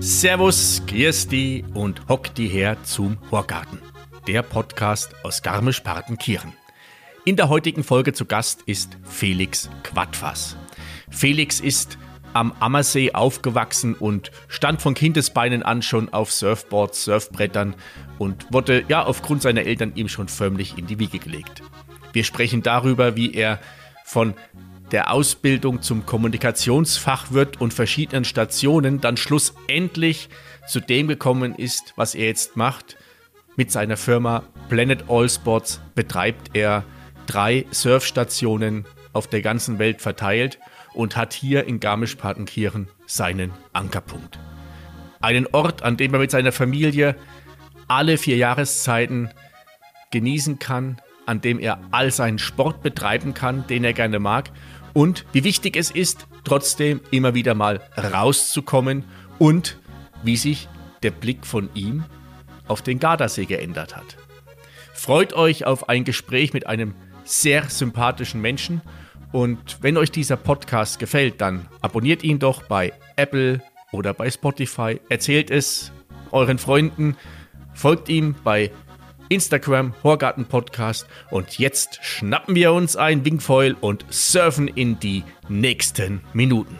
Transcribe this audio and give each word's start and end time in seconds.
Servus, 0.00 0.82
Kirsti 0.86 1.64
und 1.74 2.08
hock 2.08 2.34
die 2.34 2.48
her 2.48 2.82
zum 2.84 3.18
Horgarten, 3.30 3.78
der 4.26 4.40
Podcast 4.42 5.10
aus 5.22 5.42
Garmisch-Partenkirchen. 5.42 6.54
In 7.26 7.36
der 7.36 7.50
heutigen 7.50 7.84
Folge 7.84 8.14
zu 8.14 8.24
Gast 8.24 8.62
ist 8.62 8.96
Felix 9.04 9.68
Quadfass. 9.82 10.56
Felix 11.10 11.60
ist 11.60 11.98
am 12.38 12.52
Ammersee 12.60 13.14
aufgewachsen 13.14 13.94
und 13.94 14.30
stand 14.46 14.80
von 14.80 14.94
Kindesbeinen 14.94 15.64
an 15.64 15.82
schon 15.82 16.12
auf 16.12 16.30
Surfboards, 16.30 17.02
Surfbrettern 17.02 17.74
und 18.16 18.46
wurde 18.52 18.84
ja 18.86 19.02
aufgrund 19.02 19.42
seiner 19.42 19.62
Eltern 19.62 19.92
ihm 19.96 20.08
schon 20.08 20.28
förmlich 20.28 20.78
in 20.78 20.86
die 20.86 21.00
Wiege 21.00 21.18
gelegt. 21.18 21.62
Wir 22.12 22.22
sprechen 22.22 22.62
darüber, 22.62 23.16
wie 23.16 23.34
er 23.34 23.58
von 24.04 24.34
der 24.92 25.12
Ausbildung 25.12 25.82
zum 25.82 26.06
Kommunikationsfachwirt 26.06 27.60
und 27.60 27.74
verschiedenen 27.74 28.24
Stationen 28.24 29.00
dann 29.00 29.16
schlussendlich 29.16 30.28
zu 30.68 30.78
dem 30.78 31.08
gekommen 31.08 31.56
ist, 31.56 31.92
was 31.96 32.14
er 32.14 32.26
jetzt 32.26 32.56
macht. 32.56 32.96
Mit 33.56 33.72
seiner 33.72 33.96
Firma 33.96 34.44
Planet 34.68 35.06
All 35.08 35.28
Sports 35.28 35.80
betreibt 35.96 36.50
er 36.54 36.84
drei 37.26 37.66
Surfstationen 37.72 38.86
auf 39.12 39.26
der 39.26 39.42
ganzen 39.42 39.80
Welt 39.80 40.00
verteilt 40.00 40.60
und 40.98 41.16
hat 41.16 41.32
hier 41.32 41.64
in 41.68 41.78
Garmisch-Partenkirchen 41.78 42.88
seinen 43.06 43.52
Ankerpunkt. 43.72 44.40
Einen 45.20 45.46
Ort, 45.52 45.82
an 45.82 45.96
dem 45.96 46.12
er 46.12 46.18
mit 46.18 46.32
seiner 46.32 46.50
Familie 46.50 47.14
alle 47.86 48.18
vier 48.18 48.36
Jahreszeiten 48.36 49.30
genießen 50.10 50.58
kann, 50.58 51.00
an 51.24 51.40
dem 51.40 51.60
er 51.60 51.78
all 51.92 52.10
seinen 52.10 52.40
Sport 52.40 52.82
betreiben 52.82 53.32
kann, 53.32 53.64
den 53.68 53.84
er 53.84 53.92
gerne 53.92 54.18
mag 54.18 54.50
und 54.92 55.24
wie 55.30 55.44
wichtig 55.44 55.76
es 55.76 55.92
ist, 55.92 56.26
trotzdem 56.42 57.00
immer 57.12 57.32
wieder 57.32 57.54
mal 57.54 57.80
rauszukommen 57.96 59.04
und 59.38 59.78
wie 60.24 60.36
sich 60.36 60.68
der 61.04 61.12
Blick 61.12 61.46
von 61.46 61.70
ihm 61.74 62.06
auf 62.66 62.82
den 62.82 62.98
Gardasee 62.98 63.44
geändert 63.44 63.94
hat. 63.94 64.16
Freut 64.94 65.32
euch 65.32 65.64
auf 65.64 65.88
ein 65.88 66.02
Gespräch 66.02 66.52
mit 66.52 66.66
einem 66.66 66.96
sehr 67.22 67.70
sympathischen 67.70 68.40
Menschen 68.40 68.82
und 69.32 69.78
wenn 69.82 69.96
euch 69.96 70.10
dieser 70.10 70.36
Podcast 70.36 70.98
gefällt, 70.98 71.40
dann 71.40 71.68
abonniert 71.80 72.22
ihn 72.22 72.38
doch 72.38 72.62
bei 72.62 72.92
Apple 73.16 73.62
oder 73.92 74.14
bei 74.14 74.30
Spotify, 74.30 75.00
erzählt 75.08 75.50
es 75.50 75.92
euren 76.30 76.58
Freunden, 76.58 77.16
folgt 77.74 78.08
ihm 78.08 78.34
bei 78.44 78.70
Instagram, 79.28 79.94
Horgarten 80.02 80.46
Podcast. 80.46 81.06
Und 81.30 81.58
jetzt 81.58 81.98
schnappen 82.02 82.54
wir 82.54 82.72
uns 82.72 82.96
ein 82.96 83.24
Wingfoil 83.24 83.76
und 83.80 84.04
surfen 84.10 84.68
in 84.68 84.98
die 84.98 85.24
nächsten 85.48 86.22
Minuten. 86.32 86.78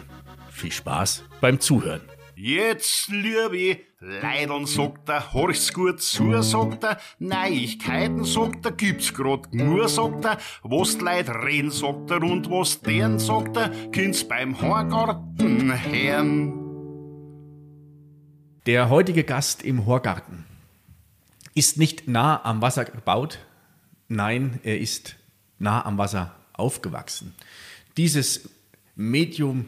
Viel 0.50 0.72
Spaß 0.72 1.24
beim 1.40 1.60
Zuhören. 1.60 2.02
Jetzt, 2.34 3.08
liebe 3.08 3.87
Leidern, 4.00 4.64
sagt 4.66 5.08
er, 5.08 5.32
horch's 5.32 5.72
gut 5.72 6.00
zu, 6.00 6.40
sagt 6.40 6.84
er, 6.84 7.00
Neuigkeiten, 7.18 8.24
sagt 8.24 8.64
er, 8.64 8.70
gibt's 8.70 9.12
grad 9.12 9.52
nur, 9.52 9.88
sagt 9.88 10.24
er, 10.24 10.38
was 10.62 11.00
Leute 11.00 11.34
reden, 11.34 11.72
sagt 11.72 12.08
er, 12.12 12.22
und 12.22 12.48
was 12.48 12.80
deren, 12.80 13.18
sagt 13.18 13.56
er, 13.56 13.70
kind's 13.90 14.22
beim 14.22 14.60
Horgarten 14.62 15.72
hören. 15.84 16.52
Der 18.66 18.88
heutige 18.88 19.24
Gast 19.24 19.64
im 19.64 19.84
Horgarten 19.84 20.44
ist 21.54 21.76
nicht 21.76 22.06
nah 22.06 22.44
am 22.44 22.62
Wasser 22.62 22.84
gebaut, 22.84 23.40
nein, 24.06 24.60
er 24.62 24.78
ist 24.78 25.16
nah 25.58 25.84
am 25.84 25.98
Wasser 25.98 26.36
aufgewachsen. 26.52 27.34
Dieses 27.96 28.48
Medium 28.94 29.64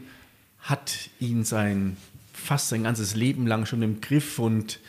hat 0.60 1.10
ihn 1.18 1.42
sein 1.42 1.96
fast 2.40 2.68
sein 2.68 2.84
ganzes 2.84 3.14
Leben 3.14 3.46
lang 3.46 3.66
schon 3.66 3.82
im 3.82 4.00
Griff 4.00 4.38
und 4.38 4.80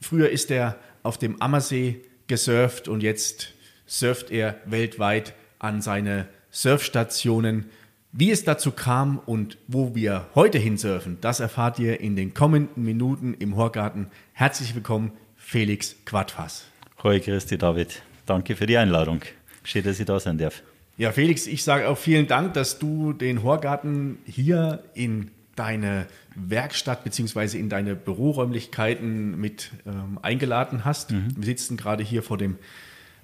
früher 0.00 0.30
ist 0.30 0.50
er 0.50 0.78
auf 1.02 1.18
dem 1.18 1.40
Ammersee 1.40 2.00
gesurft 2.26 2.88
und 2.88 3.02
jetzt 3.02 3.52
surft 3.86 4.30
er 4.30 4.56
weltweit 4.64 5.34
an 5.58 5.82
seine 5.82 6.26
Surfstationen. 6.50 7.66
Wie 8.12 8.30
es 8.30 8.44
dazu 8.44 8.70
kam 8.70 9.18
und 9.18 9.58
wo 9.66 9.94
wir 9.94 10.28
heute 10.34 10.58
hinsurfen, 10.58 11.18
das 11.20 11.40
erfahrt 11.40 11.78
ihr 11.78 12.00
in 12.00 12.14
den 12.14 12.32
kommenden 12.32 12.84
Minuten 12.84 13.34
im 13.34 13.56
Horgarten. 13.56 14.06
Herzlich 14.32 14.74
willkommen, 14.74 15.12
Felix 15.36 15.96
Quadfass. 16.04 16.64
Hoi, 17.02 17.18
Christi 17.20 17.58
David. 17.58 18.02
Danke 18.24 18.56
für 18.56 18.66
die 18.66 18.76
Einladung. 18.76 19.20
Schön, 19.64 19.82
dass 19.82 19.98
ich 19.98 20.06
da 20.06 20.20
sein 20.20 20.38
darf. 20.38 20.62
Ja, 20.96 21.10
Felix, 21.10 21.48
ich 21.48 21.64
sage 21.64 21.88
auch 21.88 21.98
vielen 21.98 22.28
Dank, 22.28 22.54
dass 22.54 22.78
du 22.78 23.12
den 23.12 23.42
Horgarten 23.42 24.18
hier 24.26 24.84
in 24.94 25.32
deine 25.56 26.06
Werkstatt 26.34 27.04
bzw. 27.04 27.58
in 27.58 27.68
deine 27.68 27.94
Büroräumlichkeiten 27.94 29.38
mit 29.40 29.70
ähm, 29.86 30.18
eingeladen 30.22 30.84
hast. 30.84 31.12
Mhm. 31.12 31.28
Wir 31.36 31.44
sitzen 31.44 31.76
gerade 31.76 32.02
hier 32.02 32.22
vor 32.22 32.38
dem 32.38 32.58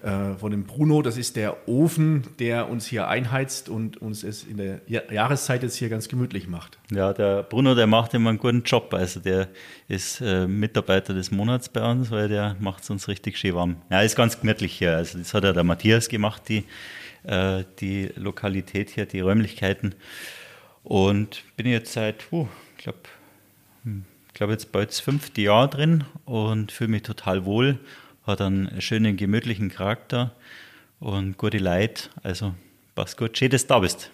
äh, 0.02 0.38
von 0.38 0.50
dem 0.50 0.64
Bruno. 0.64 1.02
Das 1.02 1.18
ist 1.18 1.36
der 1.36 1.68
Ofen, 1.68 2.22
der 2.38 2.70
uns 2.70 2.86
hier 2.86 3.08
einheizt 3.08 3.68
und 3.68 4.00
uns 4.00 4.24
es 4.24 4.44
in 4.44 4.56
der 4.56 4.80
Jahreszeit 4.86 5.62
jetzt 5.62 5.76
hier 5.76 5.90
ganz 5.90 6.08
gemütlich 6.08 6.48
macht. 6.48 6.78
Ja, 6.90 7.12
der 7.12 7.42
Bruno, 7.42 7.74
der 7.74 7.86
macht 7.86 8.14
immer 8.14 8.30
einen 8.30 8.38
guten 8.38 8.62
Job. 8.62 8.94
Also 8.94 9.20
der 9.20 9.48
ist 9.88 10.22
äh, 10.22 10.46
Mitarbeiter 10.46 11.12
des 11.12 11.30
Monats 11.30 11.68
bei 11.68 11.82
uns, 11.82 12.10
weil 12.10 12.28
der 12.28 12.56
macht 12.60 12.82
es 12.82 12.88
uns 12.88 13.08
richtig 13.08 13.36
schön 13.36 13.54
warm. 13.54 13.76
Ja, 13.90 14.00
ist 14.00 14.16
ganz 14.16 14.40
gemütlich 14.40 14.72
hier. 14.72 14.96
Also 14.96 15.18
das 15.18 15.34
hat 15.34 15.44
ja 15.44 15.52
der 15.52 15.64
Matthias 15.64 16.08
gemacht, 16.08 16.44
die, 16.48 16.64
äh, 17.24 17.64
die 17.80 18.10
Lokalität 18.16 18.88
hier, 18.88 19.04
die 19.04 19.20
Räumlichkeiten. 19.20 19.94
Und 20.82 21.42
bin 21.56 21.66
jetzt 21.66 21.92
seit, 21.92 22.32
uh, 22.32 22.48
glaube, 22.82 22.98
hm, 23.84 24.04
ich 24.28 24.34
glaube 24.34 24.52
jetzt 24.52 24.72
bald 24.72 24.90
das 24.90 25.00
fünfte 25.00 25.40
Jahr 25.40 25.68
drin 25.68 26.04
und 26.24 26.72
fühle 26.72 26.90
mich 26.90 27.02
total 27.02 27.44
wohl 27.44 27.78
hat 28.30 28.40
einen 28.40 28.80
schönen, 28.80 29.16
gemütlichen 29.16 29.70
Charakter 29.70 30.34
und 30.98 31.36
gute 31.36 31.58
Leute. 31.58 32.04
Also 32.22 32.54
passt 32.94 33.16
gut. 33.16 33.36
Schön, 33.36 33.50
dass 33.50 33.62
du 33.62 33.68
da 33.68 33.78
bist. 33.80 34.10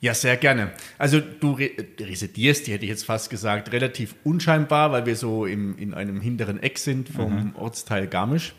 Ja, 0.00 0.14
sehr 0.14 0.36
gerne. 0.38 0.72
Also 0.96 1.20
du 1.20 1.52
re 1.52 1.70
residierst, 2.00 2.66
die 2.66 2.72
hätte 2.72 2.84
ich 2.84 2.90
jetzt 2.90 3.04
fast 3.04 3.28
gesagt, 3.28 3.70
relativ 3.72 4.14
unscheinbar, 4.24 4.92
weil 4.92 5.04
wir 5.04 5.14
so 5.14 5.44
im, 5.44 5.76
in 5.76 5.92
einem 5.92 6.22
hinteren 6.22 6.62
Eck 6.62 6.78
sind 6.78 7.10
vom 7.10 7.48
mhm. 7.48 7.56
Ortsteil 7.56 8.06
Garmisch. 8.06 8.54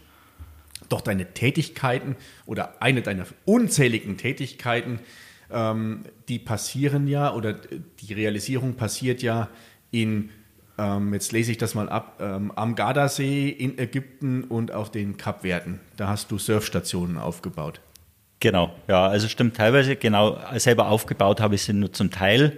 Doch 0.90 1.02
deine 1.02 1.34
Tätigkeiten 1.34 2.16
oder 2.46 2.82
eine 2.82 3.02
deiner 3.02 3.26
unzähligen 3.46 4.18
Tätigkeiten, 4.18 5.00
ähm, 5.54 6.04
die 6.28 6.40
passieren 6.40 7.08
ja 7.08 7.34
oder 7.34 7.54
die 7.54 8.14
Realisierung 8.14 8.76
passiert 8.76 9.22
ja 9.22 9.50
in 9.92 10.30
ähm, 10.78 11.14
jetzt 11.14 11.32
lese 11.32 11.52
ich 11.52 11.58
das 11.58 11.76
mal 11.76 11.90
ab. 11.90 12.20
Ähm, 12.20 12.52
am 12.56 12.76
Gardasee 12.76 13.50
in 13.50 13.78
Ägypten 13.78 14.44
und 14.46 14.72
auf 14.72 14.90
den 14.92 15.18
Kapverden. 15.18 15.80
Da 15.98 16.08
hast 16.08 16.32
du 16.32 16.38
Surfstationen 16.38 17.18
aufgebaut. 17.18 17.82
Genau, 18.40 18.74
ja, 18.88 19.06
also 19.06 19.28
stimmt 19.28 19.56
teilweise, 19.56 19.96
genau, 19.96 20.40
selber 20.56 20.88
aufgebaut 20.88 21.40
habe 21.40 21.54
ich 21.54 21.62
sie 21.62 21.74
nur 21.74 21.94
zum 21.94 22.10
Teil. 22.10 22.58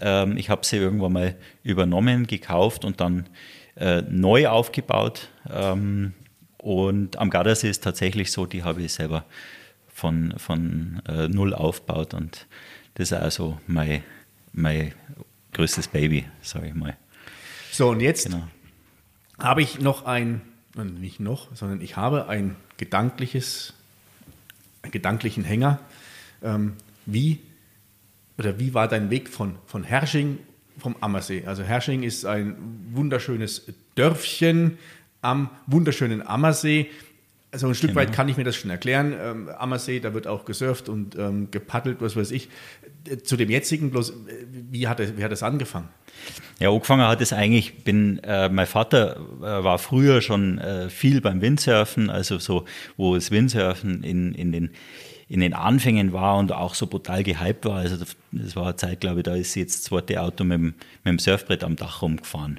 Ähm, 0.00 0.36
ich 0.36 0.48
habe 0.48 0.64
sie 0.64 0.76
irgendwann 0.76 1.12
mal 1.12 1.34
übernommen, 1.64 2.28
gekauft 2.28 2.84
und 2.84 3.00
dann 3.00 3.28
äh, 3.74 4.02
neu 4.02 4.46
aufgebaut. 4.46 5.30
Ähm, 5.50 6.12
und 6.58 7.18
am 7.18 7.30
Gardasee 7.30 7.68
ist 7.68 7.82
tatsächlich 7.82 8.30
so, 8.30 8.46
die 8.46 8.62
habe 8.62 8.82
ich 8.82 8.92
selber 8.92 9.24
von, 9.94 10.34
von 10.38 11.00
äh, 11.08 11.28
null 11.28 11.54
aufgebaut 11.54 12.12
und 12.12 12.46
das 12.94 13.12
ist 13.12 13.18
also 13.18 13.58
mein, 13.66 14.02
mein 14.52 14.92
größtes 15.52 15.88
Baby, 15.88 16.26
sage 16.42 16.68
ich 16.68 16.74
mal. 16.74 16.96
So, 17.70 17.90
und 17.90 18.00
jetzt 18.00 18.26
genau. 18.26 18.46
habe 19.38 19.62
ich 19.62 19.80
noch 19.80 20.04
ein, 20.04 20.42
nicht 20.76 21.20
noch, 21.20 21.54
sondern 21.54 21.80
ich 21.80 21.96
habe 21.96 22.28
ein 22.28 22.56
gedankliches, 22.76 23.72
einen 24.82 24.92
gedanklichen 24.92 25.44
Hänger. 25.44 25.80
Ähm, 26.42 26.74
wie 27.06 27.40
oder 28.36 28.58
wie 28.58 28.74
war 28.74 28.88
dein 28.88 29.10
Weg 29.10 29.28
von, 29.28 29.56
von 29.66 29.84
Hersching 29.84 30.38
vom 30.78 30.96
Ammersee? 31.00 31.44
Also 31.46 31.62
Hersching 31.62 32.02
ist 32.02 32.24
ein 32.24 32.56
wunderschönes 32.92 33.62
Dörfchen 33.94 34.76
am 35.22 35.50
wunderschönen 35.66 36.26
Ammersee. 36.26 36.90
Also 37.54 37.68
ein 37.68 37.76
Stück 37.76 37.90
genau. 37.90 38.00
weit 38.00 38.12
kann 38.12 38.28
ich 38.28 38.36
mir 38.36 38.42
das 38.42 38.56
schon 38.56 38.68
erklären. 38.72 39.14
Ähm, 39.16 39.48
Ammersee, 39.48 40.00
da 40.00 40.12
wird 40.12 40.26
auch 40.26 40.44
gesurft 40.44 40.88
und 40.88 41.14
ähm, 41.16 41.52
gepaddelt, 41.52 41.98
was 42.00 42.16
weiß 42.16 42.32
ich. 42.32 42.48
Äh, 43.08 43.18
zu 43.18 43.36
dem 43.36 43.48
jetzigen 43.48 43.92
bloß, 43.92 44.10
äh, 44.10 44.14
wie 44.72 44.88
hat, 44.88 44.98
das, 44.98 45.16
wie 45.16 45.22
hat 45.22 45.30
das 45.30 45.44
angefangen? 45.44 45.88
Ja, 46.58 46.70
angefangen 46.70 47.06
hat 47.06 47.20
es 47.20 47.32
eigentlich, 47.32 47.84
bin, 47.84 48.18
äh, 48.24 48.48
mein 48.48 48.66
Vater 48.66 49.18
äh, 49.38 49.42
war 49.62 49.78
früher 49.78 50.20
schon 50.20 50.58
äh, 50.58 50.90
viel 50.90 51.20
beim 51.20 51.40
Windsurfen, 51.42 52.10
also 52.10 52.40
so, 52.40 52.64
wo 52.96 53.14
das 53.14 53.30
Windsurfen 53.30 54.02
in, 54.02 54.34
in, 54.34 54.50
den, 54.50 54.70
in 55.28 55.38
den 55.38 55.54
Anfängen 55.54 56.12
war 56.12 56.38
und 56.38 56.50
auch 56.50 56.74
so 56.74 56.88
brutal 56.88 57.22
gehypt 57.22 57.66
war. 57.66 57.76
Also 57.76 58.04
das 58.32 58.56
war 58.56 58.64
eine 58.64 58.76
Zeit, 58.76 59.00
glaube 59.00 59.20
ich, 59.20 59.22
da 59.22 59.36
ist 59.36 59.54
jetzt 59.54 59.76
das 59.76 59.82
zweite 59.84 60.20
Auto 60.20 60.42
mit 60.42 60.58
dem, 60.58 60.64
mit 61.04 61.06
dem 61.06 61.18
Surfbrett 61.20 61.62
am 61.62 61.76
Dach 61.76 62.02
rumgefahren. 62.02 62.58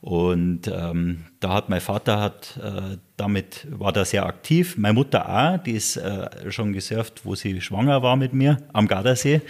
Und 0.00 0.62
ähm, 0.66 1.26
da 1.40 1.52
hat 1.52 1.68
mein 1.68 1.82
Vater 1.82 2.20
hat 2.20 2.58
äh, 2.62 2.96
damit 3.18 3.66
war 3.70 3.92
da 3.92 4.04
sehr 4.04 4.24
aktiv. 4.24 4.78
Meine 4.78 4.94
Mutter 4.94 5.28
auch, 5.28 5.62
die 5.62 5.72
ist 5.72 5.96
äh, 5.96 6.50
schon 6.50 6.72
gesurft, 6.72 7.20
wo 7.24 7.34
sie 7.34 7.60
schwanger 7.60 8.02
war 8.02 8.16
mit 8.16 8.32
mir 8.32 8.56
am 8.72 8.88
Gardasee. 8.88 9.42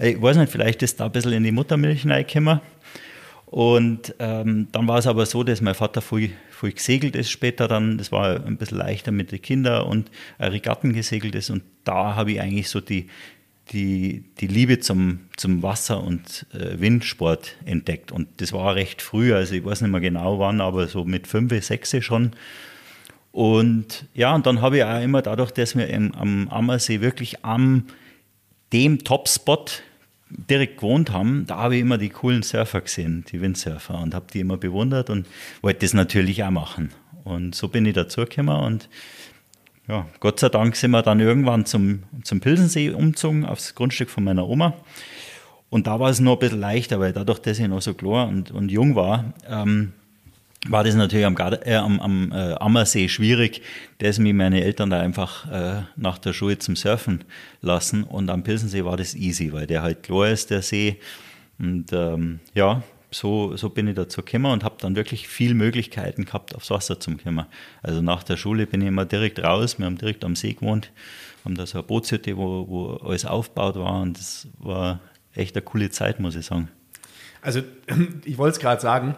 Ich 0.00 0.20
weiß 0.20 0.38
nicht, 0.38 0.50
vielleicht 0.50 0.82
ist 0.82 1.00
da 1.00 1.06
ein 1.06 1.12
bisschen 1.12 1.34
in 1.34 1.44
die 1.44 1.52
Muttermilch 1.52 2.06
reingekommen. 2.06 2.60
Und 3.46 4.14
ähm, 4.18 4.68
dann 4.72 4.88
war 4.88 4.98
es 4.98 5.06
aber 5.06 5.26
so, 5.26 5.44
dass 5.44 5.60
mein 5.60 5.74
Vater 5.74 6.00
viel, 6.00 6.32
viel 6.50 6.72
gesegelt 6.72 7.14
ist 7.14 7.30
später 7.30 7.68
dann. 7.68 7.98
Das 7.98 8.10
war 8.10 8.44
ein 8.44 8.56
bisschen 8.56 8.78
leichter 8.78 9.12
mit 9.12 9.30
den 9.30 9.42
Kindern 9.42 9.86
und 9.86 10.10
Regatten 10.40 10.92
gesegelt 10.92 11.34
ist. 11.34 11.50
Und 11.50 11.62
da 11.84 12.16
habe 12.16 12.32
ich 12.32 12.40
eigentlich 12.40 12.68
so 12.68 12.80
die, 12.80 13.08
die, 13.72 14.24
die 14.40 14.46
Liebe 14.46 14.78
zum, 14.80 15.20
zum 15.36 15.62
Wasser- 15.62 16.02
und 16.02 16.46
äh, 16.52 16.78
Windsport 16.80 17.56
entdeckt. 17.64 18.12
Und 18.12 18.28
das 18.40 18.52
war 18.52 18.74
recht 18.74 19.02
früh, 19.02 19.34
also 19.34 19.54
ich 19.54 19.64
weiß 19.64 19.80
nicht 19.80 19.90
mehr 19.90 20.00
genau 20.00 20.38
wann, 20.38 20.60
aber 20.60 20.86
so 20.86 21.04
mit 21.04 21.26
fünf, 21.26 21.52
sechs 21.64 21.94
schon. 22.04 22.32
Und 23.32 24.06
ja, 24.14 24.34
und 24.34 24.46
dann 24.46 24.60
habe 24.60 24.78
ich 24.78 24.84
auch 24.84 25.02
immer 25.02 25.22
dadurch, 25.22 25.50
dass 25.50 25.76
wir 25.76 25.88
im, 25.88 26.14
am 26.14 26.48
Ammersee 26.48 27.00
wirklich 27.00 27.44
am 27.44 27.86
dem 28.72 29.02
Topspot 29.02 29.82
direkt 30.30 30.78
gewohnt 30.78 31.10
haben, 31.10 31.44
da 31.46 31.56
habe 31.58 31.76
ich 31.76 31.82
immer 31.82 31.98
die 31.98 32.08
coolen 32.08 32.42
Surfer 32.42 32.80
gesehen, 32.80 33.24
die 33.30 33.40
Windsurfer, 33.40 34.00
und 34.00 34.14
habe 34.14 34.26
die 34.32 34.40
immer 34.40 34.56
bewundert 34.56 35.10
und 35.10 35.26
wollte 35.62 35.80
das 35.80 35.94
natürlich 35.94 36.42
auch 36.44 36.50
machen. 36.50 36.90
Und 37.24 37.54
so 37.54 37.68
bin 37.68 37.86
ich 37.86 37.94
dazugekommen 37.94 38.56
und 38.56 38.88
ja, 39.88 40.06
Gott 40.20 40.40
sei 40.40 40.48
Dank 40.48 40.76
sind 40.76 40.92
wir 40.92 41.02
dann 41.02 41.20
irgendwann 41.20 41.66
zum, 41.66 42.04
zum 42.22 42.40
Pilsensee 42.40 42.90
umgezogen, 42.90 43.44
aufs 43.44 43.74
Grundstück 43.74 44.10
von 44.10 44.24
meiner 44.24 44.48
Oma. 44.48 44.74
Und 45.68 45.86
da 45.86 45.98
war 45.98 46.10
es 46.10 46.20
noch 46.20 46.34
ein 46.34 46.38
bisschen 46.38 46.60
leichter, 46.60 47.00
weil 47.00 47.12
dadurch, 47.12 47.40
dass 47.40 47.58
ich 47.58 47.68
noch 47.68 47.82
so 47.82 47.94
klar 47.94 48.28
und, 48.28 48.50
und 48.50 48.70
jung 48.70 48.94
war, 48.94 49.34
ähm, 49.48 49.92
war 50.66 50.84
das 50.84 50.94
natürlich 50.94 51.26
am, 51.26 51.36
äh, 51.36 51.74
am, 51.74 52.00
am 52.00 52.32
äh, 52.32 52.54
Ammersee 52.54 53.08
schwierig, 53.08 53.60
dass 53.98 54.18
mich 54.18 54.32
meine 54.32 54.62
Eltern 54.62 54.90
da 54.90 55.00
einfach 55.00 55.50
äh, 55.50 55.82
nach 55.96 56.18
der 56.18 56.32
Schule 56.32 56.58
zum 56.58 56.76
Surfen 56.76 57.24
lassen. 57.60 58.04
Und 58.04 58.30
am 58.30 58.42
Pilsensee 58.42 58.84
war 58.84 58.96
das 58.96 59.14
easy, 59.14 59.52
weil 59.52 59.66
der 59.66 59.82
halt 59.82 60.02
klar 60.02 60.28
ist, 60.28 60.50
der 60.50 60.62
See. 60.62 60.98
Und 61.58 61.92
ähm, 61.92 62.40
ja, 62.54 62.82
so, 63.14 63.56
so 63.56 63.70
bin 63.70 63.86
ich 63.86 63.94
dazu 63.94 64.22
gekommen 64.22 64.46
und 64.46 64.64
habe 64.64 64.76
dann 64.80 64.96
wirklich 64.96 65.28
viele 65.28 65.54
Möglichkeiten 65.54 66.24
gehabt, 66.24 66.54
aufs 66.54 66.70
Wasser 66.70 66.98
zu 66.98 67.16
kommen. 67.16 67.46
Also 67.82 68.02
nach 68.02 68.22
der 68.22 68.36
Schule 68.36 68.66
bin 68.66 68.80
ich 68.80 68.88
immer 68.88 69.04
direkt 69.04 69.42
raus. 69.42 69.78
Wir 69.78 69.86
haben 69.86 69.98
direkt 69.98 70.24
am 70.24 70.34
See 70.34 70.54
gewohnt, 70.54 70.90
haben 71.44 71.54
da 71.54 71.66
so 71.66 71.78
eine 71.78 71.86
Bootshütte, 71.86 72.36
wo, 72.36 72.68
wo 72.68 72.86
alles 73.06 73.24
aufgebaut 73.24 73.76
war. 73.76 74.02
Und 74.02 74.18
das 74.18 74.48
war 74.58 75.00
echt 75.32 75.54
eine 75.54 75.62
coole 75.62 75.90
Zeit, 75.90 76.18
muss 76.20 76.34
ich 76.34 76.46
sagen. 76.46 76.68
Also, 77.40 77.62
ich 78.24 78.36
wollte 78.36 78.56
es 78.56 78.60
gerade 78.60 78.80
sagen, 78.80 79.14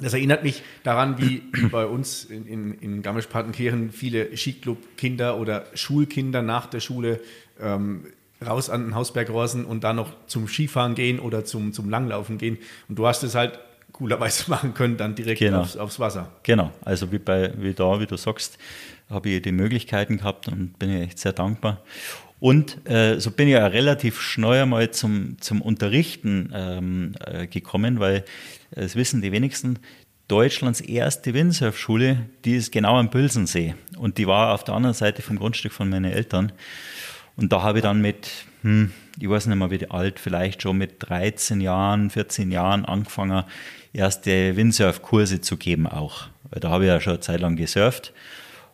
das 0.00 0.12
erinnert 0.12 0.42
mich 0.42 0.62
daran, 0.82 1.18
wie 1.18 1.42
bei 1.70 1.86
uns 1.86 2.24
in, 2.24 2.46
in, 2.46 2.74
in 2.74 3.02
Garmisch-Partenkirchen 3.02 3.92
viele 3.92 4.36
Skiclub-Kinder 4.36 5.38
oder 5.38 5.66
Schulkinder 5.74 6.42
nach 6.42 6.66
der 6.66 6.80
Schule 6.80 7.20
ähm, 7.60 8.06
raus 8.44 8.70
an 8.70 8.84
den 8.84 8.94
Hausberg 8.94 9.28
rosen 9.30 9.64
und 9.64 9.84
dann 9.84 9.96
noch 9.96 10.12
zum 10.26 10.48
Skifahren 10.48 10.94
gehen 10.94 11.20
oder 11.20 11.44
zum, 11.44 11.72
zum 11.72 11.90
Langlaufen 11.90 12.38
gehen. 12.38 12.58
Und 12.88 12.98
du 12.98 13.06
hast 13.06 13.22
es 13.22 13.34
halt 13.34 13.58
coolerweise 13.92 14.44
machen 14.50 14.74
können, 14.74 14.96
dann 14.96 15.14
direkt 15.14 15.40
genau. 15.40 15.60
aufs, 15.60 15.76
aufs, 15.76 15.98
Wasser. 15.98 16.30
Genau, 16.42 16.72
also 16.84 17.10
wie, 17.12 17.18
bei, 17.18 17.52
wie 17.58 17.74
da, 17.74 18.00
wie 18.00 18.06
du 18.06 18.16
sagst, 18.16 18.58
habe 19.08 19.28
ich 19.28 19.42
die 19.42 19.52
Möglichkeiten 19.52 20.18
gehabt 20.18 20.48
und 20.48 20.78
bin 20.78 20.90
ich 20.90 21.02
echt 21.02 21.18
sehr 21.18 21.32
dankbar. 21.32 21.82
Und 22.38 22.88
äh, 22.88 23.20
so 23.20 23.30
bin 23.30 23.48
ich 23.48 23.54
ja 23.54 23.66
relativ 23.66 24.20
schnell 24.20 24.62
einmal 24.62 24.90
zum, 24.92 25.36
zum 25.40 25.60
Unterrichten 25.60 26.50
ähm, 26.54 27.14
äh, 27.26 27.46
gekommen, 27.46 28.00
weil 28.00 28.24
äh, 28.70 28.82
das 28.82 28.96
wissen 28.96 29.20
die 29.20 29.30
wenigsten. 29.30 29.78
Deutschlands 30.26 30.80
erste 30.80 31.34
Windsurfschule, 31.34 32.28
die 32.44 32.54
ist 32.54 32.70
genau 32.70 32.96
am 32.96 33.10
Bülsensee. 33.10 33.74
Und 33.98 34.16
die 34.16 34.28
war 34.28 34.54
auf 34.54 34.62
der 34.62 34.74
anderen 34.74 34.94
Seite 34.94 35.22
vom 35.22 35.38
Grundstück 35.38 35.72
von 35.72 35.90
meinen 35.90 36.10
Eltern. 36.10 36.52
Und 37.36 37.52
da 37.52 37.62
habe 37.62 37.78
ich 37.78 37.82
dann 37.82 38.00
mit, 38.00 38.28
hm, 38.62 38.92
ich 39.18 39.28
weiß 39.28 39.46
nicht 39.46 39.56
mehr 39.56 39.70
wie 39.70 39.90
alt, 39.90 40.18
vielleicht 40.18 40.62
schon 40.62 40.78
mit 40.78 40.96
13 40.98 41.60
Jahren, 41.60 42.10
14 42.10 42.50
Jahren 42.50 42.84
angefangen, 42.84 43.44
erste 43.92 44.56
Windsurfkurse 44.56 45.40
zu 45.40 45.56
geben 45.56 45.86
auch. 45.86 46.26
Weil 46.50 46.60
da 46.60 46.70
habe 46.70 46.84
ich 46.84 46.88
ja 46.88 47.00
schon 47.00 47.14
eine 47.14 47.20
Zeit 47.20 47.40
lang 47.40 47.56
gesurft. 47.56 48.12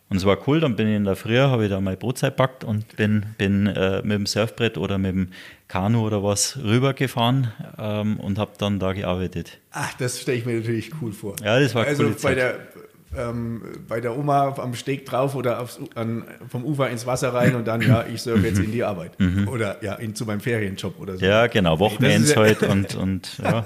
Und 0.09 0.17
es 0.17 0.25
war 0.25 0.37
cool, 0.47 0.61
dann 0.61 0.77
bin 0.77 0.87
ich 0.87 0.95
in 0.95 1.03
der 1.03 1.17
Früh, 1.17 1.37
habe 1.37 1.65
ich 1.65 1.69
da 1.69 1.81
meine 1.81 1.97
Brotzeit 1.97 2.37
packt 2.37 2.63
und 2.63 2.95
bin, 2.95 3.25
bin 3.37 3.67
äh, 3.67 4.01
mit 4.03 4.13
dem 4.13 4.25
Surfbrett 4.25 4.77
oder 4.77 4.97
mit 4.97 5.11
dem 5.11 5.27
Kanu 5.67 6.05
oder 6.05 6.23
was 6.23 6.57
rübergefahren 6.63 7.51
ähm, 7.77 8.17
und 8.17 8.39
habe 8.39 8.51
dann 8.57 8.79
da 8.79 8.93
gearbeitet. 8.93 9.59
Ach, 9.71 9.93
das 9.95 10.21
stelle 10.21 10.37
ich 10.37 10.45
mir 10.45 10.59
natürlich 10.59 10.91
cool 11.01 11.11
vor. 11.11 11.35
Ja, 11.43 11.59
das 11.59 11.75
war 11.75 11.85
also 11.85 12.03
coole 12.03 12.15
bei 12.23 12.35
der 12.35 12.67
ähm, 13.17 13.61
bei 13.87 13.99
der 13.99 14.17
Oma 14.17 14.55
am 14.57 14.75
Steg 14.75 15.05
drauf 15.05 15.35
oder 15.35 15.59
aufs, 15.59 15.79
an, 15.95 16.23
vom 16.49 16.63
Ufer 16.63 16.89
ins 16.89 17.05
Wasser 17.05 17.33
rein 17.33 17.55
und 17.55 17.67
dann, 17.67 17.81
ja, 17.81 18.05
ich 18.13 18.21
surfe 18.21 18.45
jetzt 18.47 18.59
in 18.59 18.71
die 18.71 18.83
Arbeit. 18.83 19.19
Mhm. 19.19 19.47
Oder 19.47 19.83
ja, 19.83 19.95
in, 19.95 20.15
zu 20.15 20.25
meinem 20.25 20.39
Ferienjob 20.39 20.99
oder 20.99 21.17
so. 21.17 21.25
Ja, 21.25 21.47
genau, 21.47 21.79
Wochenends 21.79 22.35
heute 22.35 22.67
und, 22.67 22.95
und 22.95 23.37
ja. 23.43 23.65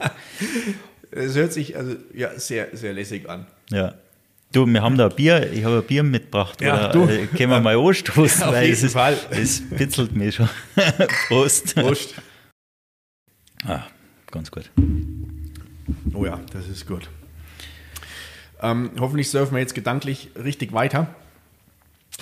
Es 1.12 1.36
hört 1.36 1.52
sich 1.52 1.76
also 1.76 1.96
ja 2.14 2.30
sehr, 2.40 2.70
sehr 2.74 2.94
lässig 2.94 3.30
an. 3.30 3.46
Ja. 3.70 3.96
Du, 4.54 4.66
wir 4.66 4.82
haben 4.82 4.98
da 4.98 5.08
Bier, 5.08 5.52
ich 5.54 5.64
habe 5.64 5.78
ein 5.78 5.84
Bier 5.84 6.04
mitgebracht. 6.04 6.62
Ja, 6.62 6.90
oder, 6.90 6.90
du. 6.90 7.08
Äh, 7.08 7.28
können 7.28 7.52
wir 7.52 7.62
mal 7.62 7.78
anstoßen, 7.78 8.44
Auf 8.48 8.54
weil 8.54 8.70
es, 8.70 8.92
Fall. 8.92 9.18
es 9.30 9.62
bitzelt 9.70 10.14
mich 10.14 10.36
schon. 10.36 10.50
Prost. 11.28 11.76
Prost. 11.76 12.16
Ah, 13.66 13.84
ganz 14.30 14.52
gut. 14.52 14.70
Oh 16.14 16.26
ja, 16.26 16.40
das 16.52 16.68
ist 16.68 16.86
gut. 16.86 17.10
Ähm, 18.62 18.92
hoffentlich 19.00 19.30
surfen 19.30 19.56
wir 19.56 19.62
jetzt 19.62 19.76
gedanklich 19.76 20.32
richtig 20.36 20.74
weiter. 20.74 21.08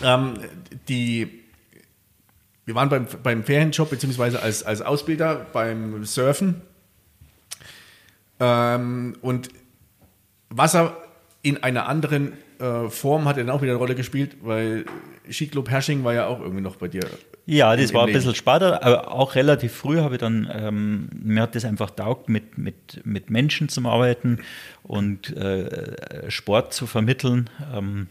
Ähm, 0.02 0.36
die, 0.88 1.44
wir 2.66 2.76
waren 2.76 2.90
beim, 2.90 3.08
beim 3.24 3.44
Ferienjob 3.44 3.90
beziehungsweise 3.90 4.42
als, 4.42 4.64
als 4.64 4.82
Ausbilder 4.82 5.48
beim 5.52 6.06
Surfen. 6.06 6.62
Ähm, 8.40 9.18
und 9.22 9.50
Wasser 10.50 10.98
in 11.42 11.62
einer 11.64 11.88
anderen 11.88 12.34
äh, 12.60 12.90
Form 12.90 13.26
hat 13.26 13.38
dann 13.38 13.50
auch 13.50 13.62
wieder 13.62 13.72
eine 13.72 13.80
Rolle 13.80 13.96
gespielt, 13.96 14.38
weil 14.42 14.86
Skiclub 15.30 15.70
Hersching 15.70 16.04
war 16.04 16.14
ja 16.14 16.28
auch 16.28 16.40
irgendwie 16.40 16.62
noch 16.62 16.76
bei 16.76 16.88
dir. 16.88 17.02
Ja, 17.46 17.76
das 17.76 17.94
war 17.94 18.06
ein 18.06 18.14
bisschen 18.14 18.36
später, 18.36 18.84
aber 18.84 19.12
auch 19.12 19.36
relativ 19.36 19.74
früh 19.74 19.98
habe 20.00 20.16
ich 20.16 20.20
dann, 20.20 20.50
ähm, 20.54 21.10
mir 21.14 21.42
hat 21.42 21.56
das 21.56 21.66
einfach 21.66 21.90
taugt, 21.90 22.30
mit, 22.30 22.58
mit, 22.58 23.02
mit 23.04 23.30
Menschen 23.30 23.70
zu 23.70 23.84
arbeiten 23.88 24.40
und 24.84 25.36
äh, 25.36 26.30
Sport 26.30 26.74
zu 26.74 26.86
vermitteln. 26.86 27.50
Ähm, 27.74 28.08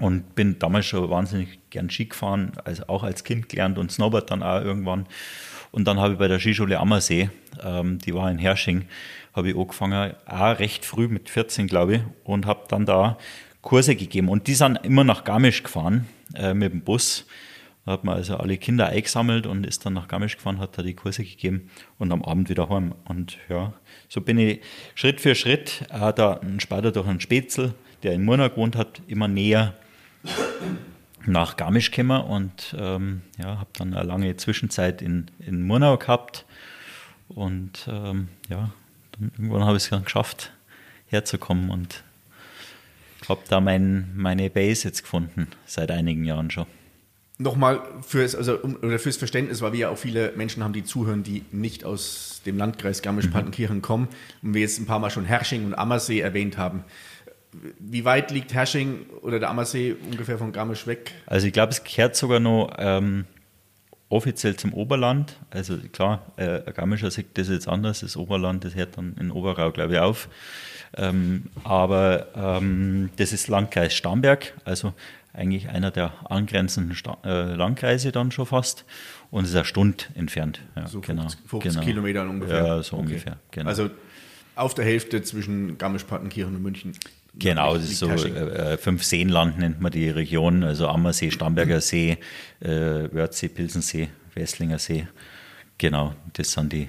und 0.00 0.34
bin 0.34 0.58
damals 0.58 0.86
schon 0.86 1.10
wahnsinnig 1.10 1.58
gern 1.70 1.90
Ski 1.90 2.06
gefahren, 2.06 2.52
also 2.64 2.84
auch 2.86 3.02
als 3.02 3.24
Kind 3.24 3.48
gelernt 3.48 3.78
und 3.78 3.92
Snowboard 3.92 4.30
dann 4.30 4.42
auch 4.42 4.62
irgendwann. 4.62 5.06
Und 5.70 5.86
dann 5.86 5.98
habe 5.98 6.14
ich 6.14 6.18
bei 6.18 6.28
der 6.28 6.38
Skischule 6.38 6.78
Ammersee, 6.78 7.30
ähm, 7.62 7.98
die 7.98 8.14
war 8.14 8.30
in 8.30 8.38
Hersching, 8.38 8.86
habe 9.34 9.50
ich 9.50 9.56
angefangen, 9.56 10.14
auch 10.26 10.58
recht 10.58 10.84
früh 10.84 11.08
mit 11.08 11.30
14, 11.30 11.66
glaube 11.66 11.96
ich, 11.96 12.02
und 12.24 12.46
habe 12.46 12.64
dann 12.68 12.86
da 12.86 13.18
Kurse 13.62 13.96
gegeben. 13.96 14.28
Und 14.28 14.46
die 14.48 14.54
sind 14.54 14.76
immer 14.84 15.04
nach 15.04 15.24
Garmisch 15.24 15.62
gefahren 15.62 16.06
äh, 16.34 16.52
mit 16.52 16.72
dem 16.72 16.82
Bus. 16.82 17.26
Da 17.84 17.92
hat 17.92 18.04
man 18.04 18.16
also 18.16 18.36
alle 18.36 18.58
Kinder 18.58 18.86
eingesammelt 18.86 19.46
und 19.46 19.66
ist 19.66 19.84
dann 19.86 19.94
nach 19.94 20.06
Garmisch 20.06 20.36
gefahren, 20.36 20.58
hat 20.58 20.78
da 20.78 20.82
die 20.82 20.94
Kurse 20.94 21.24
gegeben 21.24 21.70
und 21.98 22.12
am 22.12 22.22
Abend 22.22 22.48
wieder 22.48 22.68
heim. 22.68 22.94
Und 23.04 23.38
ja, 23.48 23.72
so 24.08 24.20
bin 24.20 24.38
ich 24.38 24.60
Schritt 24.94 25.20
für 25.20 25.34
Schritt 25.34 25.84
äh, 25.90 26.12
da 26.12 26.34
ein 26.34 26.60
Spader 26.60 26.92
durch 26.92 27.08
einen 27.08 27.20
Spätzl, 27.20 27.74
der 28.02 28.12
in 28.12 28.24
Murnau 28.24 28.50
gewohnt 28.50 28.76
hat, 28.76 29.00
immer 29.06 29.28
näher 29.28 29.74
nach 31.26 31.56
Garmisch 31.56 31.90
gekommen 31.90 32.22
und 32.22 32.74
ähm, 32.78 33.22
ja, 33.38 33.58
habe 33.58 33.70
dann 33.74 33.94
eine 33.94 34.06
lange 34.06 34.36
Zwischenzeit 34.36 35.02
in, 35.02 35.30
in 35.38 35.62
Murnau 35.66 35.96
gehabt. 35.96 36.44
Und 37.28 37.88
ähm, 37.88 38.28
ja, 38.48 38.70
dann 39.12 39.32
irgendwann 39.36 39.64
habe 39.64 39.76
ich 39.76 39.84
es 39.84 39.90
dann 39.90 40.04
geschafft, 40.04 40.52
herzukommen 41.06 41.70
und 41.70 42.02
habe 43.28 43.42
da 43.48 43.60
mein, 43.60 44.10
meine 44.14 44.50
Base 44.50 44.88
jetzt 44.88 45.02
gefunden, 45.02 45.48
seit 45.66 45.90
einigen 45.90 46.24
Jahren 46.24 46.50
schon. 46.50 46.66
Nochmal 47.38 47.80
fürs, 48.06 48.34
also, 48.34 48.58
oder 48.60 48.98
fürs 48.98 49.16
Verständnis, 49.16 49.62
weil 49.62 49.72
wir 49.72 49.80
ja 49.80 49.88
auch 49.88 49.98
viele 49.98 50.32
Menschen 50.36 50.62
haben, 50.62 50.72
die 50.72 50.84
zuhören, 50.84 51.22
die 51.22 51.44
nicht 51.50 51.84
aus 51.84 52.42
dem 52.46 52.56
Landkreis 52.56 53.02
Garmisch-Partenkirchen 53.02 53.78
mhm. 53.78 53.82
kommen 53.82 54.08
und 54.42 54.54
wir 54.54 54.60
jetzt 54.60 54.78
ein 54.78 54.86
paar 54.86 54.98
Mal 54.98 55.10
schon 55.10 55.24
Hersching 55.24 55.64
und 55.64 55.74
Ammersee 55.74 56.20
erwähnt 56.20 56.58
haben. 56.58 56.84
Wie 57.78 58.04
weit 58.04 58.30
liegt 58.30 58.54
Hersching 58.54 59.06
oder 59.22 59.38
der 59.38 59.50
Ammersee 59.50 59.96
ungefähr 60.10 60.38
von 60.38 60.52
Garmisch 60.52 60.86
weg? 60.86 61.12
Also 61.26 61.46
ich 61.46 61.52
glaube, 61.52 61.72
es 61.72 61.84
gehört 61.84 62.16
sogar 62.16 62.40
noch 62.40 62.72
ähm, 62.78 63.26
offiziell 64.12 64.56
zum 64.56 64.74
Oberland. 64.74 65.36
Also 65.50 65.78
klar, 65.92 66.26
äh, 66.36 66.60
Garmischer 66.72 67.10
sieht 67.10 67.36
das 67.38 67.48
jetzt 67.48 67.66
anders. 67.66 68.00
Das 68.00 68.16
Oberland, 68.16 68.64
das 68.64 68.74
hört 68.74 68.98
dann 68.98 69.16
in 69.18 69.30
Oberau, 69.30 69.70
glaube 69.70 69.94
ich, 69.94 69.98
auf. 69.98 70.28
Ähm, 70.94 71.44
aber 71.64 72.26
ähm, 72.36 73.10
das 73.16 73.32
ist 73.32 73.48
Landkreis 73.48 73.94
Starnberg, 73.94 74.52
also 74.64 74.92
eigentlich 75.32 75.70
einer 75.70 75.90
der 75.90 76.12
angrenzenden 76.30 76.94
Sta 76.94 77.16
äh, 77.24 77.54
Landkreise 77.54 78.12
dann 78.12 78.30
schon 78.30 78.44
fast. 78.44 78.84
Und 79.30 79.44
es 79.44 79.50
ist 79.50 79.56
eine 79.56 79.64
Stunde 79.64 80.04
entfernt. 80.14 80.60
Ja, 80.76 80.86
so 80.86 81.00
50, 81.00 81.06
genau. 81.06 81.28
50 81.46 81.72
genau. 81.72 81.84
Kilometer 81.84 82.28
ungefähr. 82.28 82.66
Ja, 82.66 82.82
so 82.82 82.96
okay. 82.96 83.06
ungefähr. 83.06 83.38
Genau. 83.50 83.68
Also 83.68 83.88
auf 84.54 84.74
der 84.74 84.84
Hälfte 84.84 85.22
zwischen 85.22 85.78
Garmisch-Partenkirchen 85.78 86.54
und 86.54 86.62
München. 86.62 86.92
Genau, 87.34 87.74
das 87.74 87.84
ist 87.84 87.98
so 87.98 88.08
äh, 88.10 88.76
fünf 88.76 89.04
Seenland 89.04 89.58
nennt 89.58 89.80
man 89.80 89.90
die 89.90 90.10
Region, 90.10 90.62
also 90.62 90.88
Ammersee, 90.88 91.30
Starnberger 91.30 91.80
See, 91.80 92.18
äh, 92.60 92.68
Wörthsee, 92.68 93.48
Pilsensee, 93.48 94.08
Wesslinger 94.34 94.78
See. 94.78 95.06
Genau, 95.78 96.14
das 96.34 96.52
sind 96.52 96.72
die 96.72 96.88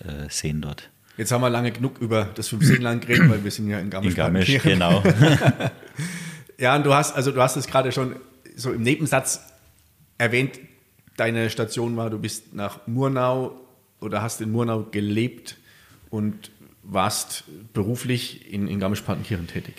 äh, 0.00 0.28
Seen 0.28 0.60
dort. 0.60 0.90
Jetzt 1.16 1.32
haben 1.32 1.40
wir 1.40 1.50
lange 1.50 1.72
genug 1.72 1.98
über 2.00 2.28
das 2.34 2.48
Fünfseenland 2.48 3.06
geredet, 3.06 3.28
weil 3.30 3.42
wir 3.42 3.50
sind 3.50 3.68
ja 3.68 3.80
in 3.80 3.90
Garmisch. 3.90 4.10
In 4.10 4.16
Garmisch, 4.16 4.62
genau. 4.62 5.02
ja, 6.58 6.76
und 6.76 6.84
du 6.84 6.94
hast, 6.94 7.16
also 7.16 7.32
du 7.32 7.42
hast 7.42 7.56
es 7.56 7.66
gerade 7.66 7.90
schon 7.90 8.16
so 8.54 8.72
im 8.72 8.82
Nebensatz 8.82 9.40
erwähnt, 10.18 10.60
deine 11.16 11.50
Station 11.50 11.96
war, 11.96 12.10
du 12.10 12.18
bist 12.18 12.54
nach 12.54 12.86
Murnau 12.86 13.58
oder 14.00 14.22
hast 14.22 14.40
in 14.40 14.52
Murnau 14.52 14.84
gelebt 14.84 15.56
und 16.10 16.50
warst 16.88 17.44
beruflich 17.72 18.52
in, 18.52 18.66
in 18.66 18.80
Garmisch-Partenkirchen 18.80 19.46
tätig. 19.46 19.74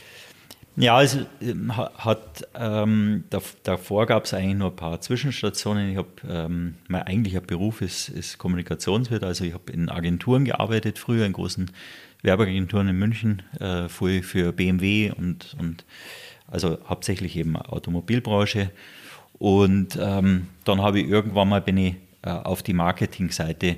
Ja, 0.76 1.02
es 1.02 1.18
ähm, 1.42 1.76
hat, 1.76 2.48
ähm, 2.56 3.26
davor 3.64 4.06
gab 4.06 4.26
es 4.26 4.34
eigentlich 4.34 4.56
nur 4.56 4.70
ein 4.70 4.76
paar 4.76 5.02
Zwischenstationen. 5.02 5.92
Ich 5.92 5.98
habe, 5.98 6.08
ähm, 6.30 6.76
mein 6.88 7.04
eigentlicher 7.04 7.42
Beruf 7.42 7.82
ist, 7.82 8.08
ist 8.08 8.38
Kommunikationswirt, 8.38 9.24
also 9.24 9.44
ich 9.44 9.54
habe 9.54 9.74
in 9.74 9.90
Agenturen 9.90 10.46
gearbeitet, 10.46 10.98
früher 10.98 11.26
in 11.26 11.34
großen 11.34 11.70
Werbeagenturen 12.22 12.88
in 12.88 12.98
München, 12.98 13.42
äh, 13.60 13.90
für 13.90 14.54
BMW 14.54 15.12
und, 15.12 15.56
und 15.60 15.84
also 16.48 16.78
hauptsächlich 16.88 17.36
eben 17.36 17.58
Automobilbranche. 17.58 18.72
Und 19.34 19.98
ähm, 20.02 20.48
dann 20.64 20.82
habe 20.82 21.02
ich 21.02 21.10
irgendwann 21.10 21.50
mal 21.50 21.62
bin 21.62 21.78
ich 21.78 21.96
äh, 22.22 22.30
auf 22.30 22.64
die 22.64 22.74
Marketingseite 22.74 23.78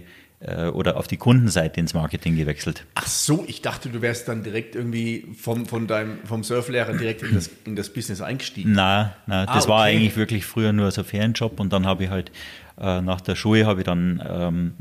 oder 0.74 0.98
auf 0.98 1.08
die 1.08 1.18
Kundenseite 1.18 1.80
ins 1.80 1.94
Marketing 1.94 2.36
gewechselt. 2.36 2.86
Ach 2.96 3.06
so, 3.06 3.46
ich 3.48 3.62
dachte, 3.62 3.90
du 3.90 4.02
wärst 4.02 4.28
dann 4.28 4.42
direkt 4.44 4.76
irgendwie 4.76 5.28
vom, 5.38 5.68
von 5.68 5.86
deinem, 5.86 6.18
vom 6.26 6.44
Surflehrer 6.44 6.94
direkt 6.94 7.22
in 7.22 7.36
das, 7.36 7.50
in 7.66 7.76
das 7.76 7.94
Business 7.94 8.22
eingestiegen. 8.22 8.72
Nein, 8.72 9.12
nein 9.28 9.48
ah, 9.48 9.54
das 9.54 9.66
okay. 9.66 9.74
war 9.74 9.84
eigentlich 9.84 10.18
wirklich 10.18 10.46
früher 10.46 10.74
nur 10.74 10.90
so 10.90 11.02
ein 11.02 11.06
Ferienjob 11.06 11.60
und 11.60 11.72
dann 11.72 11.86
habe 11.86 12.06
ich 12.06 12.10
halt 12.10 12.32
äh, 12.80 13.02
nach 13.02 13.22
der 13.22 13.36
Schule 13.36 13.66
habe 13.66 13.82
ich 13.82 13.86
dann 13.86 14.24
ähm, 14.28 14.74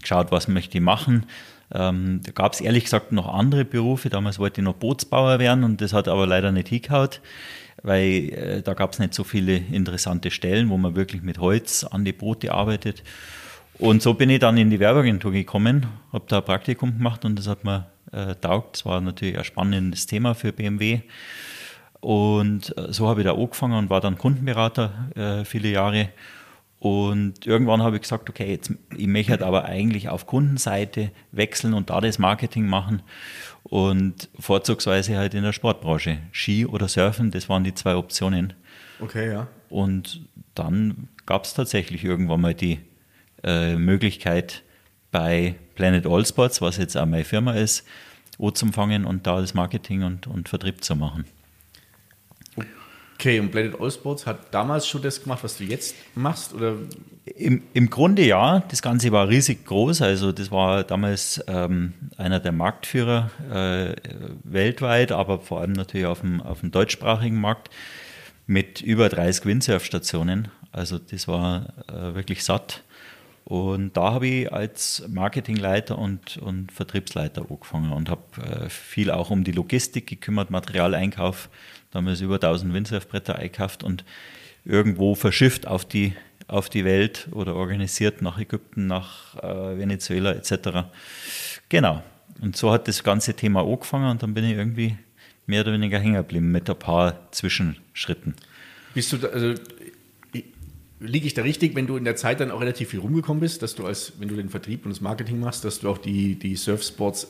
geschaut, 0.00 0.30
was 0.30 0.48
möchte 0.48 0.78
ich 0.78 0.84
machen. 0.84 1.26
Ähm, 1.72 2.20
da 2.24 2.32
gab 2.32 2.52
es 2.52 2.60
ehrlich 2.60 2.84
gesagt 2.84 3.12
noch 3.12 3.32
andere 3.32 3.64
Berufe. 3.64 4.10
Damals 4.10 4.38
wollte 4.38 4.60
ich 4.60 4.64
noch 4.64 4.74
Bootsbauer 4.74 5.38
werden 5.38 5.64
und 5.64 5.80
das 5.80 5.92
hat 5.92 6.08
aber 6.08 6.26
leider 6.26 6.52
nicht 6.52 6.68
hingehauen, 6.68 7.10
weil 7.82 8.30
äh, 8.30 8.62
da 8.62 8.74
gab 8.74 8.92
es 8.92 8.98
nicht 8.98 9.14
so 9.14 9.24
viele 9.24 9.56
interessante 9.56 10.30
Stellen, 10.30 10.68
wo 10.68 10.76
man 10.76 10.94
wirklich 10.94 11.22
mit 11.22 11.38
Holz 11.38 11.84
an 11.84 12.04
die 12.04 12.12
Boote 12.12 12.52
arbeitet. 12.52 13.02
Und 13.78 14.02
so 14.02 14.14
bin 14.14 14.30
ich 14.30 14.38
dann 14.38 14.56
in 14.56 14.70
die 14.70 14.80
Werbeagentur 14.80 15.32
gekommen, 15.32 15.86
habe 16.12 16.24
da 16.28 16.38
ein 16.38 16.44
Praktikum 16.44 16.96
gemacht 16.96 17.24
und 17.24 17.38
das 17.38 17.46
hat 17.46 17.64
mir 17.64 17.86
äh, 18.12 18.34
taugt. 18.34 18.76
Das 18.76 18.86
war 18.86 19.00
natürlich 19.00 19.36
ein 19.36 19.44
spannendes 19.44 20.06
Thema 20.06 20.34
für 20.34 20.52
BMW. 20.52 21.00
Und 22.00 22.76
äh, 22.78 22.92
so 22.92 23.08
habe 23.08 23.20
ich 23.20 23.26
da 23.26 23.34
angefangen 23.34 23.76
und 23.78 23.90
war 23.90 24.00
dann 24.00 24.16
Kundenberater 24.16 25.10
äh, 25.14 25.44
viele 25.44 25.68
Jahre. 25.68 26.08
Und 26.78 27.46
irgendwann 27.46 27.82
habe 27.82 27.96
ich 27.96 28.02
gesagt, 28.02 28.30
okay, 28.30 28.50
jetzt, 28.50 28.72
ich 28.96 29.06
möchte 29.06 29.32
halt 29.32 29.42
aber 29.42 29.64
eigentlich 29.64 30.08
auf 30.08 30.26
Kundenseite 30.26 31.10
wechseln 31.32 31.74
und 31.74 31.90
da 31.90 32.00
das 32.00 32.18
Marketing 32.18 32.66
machen. 32.66 33.02
Und 33.64 34.28
vorzugsweise 34.38 35.16
halt 35.16 35.34
in 35.34 35.42
der 35.42 35.52
Sportbranche. 35.52 36.18
Ski 36.32 36.66
oder 36.66 36.88
Surfen, 36.88 37.30
das 37.30 37.48
waren 37.48 37.64
die 37.64 37.74
zwei 37.74 37.96
Optionen. 37.96 38.52
Okay, 39.00 39.32
ja. 39.32 39.48
Und 39.68 40.22
dann 40.54 41.08
gab 41.26 41.44
es 41.44 41.54
tatsächlich 41.54 42.04
irgendwann 42.04 42.40
mal 42.40 42.54
die 42.54 42.78
äh, 43.46 43.76
Möglichkeit 43.76 44.62
bei 45.10 45.54
Planet 45.76 46.06
All 46.06 46.26
Sports, 46.26 46.60
was 46.60 46.76
jetzt 46.76 46.96
auch 46.96 47.06
meine 47.06 47.24
Firma 47.24 47.54
ist, 47.54 47.86
anzufangen 48.38 49.06
und 49.06 49.26
da 49.26 49.40
das 49.40 49.54
Marketing 49.54 50.02
und, 50.02 50.26
und 50.26 50.48
Vertrieb 50.48 50.84
zu 50.84 50.94
machen. 50.94 51.24
Okay, 53.18 53.40
und 53.40 53.50
Planet 53.50 53.80
All 53.80 53.90
Sports 53.90 54.26
hat 54.26 54.52
damals 54.52 54.86
schon 54.86 55.00
das 55.00 55.22
gemacht, 55.22 55.42
was 55.42 55.56
du 55.56 55.64
jetzt 55.64 55.96
machst? 56.14 56.52
Oder? 56.52 56.74
Im, 57.24 57.62
Im 57.72 57.88
Grunde 57.88 58.22
ja. 58.22 58.62
Das 58.68 58.82
Ganze 58.82 59.10
war 59.10 59.28
riesig 59.28 59.64
groß. 59.64 60.02
Also, 60.02 60.32
das 60.32 60.50
war 60.50 60.84
damals 60.84 61.42
ähm, 61.46 61.94
einer 62.18 62.40
der 62.40 62.52
Marktführer 62.52 63.30
äh, 63.50 63.96
weltweit, 64.44 65.12
aber 65.12 65.40
vor 65.40 65.62
allem 65.62 65.72
natürlich 65.72 66.06
auf 66.06 66.20
dem, 66.20 66.42
auf 66.42 66.60
dem 66.60 66.70
deutschsprachigen 66.70 67.40
Markt 67.40 67.70
mit 68.46 68.82
über 68.82 69.08
30 69.08 69.46
Windsurfstationen. 69.46 70.48
Also, 70.70 70.98
das 70.98 71.26
war 71.26 71.72
äh, 71.88 72.14
wirklich 72.14 72.44
satt. 72.44 72.82
Und 73.46 73.96
da 73.96 74.12
habe 74.12 74.26
ich 74.26 74.52
als 74.52 75.04
Marketingleiter 75.06 75.96
und, 75.96 76.36
und 76.38 76.72
Vertriebsleiter 76.72 77.46
angefangen 77.48 77.92
und 77.92 78.10
habe 78.10 78.42
äh, 78.42 78.68
viel 78.68 79.08
auch 79.08 79.30
um 79.30 79.44
die 79.44 79.52
Logistik 79.52 80.08
gekümmert, 80.08 80.50
Materialeinkauf. 80.50 81.48
Da 81.92 81.98
haben 81.98 82.06
wir 82.06 82.20
über 82.20 82.34
1000 82.34 82.74
Windsurfbretter 82.74 83.36
eingekauft 83.36 83.84
und 83.84 84.04
irgendwo 84.64 85.14
verschifft 85.14 85.68
auf 85.68 85.84
die, 85.84 86.14
auf 86.48 86.68
die 86.68 86.84
Welt 86.84 87.28
oder 87.30 87.54
organisiert 87.54 88.20
nach 88.20 88.36
Ägypten, 88.36 88.88
nach 88.88 89.36
äh, 89.36 89.78
Venezuela 89.78 90.32
etc. 90.32 90.88
Genau. 91.68 92.02
Und 92.40 92.56
so 92.56 92.72
hat 92.72 92.88
das 92.88 93.04
ganze 93.04 93.34
Thema 93.34 93.60
angefangen 93.62 94.10
und 94.10 94.24
dann 94.24 94.34
bin 94.34 94.44
ich 94.44 94.56
irgendwie 94.56 94.98
mehr 95.46 95.60
oder 95.60 95.72
weniger 95.72 96.00
hängen 96.00 96.14
geblieben 96.14 96.50
mit 96.50 96.68
ein 96.68 96.76
paar 96.76 97.30
Zwischenschritten. 97.30 98.34
Bist 98.92 99.12
du, 99.12 99.18
da, 99.18 99.28
also 99.28 99.54
liege 101.00 101.26
ich 101.26 101.34
da 101.34 101.42
richtig, 101.42 101.74
wenn 101.74 101.86
du 101.86 101.96
in 101.96 102.04
der 102.04 102.16
Zeit 102.16 102.40
dann 102.40 102.50
auch 102.50 102.60
relativ 102.60 102.90
viel 102.90 103.00
rumgekommen 103.00 103.40
bist, 103.40 103.62
dass 103.62 103.74
du 103.74 103.84
als, 103.86 104.14
wenn 104.18 104.28
du 104.28 104.36
den 104.36 104.48
Vertrieb 104.48 104.84
und 104.84 104.90
das 104.90 105.00
Marketing 105.00 105.40
machst, 105.40 105.64
dass 105.64 105.80
du 105.80 105.88
auch 105.88 105.98
die, 105.98 106.36
die 106.36 106.56
Surfsports 106.56 107.28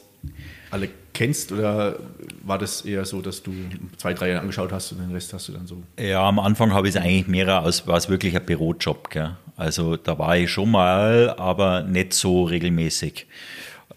alle 0.70 0.88
kennst 1.12 1.52
oder 1.52 1.98
war 2.42 2.58
das 2.58 2.82
eher 2.84 3.04
so, 3.04 3.22
dass 3.22 3.42
du 3.42 3.52
zwei, 3.96 4.12
drei 4.12 4.28
Jahre 4.28 4.40
angeschaut 4.40 4.72
hast 4.72 4.92
und 4.92 5.00
den 5.00 5.12
Rest 5.12 5.32
hast 5.32 5.48
du 5.48 5.52
dann 5.52 5.66
so? 5.66 5.82
Ja, 5.98 6.26
am 6.28 6.38
Anfang 6.38 6.72
habe 6.72 6.88
ich 6.88 6.94
es 6.94 7.00
eigentlich 7.00 7.26
mehr 7.26 7.62
aus, 7.62 7.86
war 7.86 7.96
es 7.96 8.08
wirklich 8.08 8.36
ein 8.36 8.44
Bürojob. 8.44 9.10
Gell? 9.10 9.36
Also 9.56 9.96
da 9.96 10.18
war 10.18 10.36
ich 10.36 10.50
schon 10.50 10.70
mal, 10.70 11.34
aber 11.38 11.82
nicht 11.82 12.12
so 12.12 12.44
regelmäßig. 12.44 13.26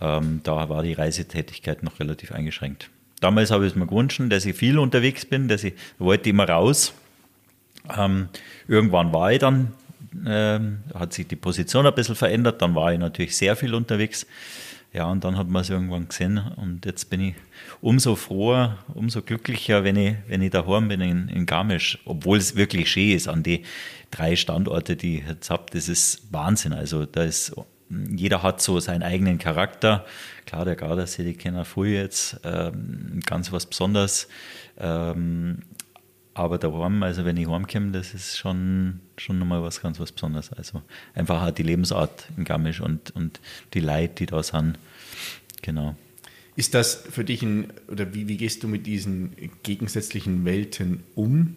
Ähm, 0.02 0.42
da 0.44 0.70
war 0.70 0.84
die 0.84 0.94
Reisetätigkeit 0.94 1.84
noch 1.84 2.00
relativ 2.00 2.32
eingeschränkt. 2.32 2.90
Damals 3.20 3.52
habe 3.52 3.66
ich 3.66 3.74
es 3.74 3.76
mir 3.76 3.86
gewünscht, 3.86 4.22
dass 4.30 4.46
ich 4.46 4.56
viel 4.56 4.80
unterwegs 4.80 5.26
bin, 5.26 5.50
dass 5.50 5.64
ich 5.64 5.74
wollte 5.98 6.30
immer 6.30 6.48
raus 6.48 6.94
ähm, 7.98 8.30
irgendwann 8.68 9.14
war 9.14 9.32
ich 9.32 9.40
dann, 9.40 9.74
ähm, 10.26 10.80
hat 10.94 11.14
sich 11.14 11.28
die 11.28 11.36
Position 11.36 11.86
ein 11.86 11.94
bisschen 11.94 12.16
verändert, 12.16 12.62
dann 12.62 12.76
war 12.76 12.94
ich 12.94 13.00
natürlich 13.00 13.36
sehr 13.36 13.56
viel 13.56 13.74
unterwegs. 13.74 14.26
Ja, 14.92 15.06
und 15.06 15.24
dann 15.24 15.38
hat 15.38 15.48
man 15.48 15.62
es 15.62 15.70
irgendwann 15.70 16.08
gesehen 16.08 16.42
und 16.56 16.84
jetzt 16.86 17.12
bin 17.12 17.22
ich 17.22 17.36
umso 17.80 18.16
froher, 18.16 18.80
umso 18.96 19.22
glücklicher, 19.22 19.84
wenn 19.84 19.96
ich, 19.96 20.16
wenn 20.28 20.42
ich 20.42 20.50
daheim 20.50 20.88
bin 20.88 21.02
in, 21.02 21.30
in 21.30 21.46
Garmisch, 21.46 22.00
obwohl 22.06 22.40
es 22.40 22.56
wirklich 22.56 22.90
schön 22.90 23.12
ist 23.12 23.28
an 23.28 23.44
die 23.44 23.66
drei 24.10 24.36
Standorte, 24.36 24.96
die 24.96 25.20
ich 25.20 25.28
jetzt 25.28 25.52
habe. 25.52 25.66
Das 25.72 25.90
ist 25.90 26.34
Wahnsinn. 26.34 26.74
Also 26.74 27.06
da 27.06 27.24
ist, 27.24 27.54
jeder 27.90 28.42
hat 28.42 28.62
so 28.62 28.80
seinen 28.80 29.04
eigenen 29.04 29.38
Charakter. 29.38 30.06
Klar, 30.48 30.66
der 30.66 30.76
Gardasee, 30.76 31.24
die 31.24 31.36
kennen 31.36 31.66
früh 31.66 31.96
jetzt, 31.96 32.40
ähm, 32.44 33.20
ganz 33.28 33.52
was 33.52 33.68
Besonderes. 33.68 34.28
Ähm, 34.80 35.60
aber 36.40 36.58
daheim, 36.58 37.04
also 37.04 37.26
wenn 37.26 37.38
ich 37.38 37.48
heimkomme, 37.48 37.92
das 37.92 38.14
ist 38.14 38.38
schon, 38.38 39.02
schon 39.18 39.40
nochmal 39.40 39.62
was 39.62 39.82
ganz 39.82 40.00
was 40.00 40.12
Besonderes. 40.12 40.52
Also 40.54 40.82
einfach 41.14 41.44
auch 41.44 41.52
die 41.52 41.64
Lebensart 41.64 42.28
in 42.38 42.46
Garmisch 42.46 42.80
und, 42.80 43.12
und 43.16 43.40
die 43.74 43.82
Leute, 43.82 44.16
die 44.16 44.26
da 44.26 44.42
sind. 44.42 44.80
Genau. 45.62 45.96
Ist 46.56 46.74
das 46.74 46.96
für 46.96 47.24
dich 47.24 47.44
ein, 47.44 47.74
oder 47.90 48.14
wie, 48.14 48.28
wie 48.28 48.38
gehst 48.38 48.64
du 48.64 48.68
mit 48.68 48.86
diesen 48.86 49.34
gegensätzlichen 49.64 50.46
Welten 50.46 51.04
um? 51.16 51.56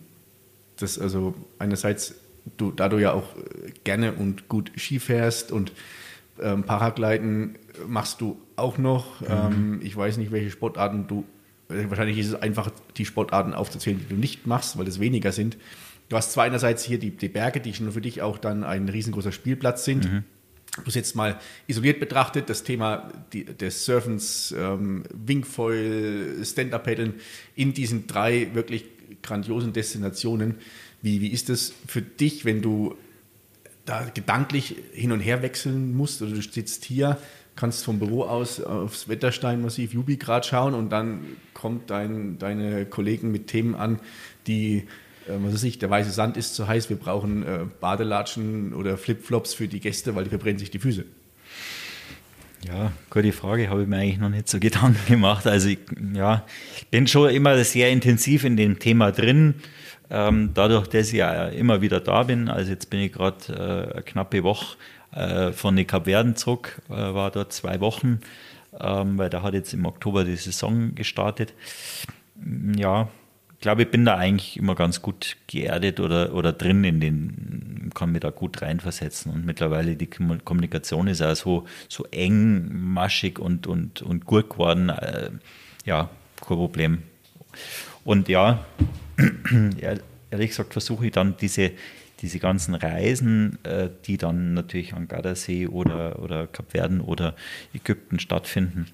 Das 0.79 0.99
also 0.99 1.35
einerseits, 1.59 2.15
du, 2.57 2.73
da 2.73 2.89
du 2.89 2.99
ja 2.99 3.13
auch 3.13 3.35
gerne 3.85 4.13
und 4.13 4.49
gut 4.49 4.73
Ski 4.77 4.99
fährst 4.99 5.53
und 5.53 5.73
ähm, 6.41 6.65
Paragliden 6.65 7.57
machst 7.87 8.21
du 8.21 8.41
auch 8.57 8.79
noch. 8.79 9.21
Mhm. 9.21 9.27
Ähm, 9.31 9.81
ich 9.83 9.97
weiß 9.97 10.17
nicht, 10.17 10.33
welche 10.33 10.51
Sportarten 10.51 11.07
du 11.07 11.25
wahrscheinlich 11.89 12.19
ist 12.19 12.29
es 12.29 12.35
einfach, 12.35 12.71
die 12.97 13.05
Sportarten 13.05 13.55
aufzuzählen, 13.55 13.99
die 13.99 14.15
du 14.15 14.21
nicht 14.21 14.47
machst, 14.47 14.79
weil 14.79 14.87
es 14.87 15.01
weniger 15.01 15.33
sind. 15.33 15.57
Du 16.09 16.17
hast 16.17 16.33
zwar 16.33 16.45
einerseits 16.45 16.85
hier 16.85 16.99
die, 16.99 17.11
die 17.11 17.29
Berge, 17.29 17.61
die 17.61 17.73
schon 17.73 17.91
für 17.93 18.01
dich 18.01 18.23
auch 18.23 18.39
dann 18.39 18.65
ein 18.65 18.89
riesengroßer 18.89 19.33
Spielplatz 19.33 19.85
sind. 19.85 20.11
Mhm. 20.11 20.25
Bloß 20.83 20.95
jetzt 20.95 21.17
mal 21.17 21.39
isoliert 21.67 22.01
betrachtet, 22.01 22.49
das 22.49 22.65
Thema 22.65 23.13
die, 23.33 23.45
des 23.45 23.85
Surfens, 23.85 24.55
ähm, 24.57 25.05
Wingfoil, 25.13 26.43
Stand-Up-Paddeln 26.45 27.15
in 27.57 27.75
diesen 27.75 28.07
drei 28.07 28.49
wirklich 28.55 28.87
grandiosen 29.23 29.73
Destinationen. 29.73 30.57
Wie, 31.03 31.21
wie 31.21 31.29
ist 31.29 31.49
das 31.49 31.75
für 31.87 32.01
dich, 32.01 32.45
wenn 32.45 32.63
du 32.63 32.97
da 33.85 34.05
gedanklich 34.15 34.77
hin 34.93 35.13
und 35.13 35.21
her 35.21 35.43
wechseln 35.43 35.95
musst 35.95 36.23
oder 36.23 36.33
du 36.33 36.43
sitzt 36.43 36.85
hier 36.85 37.19
kannst 37.57 37.85
vom 37.85 37.99
Büro 37.99 38.23
aus 38.23 38.63
aufs 38.63 39.09
Wettersteinmassiv 39.09 39.93
Jubigrad 39.93 40.47
schauen 40.47 40.75
und 40.75 40.91
dann 40.91 41.21
kommt 41.55 41.91
dein, 41.91 42.39
deine 42.39 42.87
Kollegen 42.87 43.31
mit 43.31 43.47
Themen 43.49 43.75
an, 43.75 44.01
die, 44.47 44.87
äh, 45.29 45.33
was 45.39 45.55
weiß 45.55 45.65
ich, 45.65 45.79
der 45.79 45.91
weiße 45.91 46.11
Sand 46.11 46.37
ist 46.37 46.55
zu 46.55 46.67
heiß, 46.67 46.91
wir 46.91 46.97
brauchen 46.97 47.43
äh, 47.43 47.61
Badelatschen 47.81 48.73
oder 48.75 48.97
Flipflops 48.97 49.55
für 49.55 49.69
die 49.69 49.81
Gäste, 49.81 50.15
weil 50.15 50.25
die 50.25 50.31
verbrennen 50.31 50.59
sich 50.59 50.71
die 50.71 50.79
Füße. 50.79 51.05
Ja, 52.67 52.93
gute 53.11 53.33
Frage, 53.33 53.69
habe 53.69 53.83
ich 53.83 53.89
mir 53.89 53.97
eigentlich 53.97 54.21
noch 54.21 54.29
nicht 54.29 54.49
so 54.49 54.61
Gedanken 54.61 55.05
gemacht. 55.09 55.47
Also 55.47 55.69
ich 55.69 55.81
ja, 56.15 56.47
bin 56.91 57.07
schon 57.07 57.31
immer 57.31 57.63
sehr 57.65 57.91
intensiv 57.91 58.45
in 58.45 58.57
dem 58.57 58.79
Thema 58.79 59.11
drin. 59.11 59.55
Ähm, 60.11 60.51
dadurch, 60.55 60.87
dass 60.89 61.09
ich 61.09 61.15
ja 61.15 61.49
immer 61.49 61.81
wieder 61.81 61.99
da 61.99 62.23
bin, 62.23 62.49
also 62.49 62.71
jetzt 62.71 62.91
bin 62.91 63.01
ich 63.01 63.13
gerade 63.13 63.39
äh, 63.49 63.95
eine 63.95 64.03
knappe 64.03 64.43
Woche 64.43 64.77
äh, 65.13 65.53
von 65.53 65.77
den 65.77 65.87
Kapverden 65.87 66.37
zurück, 66.37 66.83
äh, 66.89 66.93
war 66.93 67.31
dort 67.31 67.53
zwei 67.53 67.81
Wochen, 67.81 68.21
ähm, 68.79 69.19
weil 69.19 69.31
da 69.31 69.43
hat 69.43 69.55
jetzt 69.55 69.75
im 69.75 69.87
Oktober 69.87 70.25
die 70.25 70.37
Saison 70.37 70.95
gestartet. 70.95 71.55
Ja, 72.77 73.09
glaube, 73.63 73.83
ich 73.85 73.91
bin 73.91 74.05
da 74.05 74.17
eigentlich 74.17 74.59
immer 74.59 74.75
ganz 74.75 75.01
gut 75.01 75.39
geerdet 75.47 76.01
oder, 76.01 76.35
oder 76.35 76.53
drin 76.53 76.85
in 76.85 77.01
den, 77.01 77.91
kann 77.95 78.13
mich 78.13 78.21
da 78.21 78.31
gut 78.31 78.61
reinversetzen. 78.61 79.33
Und 79.33 79.47
mittlerweile 79.47 79.97
die 79.97 80.09
Kommunikation 80.09 81.07
ist 81.07 81.23
auch 81.23 81.35
so, 81.35 81.65
so 81.89 82.05
eng, 82.11 82.69
maschig 82.73 83.39
und, 83.39 83.67
und, 83.67 84.03
und 84.03 84.27
gut 84.27 84.51
geworden. 84.51 84.91
Äh, 84.91 85.31
ja, 85.87 86.11
kein 86.37 86.57
Problem. 86.57 87.03
Und 88.05 88.29
ja, 88.29 88.67
ehrlich 90.31 90.51
gesagt 90.51 90.73
versuche 90.73 91.07
ich 91.07 91.13
dann 91.13 91.37
diese, 91.41 91.71
diese 92.23 92.39
ganzen 92.39 92.75
Reisen, 92.75 93.59
äh, 93.65 93.91
die 94.07 94.17
dann 94.17 94.55
natürlich 94.55 94.95
an 94.95 95.09
Gardasee 95.09 95.67
oder, 95.67 96.21
oder 96.21 96.47
Kapverden 96.47 97.01
oder 97.01 97.35
Ägypten 97.75 98.21
stattfinden, 98.21 98.87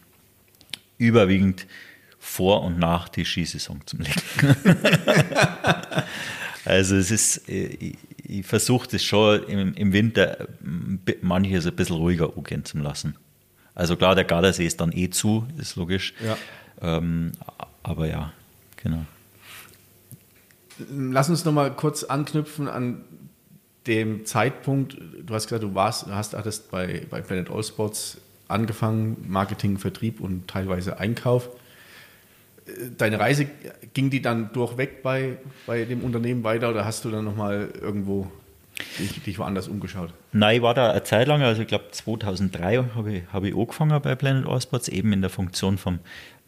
überwiegend 0.97 1.67
vor 2.19 2.63
und 2.65 2.79
nach 2.79 3.09
die 3.09 3.25
Skisaison 3.25 3.81
zum 3.85 4.01
Legen. 4.01 4.23
also 6.65 6.97
es 6.97 7.11
ist, 7.11 7.49
äh, 7.49 7.67
ich, 7.67 7.99
ich 8.25 8.47
versuche 8.47 8.89
das 8.89 9.05
schon 9.05 9.45
im, 9.45 9.75
im 9.75 9.93
Winter 9.93 10.49
manches 11.21 11.67
ein 11.67 11.77
bisschen 11.77 11.97
ruhiger 11.97 12.37
umgehen 12.37 12.65
zu 12.65 12.79
lassen. 12.79 13.15
Also 13.75 13.97
klar, 13.97 14.15
der 14.15 14.25
Gardasee 14.25 14.67
ist 14.67 14.81
dann 14.81 14.91
eh 14.93 15.11
zu, 15.11 15.47
ist 15.59 15.77
logisch. 15.77 16.15
Ja. 16.25 16.37
Ähm, 16.81 17.33
aber 17.83 18.09
ja, 18.09 18.33
genau. 18.77 19.05
Lass 20.91 21.29
uns 21.29 21.45
nochmal 21.45 21.73
kurz 21.73 22.05
anknüpfen 22.05 22.69
an 22.69 23.05
dem 23.87 24.27
Zeitpunkt. 24.27 24.97
Du 25.25 25.35
hast 25.35 25.47
gesagt, 25.47 25.63
du 25.63 25.75
warst, 25.75 26.07
hast, 26.07 26.35
hattest 26.35 26.71
bei, 26.71 27.07
bei 27.11 27.21
Planet 27.21 27.51
All 27.51 27.63
Sports 27.63 28.19
angefangen, 28.49 29.25
Marketing, 29.29 29.79
Vertrieb 29.79 30.21
und 30.21 30.49
teilweise 30.49 30.99
Einkauf 30.99 31.51
deine 32.97 33.19
Reise, 33.19 33.47
ging 33.95 34.11
die 34.11 34.23
dann 34.23 34.53
durchweg 34.53 35.03
bei, 35.03 35.39
bei 35.67 35.85
dem 35.85 36.03
Unternehmen 36.03 36.45
weiter 36.45 36.71
oder 36.71 36.85
hast 36.85 37.05
du 37.05 37.11
dann 37.11 37.25
nochmal 37.25 37.71
irgendwo 37.81 38.31
dich, 38.99 39.23
dich, 39.23 39.39
woanders 39.39 39.69
umgeschaut? 39.69 40.13
Nein, 40.33 40.57
ich 40.57 40.63
war 40.63 40.75
da 40.75 40.91
eine 40.91 41.03
Zeit 41.03 41.27
lang, 41.27 41.43
also 41.43 41.63
ich 41.63 41.69
glaube 41.69 41.87
2003 41.91 42.85
habe 42.95 43.13
ich, 43.13 43.23
hab 43.33 43.45
ich 43.45 43.55
angefangen 43.55 44.01
bei 44.03 44.15
Planet 44.15 44.47
Allsports, 44.47 44.89
eben 44.89 45.13
in 45.13 45.21
der 45.21 45.31
Funktion 45.31 45.79
vom 45.79 45.99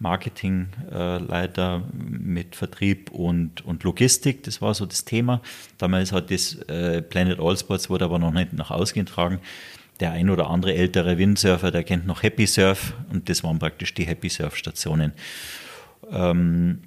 Marketingleiter 0.01 1.83
mit 1.93 2.57
Vertrieb 2.57 3.11
und, 3.11 3.65
und 3.65 3.85
Logistik. 3.85 4.43
Das 4.43 4.61
war 4.61 4.75
so 4.75 4.87
das 4.87 5.05
Thema. 5.05 5.43
Damals 5.79 6.11
hat 6.11 6.31
das 6.31 6.55
äh, 6.69 7.03
Planet 7.03 7.39
Allsports, 7.39 7.91
wurde 7.91 8.07
aber 8.07 8.19
noch 8.19 8.33
nicht 8.33 8.53
nach 8.55 8.71
außen 8.71 8.95
getragen. 8.95 9.41
Der 10.01 10.13
ein 10.13 10.31
oder 10.31 10.49
andere 10.49 10.75
ältere 10.75 11.19
Windsurfer, 11.19 11.71
der 11.71 11.85
kennt 11.85 12.07
noch 12.07 12.23
Happy 12.23 12.47
Surf 12.47 12.95
und 13.13 13.29
das 13.29 13.45
waren 13.45 13.59
praktisch 13.59 13.93
die 13.93 14.07
Happy 14.07 14.31
Surf 14.31 14.57
Stationen. 14.57 15.13
Ähm, 16.11 16.81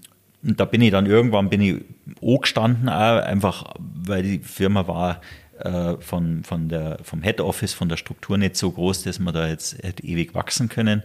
und 0.43 0.60
da 0.60 0.65
bin 0.65 0.82
ich 0.82 0.91
dann 0.91 1.05
irgendwann 1.05 1.50
bin 1.50 1.62
ich 1.62 1.84
gestanden, 2.20 2.89
einfach 2.89 3.75
weil 3.77 4.24
die 4.24 4.39
Firma 4.39 4.88
war 4.88 5.22
äh, 5.60 5.96
von, 6.00 6.43
von 6.43 6.67
der, 6.67 6.98
vom 7.03 7.22
Head 7.22 7.39
Office, 7.39 7.74
von 7.74 7.89
der 7.89 7.98
Struktur 7.98 8.38
nicht 8.39 8.58
so 8.58 8.72
groß, 8.72 9.03
dass 9.03 9.20
man 9.20 9.34
da 9.34 9.48
jetzt 9.48 9.82
hätte 9.84 10.03
ewig 10.03 10.34
wachsen 10.34 10.67
können. 10.67 11.03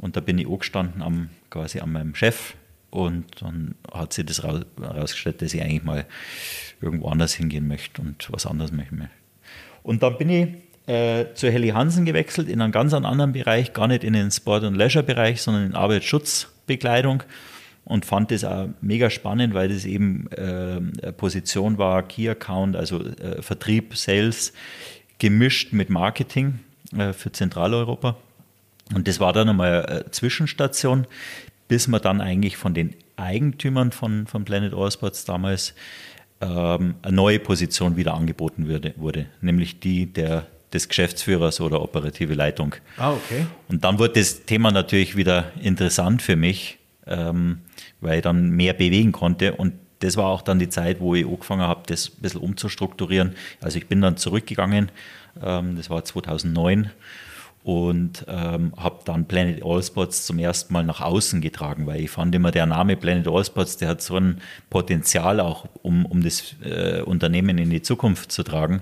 Und 0.00 0.16
da 0.16 0.20
bin 0.20 0.38
ich 0.38 0.46
gestanden 0.58 1.02
am, 1.02 1.28
quasi 1.50 1.80
an 1.80 1.92
meinem 1.92 2.14
Chef 2.14 2.54
und 2.90 3.26
dann 3.40 3.74
hat 3.92 4.12
sich 4.12 4.26
das 4.26 4.42
herausgestellt, 4.42 5.42
dass 5.42 5.54
ich 5.54 5.62
eigentlich 5.62 5.84
mal 5.84 6.06
irgendwo 6.80 7.08
anders 7.08 7.34
hingehen 7.34 7.68
möchte 7.68 8.02
und 8.02 8.28
was 8.32 8.46
anderes 8.46 8.72
möchte. 8.72 9.10
Und 9.82 10.02
dann 10.02 10.18
bin 10.18 10.30
ich 10.30 10.48
äh, 10.86 11.26
zu 11.34 11.50
Helly 11.50 11.68
Hansen 11.68 12.04
gewechselt 12.04 12.48
in 12.48 12.60
einen 12.60 12.72
ganz 12.72 12.94
anderen 12.94 13.32
Bereich, 13.32 13.72
gar 13.72 13.86
nicht 13.86 14.02
in 14.02 14.14
den 14.14 14.30
Sport- 14.30 14.64
und 14.64 14.74
Leisure-Bereich, 14.74 15.42
sondern 15.42 15.66
in 15.66 15.74
Arbeitsschutz 15.74 16.48
Bekleidung 16.66 17.22
und 17.84 18.04
fand 18.06 18.30
das 18.30 18.44
auch 18.44 18.68
mega 18.80 19.10
spannend, 19.10 19.54
weil 19.54 19.68
das 19.68 19.84
eben 19.84 20.30
äh, 20.32 21.12
Position 21.12 21.78
war, 21.78 22.02
Key 22.02 22.28
Account, 22.28 22.76
also 22.76 23.04
äh, 23.04 23.42
Vertrieb, 23.42 23.96
Sales, 23.96 24.52
gemischt 25.18 25.72
mit 25.72 25.90
Marketing 25.90 26.60
äh, 26.96 27.12
für 27.12 27.32
Zentraleuropa. 27.32 28.16
Und 28.94 29.08
das 29.08 29.20
war 29.20 29.32
dann 29.32 29.48
einmal 29.48 29.86
eine 29.86 30.10
Zwischenstation, 30.10 31.06
bis 31.68 31.88
man 31.88 32.02
dann 32.02 32.20
eigentlich 32.20 32.56
von 32.56 32.74
den 32.74 32.94
Eigentümern 33.16 33.92
von, 33.92 34.26
von 34.26 34.44
Planet 34.44 34.74
Allsports 34.74 35.24
damals 35.24 35.74
ähm, 36.40 36.94
eine 37.02 37.14
neue 37.14 37.38
Position 37.38 37.96
wieder 37.96 38.14
angeboten 38.14 38.66
würde, 38.66 38.94
wurde, 38.96 39.26
nämlich 39.40 39.78
die 39.80 40.06
der 40.06 40.46
des 40.72 40.88
Geschäftsführers 40.88 41.60
oder 41.60 41.82
operative 41.82 42.34
Leitung. 42.34 42.74
Ah, 42.96 43.12
okay. 43.12 43.46
Und 43.68 43.84
dann 43.84 43.98
wurde 43.98 44.14
das 44.20 44.44
Thema 44.44 44.70
natürlich 44.70 45.16
wieder 45.16 45.50
interessant 45.60 46.22
für 46.22 46.36
mich, 46.36 46.78
ähm, 47.06 47.58
weil 48.00 48.18
ich 48.18 48.22
dann 48.22 48.50
mehr 48.50 48.72
bewegen 48.72 49.12
konnte. 49.12 49.54
Und 49.54 49.74
das 49.98 50.16
war 50.16 50.26
auch 50.26 50.42
dann 50.42 50.58
die 50.58 50.68
Zeit, 50.68 51.00
wo 51.00 51.14
ich 51.14 51.26
angefangen 51.26 51.62
habe, 51.62 51.82
das 51.86 52.10
ein 52.10 52.22
bisschen 52.22 52.40
umzustrukturieren. 52.40 53.34
Also 53.60 53.78
ich 53.78 53.86
bin 53.86 54.00
dann 54.00 54.16
zurückgegangen, 54.16 54.90
ähm, 55.42 55.76
das 55.76 55.90
war 55.90 56.04
2009 56.04 56.90
und 57.62 58.24
ähm, 58.26 58.72
habe 58.76 59.00
dann 59.04 59.26
Planet 59.26 59.62
Allsports 59.62 60.24
zum 60.24 60.38
ersten 60.38 60.72
Mal 60.72 60.82
nach 60.82 61.02
außen 61.02 61.42
getragen, 61.42 61.86
weil 61.86 62.00
ich 62.00 62.10
fand 62.10 62.34
immer, 62.34 62.50
der 62.50 62.64
Name 62.64 62.96
Planet 62.96 63.28
Allsports, 63.28 63.76
der 63.76 63.88
hat 63.88 64.00
so 64.00 64.16
ein 64.16 64.40
Potenzial 64.70 65.40
auch, 65.40 65.68
um, 65.82 66.06
um 66.06 66.22
das 66.22 66.54
äh, 66.64 67.02
Unternehmen 67.02 67.58
in 67.58 67.68
die 67.68 67.82
Zukunft 67.82 68.32
zu 68.32 68.44
tragen, 68.44 68.80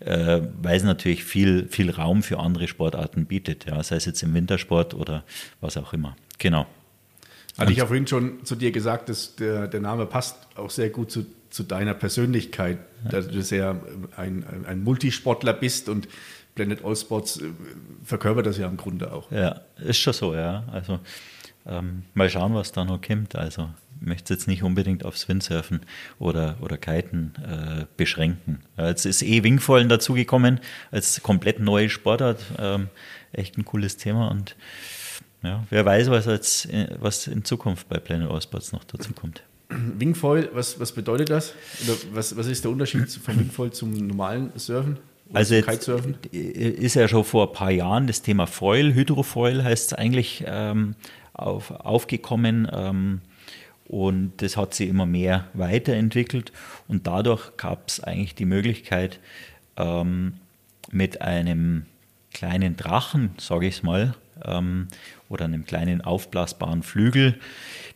äh, 0.00 0.40
weil 0.62 0.76
es 0.76 0.84
natürlich 0.84 1.24
viel, 1.24 1.66
viel 1.68 1.90
Raum 1.90 2.22
für 2.22 2.38
andere 2.38 2.68
Sportarten 2.68 3.26
bietet, 3.26 3.66
ja, 3.66 3.82
sei 3.82 3.96
es 3.96 4.04
jetzt 4.04 4.22
im 4.22 4.34
Wintersport 4.34 4.94
oder 4.94 5.24
was 5.60 5.76
auch 5.76 5.92
immer. 5.92 6.16
Genau. 6.38 6.66
Hatte 7.58 7.72
ich 7.72 7.78
ja 7.78 7.86
vorhin 7.86 8.06
schon 8.06 8.44
zu 8.44 8.54
dir 8.54 8.70
gesagt, 8.70 9.08
dass 9.08 9.36
der, 9.36 9.66
der 9.66 9.80
Name 9.80 10.06
passt 10.06 10.36
auch 10.56 10.70
sehr 10.70 10.90
gut 10.90 11.10
zu, 11.10 11.26
zu 11.50 11.64
deiner 11.64 11.92
Persönlichkeit, 11.92 12.78
dass 13.10 13.28
du 13.28 13.42
sehr 13.42 13.80
ein, 14.16 14.44
ein 14.64 14.82
Multisportler 14.82 15.52
bist 15.52 15.88
und 15.88 16.08
Blended 16.54 16.84
All 16.84 16.96
Sports 16.96 17.38
äh, 17.40 17.50
verkörpert 18.04 18.46
das 18.46 18.58
ja 18.58 18.68
im 18.68 18.76
Grunde 18.76 19.12
auch. 19.12 19.30
Ja, 19.30 19.62
ist 19.76 19.98
schon 19.98 20.12
so, 20.12 20.34
ja. 20.34 20.64
Also 20.70 21.00
ähm, 21.66 22.02
mal 22.14 22.28
schauen, 22.28 22.54
was 22.54 22.72
da 22.72 22.84
noch 22.84 23.00
kommt. 23.00 23.36
Also 23.36 23.70
ich 24.00 24.06
möchte 24.06 24.34
jetzt 24.34 24.48
nicht 24.48 24.62
unbedingt 24.62 25.04
aufs 25.04 25.28
Windsurfen 25.28 25.80
oder, 26.18 26.56
oder 26.60 26.76
Kiten 26.76 27.34
äh, 27.42 27.86
beschränken. 27.96 28.60
Jetzt 28.76 29.06
ist 29.06 29.22
eh 29.22 29.42
Wingfallen 29.42 29.88
dazugekommen 29.88 30.60
als 30.90 31.22
komplett 31.22 31.60
neue 31.60 31.88
Sportart. 31.88 32.40
Ähm, 32.58 32.88
echt 33.32 33.56
ein 33.56 33.64
cooles 33.64 33.96
Thema 33.96 34.28
und 34.30 34.56
ja, 35.42 35.64
wer 35.70 35.84
weiß, 35.84 36.10
was, 36.10 36.26
jetzt, 36.26 36.66
äh, 36.70 36.88
was 37.00 37.26
in 37.26 37.44
Zukunft 37.44 37.88
bei 37.88 37.98
Planet 37.98 38.30
All 38.30 38.42
Sports 38.42 38.72
noch 38.72 38.84
dazu 38.84 39.12
kommt. 39.12 39.42
Wingfoil, 39.68 40.50
was, 40.52 40.78
was 40.78 40.92
bedeutet 40.92 41.30
das? 41.30 41.54
Oder 41.84 41.96
was, 42.12 42.36
was 42.36 42.46
ist 42.46 42.62
der 42.64 42.70
Unterschied 42.70 43.08
vom 43.10 43.38
Wingfoil 43.38 43.72
zum 43.72 43.92
normalen 43.92 44.52
Surfen? 44.56 44.98
Also 45.34 45.54
jetzt 45.54 45.90
ist 46.32 46.94
ja 46.94 47.08
schon 47.08 47.24
vor 47.24 47.48
ein 47.48 47.52
paar 47.52 47.70
Jahren 47.70 48.06
das 48.06 48.22
Thema 48.22 48.46
Foil, 48.46 48.94
Hydrofoil 48.94 49.64
heißt 49.64 49.92
es 49.92 49.98
eigentlich, 49.98 50.44
ähm, 50.46 50.94
auf, 51.32 51.70
aufgekommen. 51.70 52.68
Ähm, 52.72 53.20
und 53.86 54.32
das 54.38 54.56
hat 54.56 54.74
sich 54.74 54.88
immer 54.88 55.06
mehr 55.06 55.46
weiterentwickelt. 55.54 56.52
Und 56.88 57.06
dadurch 57.06 57.56
gab 57.56 57.88
es 57.88 58.00
eigentlich 58.00 58.34
die 58.34 58.44
Möglichkeit, 58.44 59.20
ähm, 59.76 60.34
mit 60.90 61.20
einem 61.22 61.86
kleinen 62.32 62.76
Drachen, 62.76 63.30
sage 63.38 63.66
ich 63.66 63.76
es 63.76 63.82
mal, 63.82 64.14
ähm, 64.44 64.88
oder 65.28 65.44
einem 65.44 65.64
kleinen 65.64 66.00
aufblasbaren 66.00 66.82
Flügel, 66.82 67.38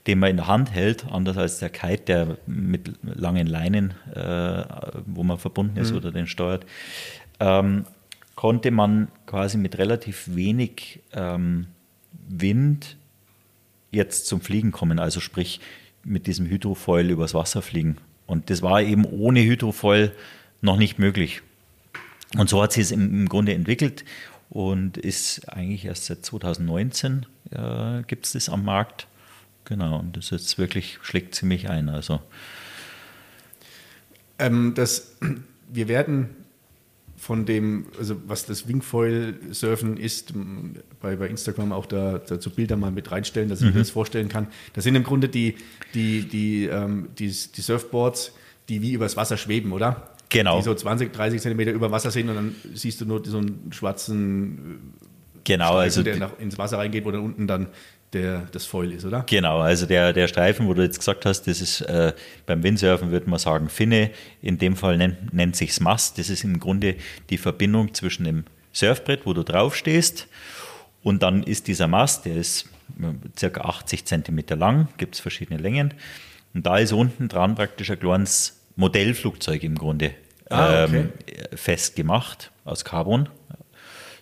den 0.07 0.19
man 0.19 0.31
in 0.31 0.37
der 0.37 0.47
Hand 0.47 0.73
hält, 0.73 1.07
anders 1.11 1.37
als 1.37 1.59
der 1.59 1.71
Kite, 1.71 2.05
der 2.07 2.39
mit 2.47 2.93
langen 3.03 3.47
Leinen, 3.47 3.95
äh, 4.15 4.65
wo 5.07 5.23
man 5.23 5.39
verbunden 5.39 5.77
ist 5.79 5.91
mhm. 5.91 5.97
oder 5.99 6.13
den 6.13 6.27
steuert, 6.27 6.65
ähm, 7.41 7.85
konnte 8.35 8.71
man 8.71 9.09
quasi 9.27 9.59
mit 9.59 9.79
relativ 9.79 10.35
wenig 10.35 11.01
ähm, 11.13 11.67
Wind 12.29 12.97
jetzt 13.91 14.27
zum 14.27 14.41
Fliegen 14.41 14.73
kommen, 14.73 14.99
also 14.99 15.21
sprich 15.21 15.61
mit 16.05 16.27
diesem 16.27 16.47
Hydrofoil 16.47 17.11
übers 17.11 17.35
Wasser 17.35 17.63
fliegen. 17.63 17.97
Und 18.27 18.51
das 18.51 18.63
war 18.63 18.83
eben 18.83 19.05
ohne 19.05 19.43
Hydrofoil 19.43 20.13
noch 20.61 20.77
nicht 20.77 20.99
möglich. 20.99 21.43
Und 22.37 22.49
so 22.49 22.63
hat 22.63 22.73
sich 22.73 22.85
es 22.85 22.91
im, 22.91 23.29
Grunde 23.29 23.55
entwickelt 23.55 24.05
und 24.51 24.97
ist 24.97 25.49
eigentlich 25.49 25.85
erst 25.85 26.07
seit 26.07 26.25
2019 26.25 27.27
äh, 27.51 28.03
gibt 28.07 28.27
es 28.27 28.33
das 28.33 28.49
am 28.49 28.65
Markt. 28.65 29.07
Genau, 29.65 29.99
und 29.99 30.17
das 30.17 30.31
jetzt 30.31 30.59
wirklich 30.59 30.99
schlägt 31.03 31.35
ziemlich 31.35 31.71
ein. 31.71 31.89
Also. 31.89 32.21
Ähm, 34.39 34.75
das, 34.75 35.17
wir 35.69 35.89
werden 35.89 36.31
von 37.27 37.45
dem, 37.45 37.87
also 37.99 38.17
was 38.29 38.47
das 38.47 38.69
Wingfoil-Surfen 38.69 39.97
ist, 39.97 40.33
bei, 41.01 41.17
bei 41.17 41.27
Instagram 41.27 41.73
auch 41.73 41.87
da 41.87 42.19
dazu 42.19 42.51
Bilder 42.51 42.77
mal 42.77 42.93
mit 42.93 43.11
reinstellen, 43.11 43.49
dass 43.49 43.63
ich 43.63 43.67
mhm. 43.67 43.73
mir 43.73 43.81
das 43.81 43.91
vorstellen 43.91 44.29
kann. 44.29 44.47
Das 44.75 44.85
sind 44.85 44.95
im 44.95 45.03
Grunde 45.03 45.29
die, 45.29 45.57
die, 45.93 46.23
die, 46.23 46.67
ähm, 46.67 47.09
die, 47.19 47.27
die 47.27 47.61
Surfboards, 47.61 48.33
die 48.69 48.81
wie 48.81 48.93
übers 48.93 49.17
Wasser 49.17 49.37
schweben, 49.37 49.73
oder? 49.73 50.11
Genau. 50.29 50.59
Die 50.59 50.63
so 50.63 50.73
20, 50.73 51.13
30 51.13 51.43
Zentimeter 51.43 51.73
über 51.73 51.91
Wasser 51.91 52.13
sind 52.13 52.29
und 52.29 52.37
dann 52.37 52.55
siehst 52.75 53.01
du 53.01 53.07
nur 53.07 53.25
so 53.25 53.39
einen 53.39 53.73
schwarzen 53.73 54.95
Genau, 55.43 55.65
Streifen, 55.65 55.83
also 55.83 56.03
der 56.05 56.17
nach, 56.17 56.39
ins 56.39 56.59
Wasser 56.59 56.79
reingeht, 56.79 57.05
wo 57.05 57.11
dann 57.11 57.23
unten 57.23 57.49
dann 57.49 57.69
der, 58.13 58.49
das 58.53 58.67
Foil 58.67 58.93
ist, 58.93 59.05
oder? 59.05 59.25
Genau, 59.29 59.61
also 59.61 59.87
der, 59.87 60.13
der 60.13 60.29
Streifen, 60.29 60.67
wo 60.67 60.75
du 60.75 60.83
jetzt 60.83 60.99
gesagt 60.99 61.27
hast, 61.27 61.47
das 61.47 61.61
ist 61.61 61.81
äh, 61.83 62.13
beim 62.47 62.63
Windsurfen 62.63 63.11
würde 63.11 63.29
man 63.29 63.39
sagen 63.39 63.69
Finne, 63.69 64.11
in 64.43 64.59
dem 64.59 64.77
Fall 64.77 64.97
nennt, 64.97 65.35
nennt 65.35 65.57
sich 65.57 65.81
Mast. 65.81 66.19
Das 66.19 66.31
ist 66.31 66.45
im 66.45 66.61
Grunde 66.61 66.97
die 67.31 67.39
Verbindung 67.39 67.95
zwischen 67.95 68.25
dem 68.25 68.45
Surfbrett, 68.73 69.27
wo 69.27 69.33
du 69.33 69.43
drauf 69.43 69.75
stehst, 69.75 70.29
und 71.03 71.23
dann 71.23 71.45
ist 71.45 71.69
dieser 71.69 71.87
Mast, 71.87 72.25
der 72.25 72.37
ist 72.37 72.69
äh, 73.01 73.13
circa 73.39 73.61
80 73.63 74.05
Zentimeter 74.07 74.57
lang, 74.57 74.89
gibt 74.97 75.15
es 75.15 75.21
verschiedene 75.21 75.61
Längen, 75.61 75.95
und 76.55 76.67
da 76.67 76.79
ist 76.79 76.93
unten 76.93 77.29
dran 77.29 77.55
praktisch 77.55 77.91
ein 77.91 78.01
kleines 78.01 78.61
Modellflugzeug 78.77 79.63
im 79.63 79.77
Grunde 79.77 80.13
ah, 80.51 80.85
okay. 80.85 80.97
ähm, 80.97 81.13
festgemacht 81.55 82.51
aus 82.65 82.85
Carbon, 82.85 83.29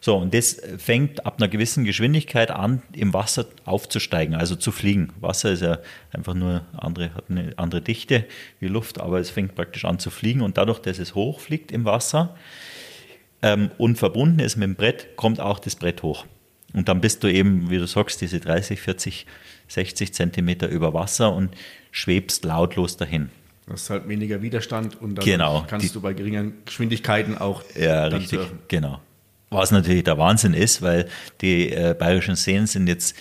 so, 0.05 0.19
und 0.19 0.35
das 0.35 0.61
fängt 0.77 1.25
ab 1.25 1.37
einer 1.39 1.49
gewissen 1.49 1.87
Geschwindigkeit 1.87 2.51
an, 2.51 2.83
im 2.93 3.15
Wasser 3.15 3.47
aufzusteigen, 3.65 4.35
also 4.35 4.55
zu 4.55 4.71
fliegen. 4.71 5.15
Wasser 5.19 5.53
ist 5.53 5.63
ja 5.63 5.79
einfach 6.13 6.35
nur 6.35 6.61
andere, 6.77 7.15
hat 7.15 7.31
eine 7.31 7.55
andere 7.57 7.81
Dichte 7.81 8.27
wie 8.61 8.67
Luft, 8.67 9.01
aber 9.01 9.19
es 9.19 9.31
fängt 9.31 9.55
praktisch 9.55 9.87
an 9.87 9.99
zu 9.99 10.11
fliegen 10.11 10.43
und 10.43 10.59
dadurch, 10.59 10.79
dass 10.81 10.99
es 10.99 11.15
hochfliegt 11.15 11.73
im 11.73 11.87
Wasser 11.87 12.37
ähm, 13.41 13.71
und 13.79 13.97
verbunden 13.97 14.41
ist 14.41 14.57
mit 14.57 14.69
dem 14.69 14.75
Brett, 14.75 15.17
kommt 15.17 15.41
auch 15.41 15.59
das 15.59 15.75
Brett 15.75 16.03
hoch. 16.03 16.27
Und 16.75 16.91
dann 16.91 17.01
bist 17.01 17.25
du 17.25 17.33
eben, 17.33 17.71
wie 17.71 17.79
du 17.79 17.87
sagst, 17.87 18.21
diese 18.21 18.41
30, 18.41 18.83
40, 18.83 19.25
60 19.69 20.13
Zentimeter 20.13 20.69
über 20.69 20.93
Wasser 20.93 21.35
und 21.35 21.57
schwebst 21.93 22.45
lautlos 22.45 22.99
dahin. 22.99 23.31
Du 23.65 23.73
hast 23.73 23.89
halt 23.89 24.07
weniger 24.07 24.43
Widerstand 24.43 25.01
und 25.01 25.15
dann 25.15 25.25
genau, 25.25 25.65
kannst 25.67 25.89
die, 25.89 25.93
du 25.95 26.03
bei 26.03 26.13
geringen 26.13 26.59
Geschwindigkeiten 26.67 27.39
auch. 27.39 27.63
Ja, 27.75 28.05
richtig, 28.09 28.41
surfen. 28.41 28.59
genau. 28.69 29.01
Was 29.55 29.71
natürlich 29.71 30.03
der 30.03 30.19
Wahnsinn 30.19 30.53
ist, 30.53 30.83
weil 30.83 31.07
die 31.41 31.71
äh, 31.71 31.95
bayerischen 31.97 32.35
Seen 32.35 32.67
sind 32.67 32.89
jetzt 32.89 33.17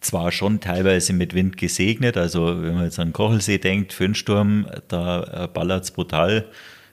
zwar 0.00 0.30
schon 0.30 0.60
teilweise 0.60 1.12
mit 1.12 1.34
Wind 1.34 1.56
gesegnet, 1.56 2.16
also 2.16 2.62
wenn 2.62 2.74
man 2.74 2.84
jetzt 2.84 3.00
an 3.00 3.12
Kochelsee 3.12 3.58
denkt, 3.58 3.92
Föhnsturm, 3.92 4.66
da 4.86 5.44
äh, 5.44 5.48
ballert 5.48 5.84
es 5.84 5.90
brutal. 5.90 6.46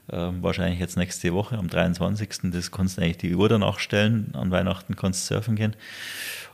Äh, 0.08 0.16
wahrscheinlich 0.40 0.80
jetzt 0.80 0.96
nächste 0.96 1.32
Woche 1.32 1.56
am 1.56 1.68
23. 1.68 2.50
Das 2.50 2.72
kannst 2.72 2.96
du 2.96 3.02
eigentlich 3.02 3.18
die 3.18 3.34
Uhr 3.36 3.48
danach 3.48 3.78
stellen. 3.78 4.32
An 4.32 4.50
Weihnachten 4.50 4.96
kannst 4.96 5.30
du 5.30 5.34
surfen 5.34 5.54
gehen. 5.54 5.76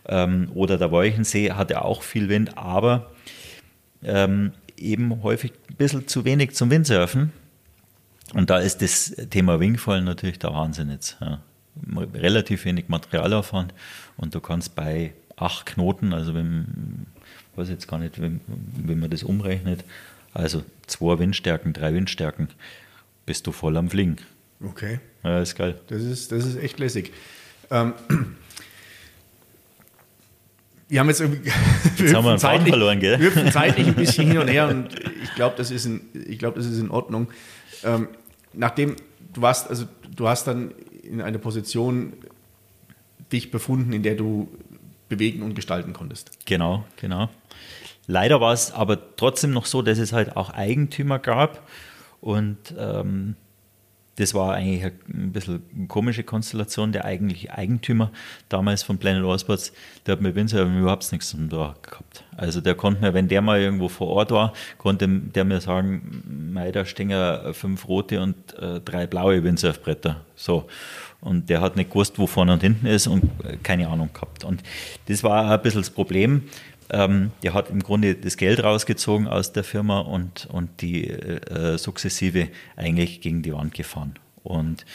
Ähm, 0.07 0.51
oder 0.53 0.77
der 0.77 0.91
Wolchensee 0.91 1.53
hat 1.53 1.71
ja 1.71 1.81
auch 1.81 2.03
viel 2.03 2.29
Wind, 2.29 2.59
aber 2.59 3.11
ähm, 4.03 4.53
eben 4.77 5.23
häufig 5.23 5.53
ein 5.71 5.77
bisschen 5.77 6.09
zu 6.09 6.27
wenig 6.27 6.55
zum 6.55 6.71
Windsurfen. 6.71 7.33
Und 8.35 8.51
da 8.51 8.59
ist 8.59 8.83
das 8.83 9.17
Thema 9.31 9.61
Wingfallen 9.61 10.05
natürlich 10.05 10.39
der 10.39 10.53
Wahnsinn 10.53 10.91
jetzt. 10.91 11.17
Relativ 12.15 12.65
wenig 12.65 12.89
Materialaufwand 12.89 13.75
und 14.17 14.35
du 14.35 14.41
kannst 14.41 14.75
bei 14.75 15.13
acht 15.37 15.67
Knoten, 15.67 16.13
also 16.13 16.35
wenn, 16.35 17.07
ich 17.53 17.59
weiß 17.59 17.69
jetzt 17.69 17.89
gar 17.89 17.99
nicht, 17.99 18.21
wenn, 18.21 18.41
wenn 18.47 18.99
man 18.99 19.11
das 19.11 19.23
umrechnet, 19.23 19.85
also 20.35 20.65
zwei 20.87 21.19
Windstärken, 21.19 21.73
drei 21.73 21.95
Windstärken, 21.95 22.49
bist 23.27 23.47
du 23.47 23.53
voll 23.53 23.77
am 23.77 23.91
Fliegen. 23.91 24.17
Okay. 24.65 25.01
Ja, 25.23 25.41
ist 25.41 25.55
geil. 25.55 25.81
Das 25.89 26.03
ist, 26.03 26.33
das 26.33 26.45
ist 26.45 26.57
echt 26.57 26.79
lässig. 26.79 27.13
Ähm, 27.71 27.93
wir 30.89 31.01
haben 31.01 31.09
jetzt 31.09 31.21
irgendwie. 31.21 31.51
Jetzt 31.99 32.15
haben 32.15 32.25
wir 32.25 32.31
einen 32.31 32.39
zeitlich, 32.39 32.71
verloren, 32.71 32.99
gell? 33.01 33.21
Wir 33.21 33.51
zeitlich 33.53 33.87
ein 33.87 33.95
bisschen 33.95 34.29
hin 34.29 34.39
und 34.39 34.49
her 34.49 34.69
und 34.69 34.89
ich 35.23 35.35
glaube, 35.35 35.55
das, 35.57 35.71
ist 35.71 35.87
in, 35.87 36.01
glaub, 36.39 36.55
das 36.55 36.67
ist 36.67 36.79
in 36.79 36.91
Ordnung. 36.91 37.29
Ähm, 37.85 38.09
nachdem 38.53 38.97
du 39.33 39.43
warst, 39.43 39.69
also 39.69 39.87
du 40.15 40.29
hast 40.29 40.47
dann 40.47 40.73
in 41.09 41.21
eine 41.21 41.39
Position 41.39 42.15
dich 43.33 43.51
befunden, 43.51 43.93
in 43.93 44.03
der 44.03 44.15
du 44.15 44.49
bewegen 45.09 45.43
und 45.43 45.55
gestalten 45.55 45.93
konntest. 45.93 46.47
Genau, 46.47 46.85
genau. 46.97 47.29
Leider 48.07 48.41
war 48.41 48.53
es 48.53 48.73
aber 48.73 49.17
trotzdem 49.17 49.51
noch 49.51 49.67
so, 49.67 49.83
dass 49.83 49.99
es 49.99 50.13
halt 50.13 50.37
auch 50.37 50.51
Eigentümer 50.51 51.19
gab 51.19 51.69
und 52.21 52.75
ähm, 52.79 53.37
das 54.19 54.35
war 54.35 54.55
eigentlich 54.55 54.85
ein 54.85 55.33
bisschen 55.33 55.63
eine 55.77 55.87
komische 55.87 56.25
Konstellation. 56.25 56.91
Der 56.91 57.05
eigentliche 57.05 57.57
Eigentümer 57.57 58.11
damals 58.49 58.83
von 58.83 58.99
Planet 58.99 59.25
All 59.25 59.39
Sports, 59.39 59.73
der 60.05 60.13
hat 60.13 60.21
mit 60.21 60.35
Windsurfen 60.35 60.81
überhaupt 60.81 61.11
nichts 61.13 61.31
zu 61.31 61.37
tun 61.37 61.49
gehabt. 61.49 62.25
Also 62.37 62.61
der 62.61 62.75
konnte 62.75 63.01
mir, 63.01 63.15
wenn 63.15 63.29
der 63.29 63.43
mal 63.43 63.61
irgendwo 63.61 63.89
vor 63.89 64.09
Ort 64.09 64.33
war, 64.33 64.53
konnte 64.77 65.09
der 65.09 65.45
mir 65.45 65.61
sagen, 65.61 66.51
mei, 66.53 66.73
da 66.73 66.85
stehen 66.85 67.11
ja 67.11 67.53
fünf 67.53 67.87
rote 67.87 68.21
und 68.21 68.35
äh, 68.59 68.81
drei 68.81 69.07
blaue 69.07 69.45
Windsurfbretter. 69.45 70.21
So. 70.35 70.67
Und 71.21 71.49
der 71.49 71.61
hat 71.61 71.77
nicht 71.77 71.91
gewusst, 71.91 72.19
wo 72.19 72.27
vorne 72.27 72.53
und 72.53 72.63
hinten 72.63 72.87
ist 72.87 73.07
und 73.07 73.25
äh, 73.45 73.57
keine 73.63 73.89
Ahnung 73.89 74.11
gehabt. 74.13 74.45
Und 74.45 74.63
das 75.07 75.23
war 75.23 75.49
ein 75.49 75.63
bisschen 75.63 75.81
das 75.81 75.91
Problem. 75.91 76.43
Ähm, 76.91 77.33
der 77.43 77.55
hat 77.55 77.71
im 77.71 77.83
Grunde 77.83 78.15
das 78.15 78.37
Geld 78.37 78.63
rausgezogen 78.63 79.29
aus 79.29 79.53
der 79.53 79.65
Firma 79.65 80.01
und, 80.01 80.47
und 80.51 80.81
die 80.81 81.09
äh, 81.09 81.77
sukzessive 81.79 82.49
eigentlich 82.77 83.21
gegen 83.21 83.43
die 83.43 83.53
Wand 83.53 83.75
gefahren. 83.75 84.15
Und 84.43 84.87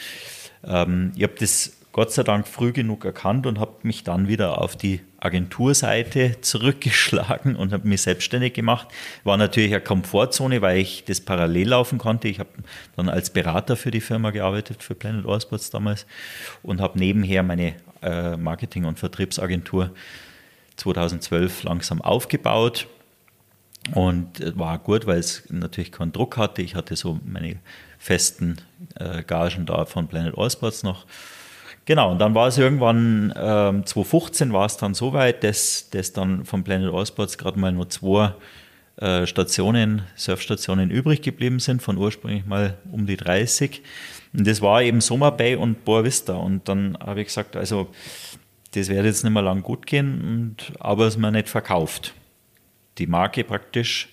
ähm, 0.64 1.12
ich 1.16 1.22
habe 1.22 1.34
das 1.38 1.76
Gott 1.94 2.10
sei 2.10 2.24
Dank 2.24 2.48
früh 2.48 2.72
genug 2.72 3.04
erkannt 3.04 3.46
und 3.46 3.60
habe 3.60 3.74
mich 3.84 4.02
dann 4.02 4.26
wieder 4.26 4.60
auf 4.60 4.74
die 4.74 5.00
Agenturseite 5.20 6.40
zurückgeschlagen 6.40 7.54
und 7.54 7.72
habe 7.72 7.86
mich 7.86 8.02
selbstständig 8.02 8.52
gemacht. 8.52 8.88
War 9.22 9.36
natürlich 9.36 9.72
eine 9.72 9.80
Komfortzone, 9.80 10.60
weil 10.60 10.78
ich 10.78 11.04
das 11.04 11.20
parallel 11.20 11.68
laufen 11.68 11.98
konnte. 11.98 12.26
Ich 12.26 12.40
habe 12.40 12.50
dann 12.96 13.08
als 13.08 13.30
Berater 13.30 13.76
für 13.76 13.92
die 13.92 14.00
Firma 14.00 14.32
gearbeitet, 14.32 14.82
für 14.82 14.96
Planet 14.96 15.24
Allsports 15.24 15.70
damals 15.70 16.04
und 16.64 16.80
habe 16.80 16.98
nebenher 16.98 17.44
meine 17.44 17.76
äh, 18.02 18.36
Marketing- 18.36 18.86
und 18.86 18.98
Vertriebsagentur 18.98 19.92
2012 20.76 21.64
langsam 21.64 22.00
aufgebaut. 22.00 22.86
Und 23.92 24.56
war 24.58 24.78
gut, 24.78 25.06
weil 25.06 25.18
es 25.18 25.42
natürlich 25.50 25.92
keinen 25.92 26.12
Druck 26.12 26.38
hatte. 26.38 26.62
Ich 26.62 26.74
hatte 26.74 26.96
so 26.96 27.20
meine 27.24 27.56
festen 27.98 28.56
äh, 28.98 29.22
Gagen 29.22 29.66
da 29.66 29.84
von 29.84 30.08
Planet 30.08 30.38
Allsports 30.38 30.82
noch. 30.82 31.04
Genau, 31.84 32.12
und 32.12 32.18
dann 32.18 32.34
war 32.34 32.48
es 32.48 32.56
irgendwann, 32.56 33.34
ähm, 33.36 33.84
2015 33.84 34.54
war 34.54 34.64
es 34.64 34.78
dann 34.78 34.94
so 34.94 35.12
weit, 35.12 35.44
dass, 35.44 35.90
dass 35.90 36.14
dann 36.14 36.46
von 36.46 36.64
Planet 36.64 36.94
Allsports 36.94 37.36
gerade 37.36 37.58
mal 37.58 37.72
nur 37.72 37.90
zwei 37.90 38.32
äh, 38.96 39.26
Stationen, 39.26 40.02
Surfstationen 40.16 40.90
übrig 40.90 41.20
geblieben 41.20 41.58
sind, 41.58 41.82
von 41.82 41.98
ursprünglich 41.98 42.46
mal 42.46 42.78
um 42.90 43.06
die 43.06 43.18
30. 43.18 43.82
Und 44.32 44.46
das 44.46 44.62
war 44.62 44.82
eben 44.82 45.02
Summer 45.02 45.30
Bay 45.30 45.56
und 45.56 45.84
Boa 45.84 46.04
Vista. 46.04 46.34
Und 46.34 46.68
dann 46.68 46.96
habe 47.04 47.20
ich 47.20 47.26
gesagt, 47.26 47.54
also 47.54 47.88
das 48.74 48.88
wird 48.88 49.04
jetzt 49.04 49.22
nicht 49.22 49.32
mehr 49.32 49.42
lang 49.42 49.62
gut 49.62 49.86
gehen, 49.86 50.20
und, 50.22 50.72
aber 50.80 51.06
es 51.06 51.16
mir 51.16 51.30
nicht 51.30 51.48
verkauft. 51.48 52.14
Die 52.98 53.06
Marke 53.06 53.44
praktisch 53.44 54.08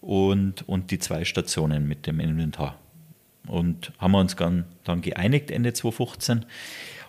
und, 0.00 0.66
und 0.68 0.90
die 0.90 0.98
zwei 0.98 1.24
Stationen 1.24 1.86
mit 1.86 2.06
dem 2.06 2.20
Inventar. 2.20 2.78
Und 3.46 3.92
haben 3.98 4.12
wir 4.12 4.18
uns 4.18 4.36
dann, 4.36 4.66
geeinigt 5.00 5.50
Ende 5.50 5.72
2015. 5.72 6.44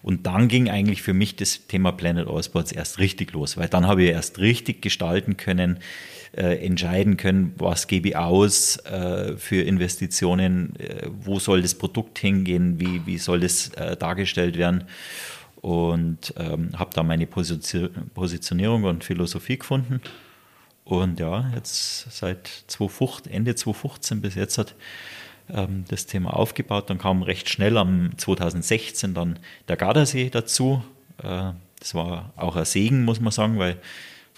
Und 0.01 0.25
dann 0.25 0.47
ging 0.47 0.69
eigentlich 0.69 1.01
für 1.01 1.13
mich 1.13 1.35
das 1.35 1.67
Thema 1.67 1.91
Planet 1.91 2.27
All 2.27 2.41
Sports 2.41 2.71
erst 2.71 2.99
richtig 2.99 3.33
los, 3.33 3.57
weil 3.57 3.67
dann 3.67 3.85
habe 3.85 4.03
ich 4.03 4.11
erst 4.11 4.39
richtig 4.39 4.81
gestalten 4.81 5.35
können, 5.35 5.79
äh, 6.31 6.65
entscheiden 6.65 7.17
können, 7.17 7.53
was 7.57 7.87
gebe 7.87 8.09
ich 8.09 8.15
aus 8.15 8.77
äh, 8.85 9.35
für 9.35 9.61
Investitionen, 9.61 10.75
äh, 10.79 11.07
wo 11.09 11.39
soll 11.39 11.61
das 11.61 11.75
Produkt 11.75 12.17
hingehen, 12.19 12.79
wie, 12.79 13.05
wie 13.05 13.17
soll 13.17 13.41
das 13.41 13.69
äh, 13.73 13.97
dargestellt 13.97 14.57
werden 14.57 14.85
und 15.61 16.33
ähm, 16.37 16.71
habe 16.77 16.91
da 16.93 17.03
meine 17.03 17.27
Positionierung 17.27 18.83
und 18.83 19.03
Philosophie 19.03 19.57
gefunden. 19.57 20.01
Und 20.85 21.19
ja, 21.19 21.51
jetzt 21.53 22.11
seit 22.11 22.47
2015, 22.67 23.31
Ende 23.31 23.55
2015 23.55 24.21
bis 24.21 24.35
jetzt 24.35 24.57
hat 24.57 24.75
ähm, 25.49 25.85
das 25.87 26.05
Thema 26.05 26.35
aufgebaut. 26.35 26.89
Dann 26.89 26.97
kam 26.97 27.21
recht 27.21 27.49
schnell 27.49 27.77
am 27.77 28.17
2016 28.17 29.13
dann 29.13 29.39
der 29.67 29.77
Gardasee 29.77 30.29
dazu. 30.29 30.83
Äh, 31.21 31.51
das 31.79 31.93
war 31.93 32.33
auch 32.35 32.55
ein 32.55 32.65
Segen, 32.65 33.03
muss 33.05 33.19
man 33.19 33.31
sagen, 33.31 33.59
weil 33.59 33.77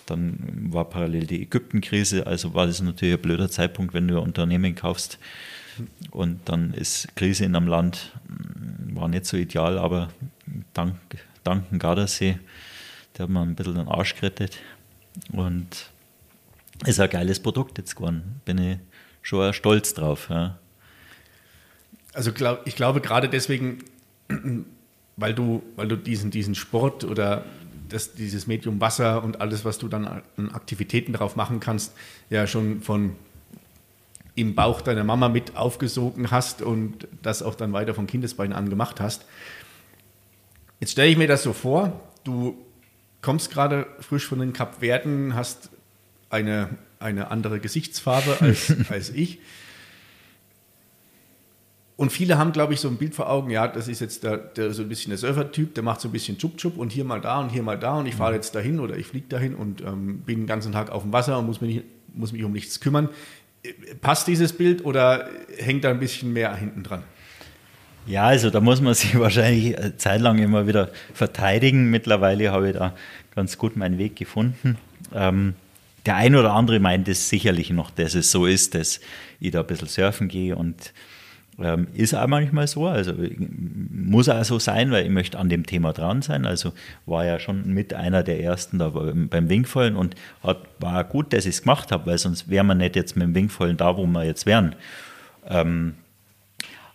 dann 0.05 0.37
war 0.73 0.85
parallel 0.85 1.25
die 1.27 1.43
Ägyptenkrise, 1.43 2.27
also 2.27 2.53
war 2.53 2.67
das 2.67 2.81
natürlich 2.81 3.15
ein 3.15 3.21
blöder 3.21 3.49
Zeitpunkt, 3.49 3.93
wenn 3.93 4.07
du 4.07 4.17
ein 4.17 4.23
Unternehmen 4.23 4.75
kaufst 4.75 5.19
und 6.11 6.41
dann 6.45 6.73
ist 6.73 7.15
Krise 7.15 7.45
in 7.45 7.55
einem 7.55 7.67
Land, 7.67 8.11
war 8.93 9.07
nicht 9.07 9.25
so 9.25 9.37
ideal, 9.37 9.77
aber 9.77 10.09
dank, 10.73 10.97
dank 11.43 11.69
dem 11.69 11.79
Gardasee, 11.79 12.39
der 13.17 13.23
hat 13.23 13.29
mir 13.29 13.41
ein 13.41 13.55
bisschen 13.55 13.75
den 13.75 13.87
Arsch 13.87 14.15
gerettet. 14.15 14.57
Und 15.31 15.89
ist 16.85 16.99
ein 16.99 17.09
geiles 17.09 17.39
Produkt 17.39 17.77
jetzt 17.77 17.95
geworden. 17.95 18.41
Bin 18.45 18.57
ich 18.57 18.77
schon 19.21 19.53
stolz 19.53 19.93
drauf. 19.93 20.27
Ja. 20.29 20.57
Also 22.13 22.33
glaub, 22.33 22.65
ich 22.65 22.75
glaube 22.75 23.01
gerade 23.01 23.29
deswegen 23.29 23.83
weil 25.17 25.33
du, 25.33 25.61
weil 25.75 25.87
du 25.87 25.95
diesen, 25.95 26.31
diesen 26.31 26.55
Sport 26.55 27.03
oder 27.03 27.45
das, 27.89 28.13
dieses 28.13 28.47
Medium 28.47 28.79
Wasser 28.81 29.23
und 29.23 29.41
alles, 29.41 29.65
was 29.65 29.77
du 29.77 29.87
dann 29.87 30.21
an 30.37 30.51
Aktivitäten 30.51 31.13
darauf 31.13 31.35
machen 31.35 31.59
kannst, 31.59 31.93
ja 32.29 32.47
schon 32.47 32.81
von 32.81 33.15
im 34.33 34.55
Bauch 34.55 34.81
deiner 34.81 35.03
Mama 35.03 35.27
mit 35.27 35.57
aufgesogen 35.57 36.31
hast 36.31 36.61
und 36.61 37.07
das 37.21 37.43
auch 37.43 37.55
dann 37.55 37.73
weiter 37.73 37.93
von 37.93 38.07
Kindesbeinen 38.07 38.53
an 38.53 38.69
gemacht 38.69 39.01
hast. 39.01 39.25
Jetzt 40.81 40.93
stelle 40.93 41.11
ich 41.11 41.17
mir 41.17 41.27
das 41.27 41.43
so 41.43 41.53
vor, 41.53 42.01
du 42.23 42.57
kommst 43.21 43.51
gerade 43.51 43.85
frisch 43.99 44.25
von 44.25 44.39
den 44.39 44.51
Kapverden, 44.51 45.35
hast 45.35 45.69
eine, 46.31 46.69
eine 46.99 47.29
andere 47.29 47.59
Gesichtsfarbe 47.59 48.37
als, 48.39 48.73
als 48.89 49.11
ich. 49.11 49.37
Und 51.97 52.11
viele 52.11 52.39
haben, 52.39 52.51
glaube 52.51 52.73
ich, 52.73 52.79
so 52.79 52.87
ein 52.87 52.97
Bild 52.97 53.13
vor 53.13 53.29
Augen, 53.29 53.51
ja, 53.51 53.67
das 53.67 53.87
ist 53.87 53.99
jetzt 53.99 54.23
der, 54.23 54.37
der 54.37 54.73
so 54.73 54.81
ein 54.81 54.89
bisschen 54.89 55.11
der 55.11 55.19
Surfer-Typ, 55.19 55.75
der 55.75 55.83
macht 55.83 56.01
so 56.01 56.07
ein 56.07 56.11
bisschen 56.11 56.39
Chup-Chup 56.39 56.77
und 56.77 56.91
hier 56.91 57.05
mal 57.05 57.21
da 57.21 57.39
und 57.39 57.49
hier 57.49 57.61
mal 57.61 57.77
da 57.77 57.99
und 57.99 58.07
ich 58.07 58.15
fahre 58.15 58.33
jetzt 58.33 58.55
dahin 58.55 58.79
oder 58.79 58.97
ich 58.97 59.05
fliege 59.05 59.27
dahin 59.29 59.53
und 59.53 59.81
ähm, 59.81 60.21
bin 60.21 60.39
den 60.39 60.47
ganzen 60.47 60.71
Tag 60.71 60.89
auf 60.89 61.03
dem 61.03 61.13
Wasser 61.13 61.37
und 61.37 61.45
muss 61.45 61.61
mich, 61.61 61.75
nicht, 61.75 61.85
muss 62.15 62.31
mich 62.31 62.43
um 62.43 62.53
nichts 62.53 62.79
kümmern. 62.79 63.07
Passt 64.01 64.27
dieses 64.27 64.51
Bild 64.51 64.83
oder 64.83 65.29
hängt 65.59 65.83
da 65.83 65.91
ein 65.91 65.99
bisschen 65.99 66.33
mehr 66.33 66.55
hinten 66.55 66.81
dran? 66.81 67.03
Ja, 68.05 68.25
also 68.25 68.49
da 68.49 68.59
muss 68.59 68.81
man 68.81 68.93
sich 68.95 69.17
wahrscheinlich 69.17 69.75
zeitlang 69.97 70.39
immer 70.39 70.67
wieder 70.67 70.89
verteidigen. 71.13 71.89
Mittlerweile 71.89 72.51
habe 72.51 72.69
ich 72.69 72.75
da 72.75 72.93
ganz 73.35 73.57
gut 73.57 73.75
meinen 73.75 73.97
Weg 73.97 74.15
gefunden. 74.15 74.77
Ähm, 75.13 75.55
der 76.05 76.15
ein 76.15 76.35
oder 76.35 76.53
andere 76.53 76.79
meint 76.79 77.07
es 77.07 77.29
sicherlich 77.29 77.69
noch, 77.69 77.91
dass 77.91 78.15
es 78.15 78.31
so 78.31 78.45
ist, 78.45 78.73
dass 78.73 78.99
ich 79.39 79.51
da 79.51 79.61
ein 79.61 79.67
bisschen 79.67 79.87
surfen 79.87 80.27
gehe 80.27 80.55
und 80.55 80.93
ähm, 81.59 81.87
ist 81.93 82.15
auch 82.15 82.27
manchmal 82.27 82.65
so, 82.65 82.87
also 82.87 83.13
muss 83.37 84.29
auch 84.29 84.43
so 84.43 84.57
sein, 84.57 84.89
weil 84.89 85.05
ich 85.05 85.11
möchte 85.11 85.37
an 85.37 85.49
dem 85.49 85.65
Thema 85.65 85.93
dran 85.93 86.21
sein. 86.23 86.45
Also 86.45 86.73
war 87.05 87.25
ja 87.25 87.39
schon 87.39 87.71
mit 87.71 87.93
einer 87.93 88.23
der 88.23 88.41
ersten 88.41 88.79
da 88.79 88.89
beim 88.89 89.49
Wingfallen 89.49 89.95
und 89.95 90.15
hat, 90.41 90.61
war 90.79 91.03
gut, 91.03 91.33
dass 91.33 91.45
ich 91.45 91.55
es 91.55 91.61
gemacht 91.61 91.91
habe, 91.91 92.07
weil 92.07 92.17
sonst 92.17 92.49
wären 92.49 92.67
wir 92.67 92.75
nicht 92.75 92.95
jetzt 92.95 93.15
mit 93.15 93.27
dem 93.27 93.35
Wingfallen 93.35 93.77
da, 93.77 93.95
wo 93.95 94.05
wir 94.07 94.23
jetzt 94.23 94.45
wären. 94.45 94.75
Ähm, 95.47 95.95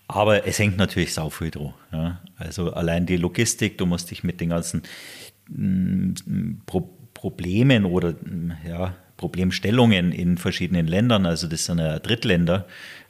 aber 0.08 0.46
es 0.46 0.58
hängt 0.58 0.76
natürlich 0.76 1.14
sau 1.14 1.30
viel 1.30 1.50
dran. 1.50 1.74
Ja. 1.92 2.20
Also 2.36 2.72
allein 2.72 3.06
die 3.06 3.16
Logistik, 3.16 3.78
du 3.78 3.86
musst 3.86 4.10
dich 4.10 4.22
mit 4.24 4.40
den 4.40 4.50
ganzen 4.50 4.82
mm, 5.48 6.12
Pro 6.66 6.92
Problemen 7.14 7.86
oder 7.86 8.12
mm, 8.12 8.52
ja, 8.68 8.94
Problemstellungen 9.16 10.12
in 10.12 10.36
verschiedenen 10.36 10.86
Ländern, 10.86 11.24
also 11.24 11.48
das 11.48 11.64
sind 11.64 11.78
ja 11.78 11.98
Drittländer, 11.98 12.66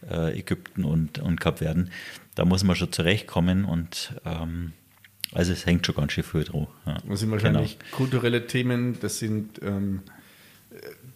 äh, 0.08 0.38
Ägypten 0.38 0.84
und, 0.84 1.18
und 1.18 1.40
Kapverden, 1.40 1.90
da 2.36 2.44
muss 2.44 2.62
man 2.62 2.76
schon 2.76 2.92
zurechtkommen 2.92 3.64
und 3.64 4.14
ähm, 4.24 4.72
also 5.32 5.52
es 5.52 5.66
hängt 5.66 5.84
schon 5.84 5.96
ganz 5.96 6.12
schön 6.12 6.22
viel 6.22 6.44
dran. 6.44 6.68
Ja. 6.86 6.98
Das 7.08 7.20
sind 7.20 7.32
wahrscheinlich 7.32 7.78
genau. 7.78 7.96
kulturelle 7.96 8.46
Themen, 8.46 8.96
das 9.00 9.18
sind, 9.18 9.60
ähm, 9.62 10.02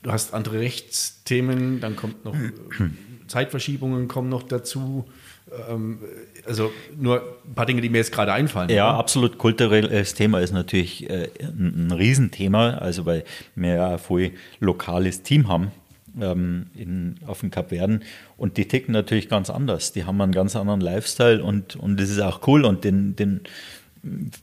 du 0.02 0.10
hast 0.10 0.34
andere 0.34 0.58
Rechtsthemen, 0.58 1.80
dann 1.80 1.94
kommt 1.94 2.24
noch 2.24 2.34
Zeitverschiebungen 3.28 4.08
kommen 4.08 4.28
noch 4.28 4.42
dazu. 4.42 5.06
Ähm, 5.68 5.98
also 6.46 6.72
nur 6.96 7.22
ein 7.46 7.54
paar 7.54 7.66
Dinge, 7.66 7.80
die 7.80 7.88
mir 7.88 7.98
jetzt 7.98 8.12
gerade 8.12 8.32
einfallen. 8.32 8.70
Ja, 8.70 8.90
oder? 8.90 8.98
absolut 8.98 9.38
kulturelles 9.38 10.14
Thema 10.14 10.40
ist 10.40 10.52
natürlich 10.52 11.08
äh, 11.08 11.28
ein 11.40 11.92
Riesenthema, 11.92 12.78
also 12.78 13.06
weil 13.06 13.24
wir 13.54 13.74
ja 13.74 13.92
ein 13.92 13.98
voll 13.98 14.32
lokales 14.60 15.22
Team 15.22 15.48
haben 15.48 15.72
ähm, 16.20 16.66
in, 16.74 17.16
auf 17.26 17.40
dem 17.40 17.50
Kap 17.50 17.70
Verden 17.70 18.02
und 18.36 18.56
die 18.56 18.66
ticken 18.66 18.92
natürlich 18.92 19.28
ganz 19.28 19.50
anders. 19.50 19.92
Die 19.92 20.04
haben 20.04 20.20
einen 20.20 20.32
ganz 20.32 20.56
anderen 20.56 20.80
Lifestyle 20.80 21.42
und, 21.42 21.76
und 21.76 21.98
das 22.00 22.10
ist 22.10 22.20
auch 22.20 22.46
cool 22.46 22.64
und 22.64 22.84
den, 22.84 23.16
den 23.16 23.42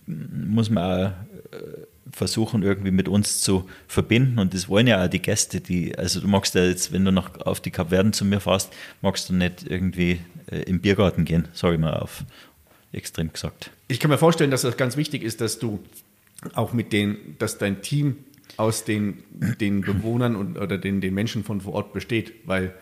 muss 0.06 0.70
man 0.70 0.84
auch 0.84 1.06
äh, 1.52 1.88
versuchen, 2.12 2.63
irgendwie 2.63 2.91
mit 2.91 3.08
uns 3.08 3.41
zu 3.41 3.70
verbinden. 3.88 4.39
Und 4.39 4.54
das 4.54 4.70
wollen 4.70 4.88
ja 4.88 5.04
auch 5.04 5.10
die 5.10 5.22
Gäste, 5.22 5.62
die, 5.62 5.98
also 5.98 6.20
du 6.20 6.28
magst 6.28 6.56
ja 6.56 6.63
jetzt, 6.63 6.91
wenn 6.91 7.06
du 7.06 7.12
noch 7.12 7.39
auf 7.41 7.60
die 7.60 7.72
Kapverden 7.72 8.13
zu 8.13 8.26
mir 8.26 8.39
fährst, 8.39 8.74
magst 9.02 9.30
du 9.30 9.34
nicht 9.34 9.65
irgendwie 9.70 10.20
äh, 10.52 10.62
im 10.63 10.80
Biergarten 10.80 11.26
gehen, 11.26 11.48
sage 11.54 11.76
ich 11.76 11.82
mal 11.82 11.93
auf 11.93 12.24
extrem 12.93 13.32
gesagt. 13.32 13.72
Ich 13.88 14.00
kann 14.00 14.10
mir 14.10 14.17
vorstellen, 14.17 14.52
dass 14.52 14.62
das 14.62 14.78
ganz 14.78 14.98
wichtig 14.98 15.24
ist, 15.24 15.41
dass 15.41 15.60
du 15.60 15.80
auch 16.54 16.74
mit 16.74 16.93
den, 16.93 17.36
dass 17.39 17.58
dein 17.58 17.82
Team 17.82 18.17
aus 18.58 18.86
den, 18.86 19.24
den 19.60 19.82
Bewohnern 19.82 20.36
und, 20.36 20.58
oder 20.58 20.78
den, 20.78 21.02
den 21.02 21.13
Menschen 21.13 21.43
von 21.43 21.62
vor 21.62 21.74
Ort 21.74 21.93
besteht, 21.93 22.34
weil 22.46 22.74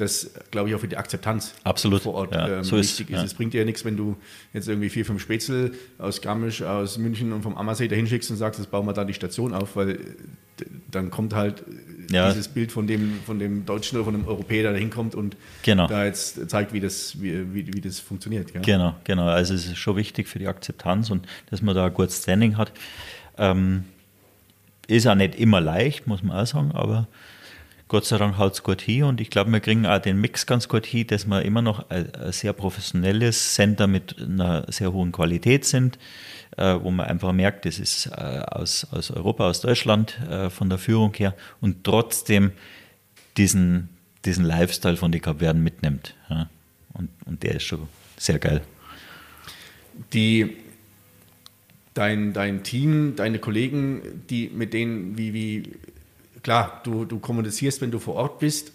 das, 0.00 0.30
glaube 0.50 0.68
ich, 0.68 0.74
auch 0.74 0.80
für 0.80 0.88
die 0.88 0.96
Akzeptanz 0.96 1.54
Absolut. 1.64 2.02
vor 2.02 2.14
Ort 2.14 2.34
ja, 2.34 2.58
ähm, 2.58 2.64
so 2.64 2.76
wichtig 2.76 3.10
ist. 3.10 3.16
Ja. 3.16 3.24
Es 3.24 3.34
bringt 3.34 3.52
dir 3.54 3.58
ja 3.58 3.64
nichts, 3.64 3.84
wenn 3.84 3.96
du 3.96 4.16
jetzt 4.52 4.68
irgendwie 4.68 4.88
vier, 4.88 5.04
fünf 5.04 5.20
Spätzle 5.22 5.72
aus 5.98 6.20
Garmisch, 6.20 6.62
aus 6.62 6.98
München 6.98 7.32
und 7.32 7.42
vom 7.42 7.56
Ammersee 7.56 7.88
dahin 7.88 8.06
schickst 8.06 8.30
und 8.30 8.36
sagst, 8.36 8.58
jetzt 8.58 8.70
bauen 8.70 8.86
wir 8.86 8.92
da 8.92 9.04
die 9.04 9.14
Station 9.14 9.52
auf, 9.52 9.76
weil 9.76 9.98
dann 10.90 11.10
kommt 11.10 11.34
halt 11.34 11.64
ja. 12.10 12.28
dieses 12.28 12.48
Bild 12.48 12.72
von 12.72 12.86
dem, 12.86 13.20
von 13.24 13.38
dem 13.38 13.64
Deutschen 13.66 13.96
oder 13.96 14.04
von 14.04 14.14
dem 14.14 14.26
Europäer, 14.26 14.64
der 14.64 14.72
da 14.72 14.78
hinkommt 14.78 15.14
und 15.14 15.36
genau. 15.62 15.86
da 15.86 16.04
jetzt 16.04 16.50
zeigt, 16.50 16.72
wie 16.72 16.80
das, 16.80 17.20
wie, 17.20 17.54
wie, 17.54 17.72
wie 17.72 17.80
das 17.80 18.00
funktioniert. 18.00 18.52
Gell? 18.52 18.62
Genau, 18.62 18.94
genau. 19.04 19.26
Also 19.26 19.54
es 19.54 19.66
ist 19.66 19.78
schon 19.78 19.96
wichtig 19.96 20.28
für 20.28 20.38
die 20.38 20.48
Akzeptanz 20.48 21.10
und 21.10 21.26
dass 21.50 21.62
man 21.62 21.74
da 21.74 21.86
ein 21.86 21.94
gutes 21.94 22.22
Standing 22.22 22.56
hat. 22.56 22.72
Ähm, 23.38 23.84
ist 24.86 25.06
auch 25.06 25.14
nicht 25.14 25.36
immer 25.36 25.60
leicht, 25.60 26.06
muss 26.06 26.22
man 26.22 26.36
auch 26.36 26.46
sagen, 26.46 26.72
aber 26.72 27.06
Gott 27.90 28.04
sei 28.04 28.18
Dank 28.18 28.38
haut 28.38 28.52
es 28.52 28.62
gut 28.62 28.80
hin 28.80 29.02
und 29.02 29.20
ich 29.20 29.30
glaube, 29.30 29.50
wir 29.50 29.58
kriegen 29.58 29.84
auch 29.84 29.98
den 29.98 30.20
Mix 30.20 30.46
ganz 30.46 30.68
gut 30.68 30.86
hin, 30.86 31.08
dass 31.08 31.26
wir 31.26 31.42
immer 31.42 31.60
noch 31.60 31.90
ein, 31.90 32.14
ein 32.14 32.30
sehr 32.30 32.52
professionelles 32.52 33.54
Center 33.54 33.88
mit 33.88 34.16
einer 34.16 34.64
sehr 34.70 34.92
hohen 34.92 35.10
Qualität 35.10 35.64
sind, 35.64 35.98
äh, 36.56 36.76
wo 36.80 36.92
man 36.92 37.06
einfach 37.06 37.32
merkt, 37.32 37.64
das 37.64 37.80
ist 37.80 38.06
äh, 38.06 38.12
aus, 38.12 38.86
aus 38.92 39.10
Europa, 39.10 39.48
aus 39.48 39.60
Deutschland 39.60 40.20
äh, 40.20 40.50
von 40.50 40.68
der 40.68 40.78
Führung 40.78 41.12
her 41.14 41.34
und 41.60 41.82
trotzdem 41.82 42.52
diesen, 43.36 43.88
diesen 44.24 44.44
Lifestyle 44.44 44.96
von 44.96 45.10
den 45.10 45.20
Kapverden 45.20 45.64
mitnimmt. 45.64 46.14
Ja. 46.28 46.48
Und, 46.92 47.08
und 47.26 47.42
der 47.42 47.56
ist 47.56 47.64
schon 47.64 47.88
sehr 48.16 48.38
geil. 48.38 48.60
Die 50.12 50.58
dein, 51.94 52.34
dein 52.34 52.62
Team, 52.62 53.16
deine 53.16 53.40
Kollegen, 53.40 54.22
die 54.30 54.48
mit 54.48 54.74
denen, 54.74 55.18
wie, 55.18 55.34
wie 55.34 55.72
klar, 56.42 56.80
du, 56.84 57.04
du 57.04 57.18
kommunizierst, 57.18 57.80
wenn 57.80 57.90
du 57.90 57.98
vor 57.98 58.14
Ort 58.14 58.38
bist. 58.38 58.72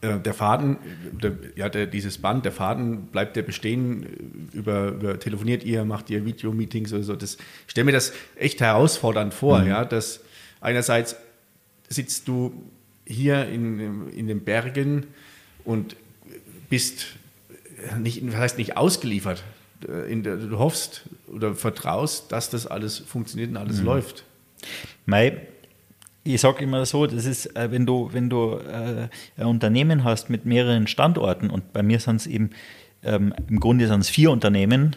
Äh, 0.00 0.18
der 0.20 0.34
Faden, 0.34 0.76
der, 1.22 1.32
ja, 1.56 1.68
der, 1.68 1.86
dieses 1.86 2.18
Band, 2.18 2.44
der 2.44 2.52
Faden 2.52 3.06
bleibt 3.06 3.36
der 3.36 3.42
bestehen, 3.42 4.04
äh, 4.52 4.56
über, 4.56 4.88
über 4.88 5.18
telefoniert 5.18 5.64
ihr, 5.64 5.84
macht 5.84 6.10
ihr 6.10 6.24
Videomeetings 6.24 6.92
oder 6.92 7.02
so. 7.02 7.16
Das, 7.16 7.36
ich 7.36 7.70
stelle 7.70 7.86
mir 7.86 7.92
das 7.92 8.12
echt 8.36 8.60
herausfordernd 8.60 9.32
vor, 9.32 9.60
mhm. 9.60 9.68
ja, 9.68 9.84
dass 9.84 10.20
einerseits 10.60 11.16
sitzt 11.88 12.28
du 12.28 12.52
hier 13.06 13.48
in, 13.48 14.10
in 14.10 14.26
den 14.26 14.44
Bergen 14.44 15.06
und 15.64 15.96
bist 16.68 17.06
nicht, 17.98 18.22
das 18.26 18.36
heißt 18.36 18.58
nicht 18.58 18.76
ausgeliefert. 18.76 19.42
Äh, 19.88 20.14
der, 20.16 20.36
du 20.36 20.58
hoffst 20.58 21.02
oder 21.28 21.54
vertraust, 21.54 22.32
dass 22.32 22.50
das 22.50 22.66
alles 22.66 22.98
funktioniert 22.98 23.50
und 23.50 23.56
alles 23.56 23.80
mhm. 23.80 23.86
läuft. 23.86 24.24
Mai, 25.06 25.46
ich 26.24 26.40
sage 26.40 26.64
immer 26.64 26.84
so, 26.86 27.06
das 27.06 27.26
ist, 27.26 27.54
äh, 27.54 27.70
wenn 27.70 27.86
du, 27.86 28.08
wenn 28.12 28.30
du 28.30 28.54
äh, 28.54 29.08
ein 29.36 29.46
Unternehmen 29.46 30.04
hast 30.04 30.30
mit 30.30 30.46
mehreren 30.46 30.86
Standorten 30.86 31.50
und 31.50 31.72
bei 31.72 31.82
mir 31.82 32.00
sind 32.00 32.16
es 32.16 32.26
eben, 32.26 32.50
ähm, 33.02 33.34
im 33.48 33.60
Grunde 33.60 33.86
sind 33.86 34.00
es 34.00 34.08
vier 34.08 34.30
Unternehmen 34.30 34.96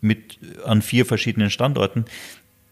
mit, 0.00 0.38
an 0.64 0.80
vier 0.80 1.04
verschiedenen 1.04 1.50
Standorten, 1.50 2.06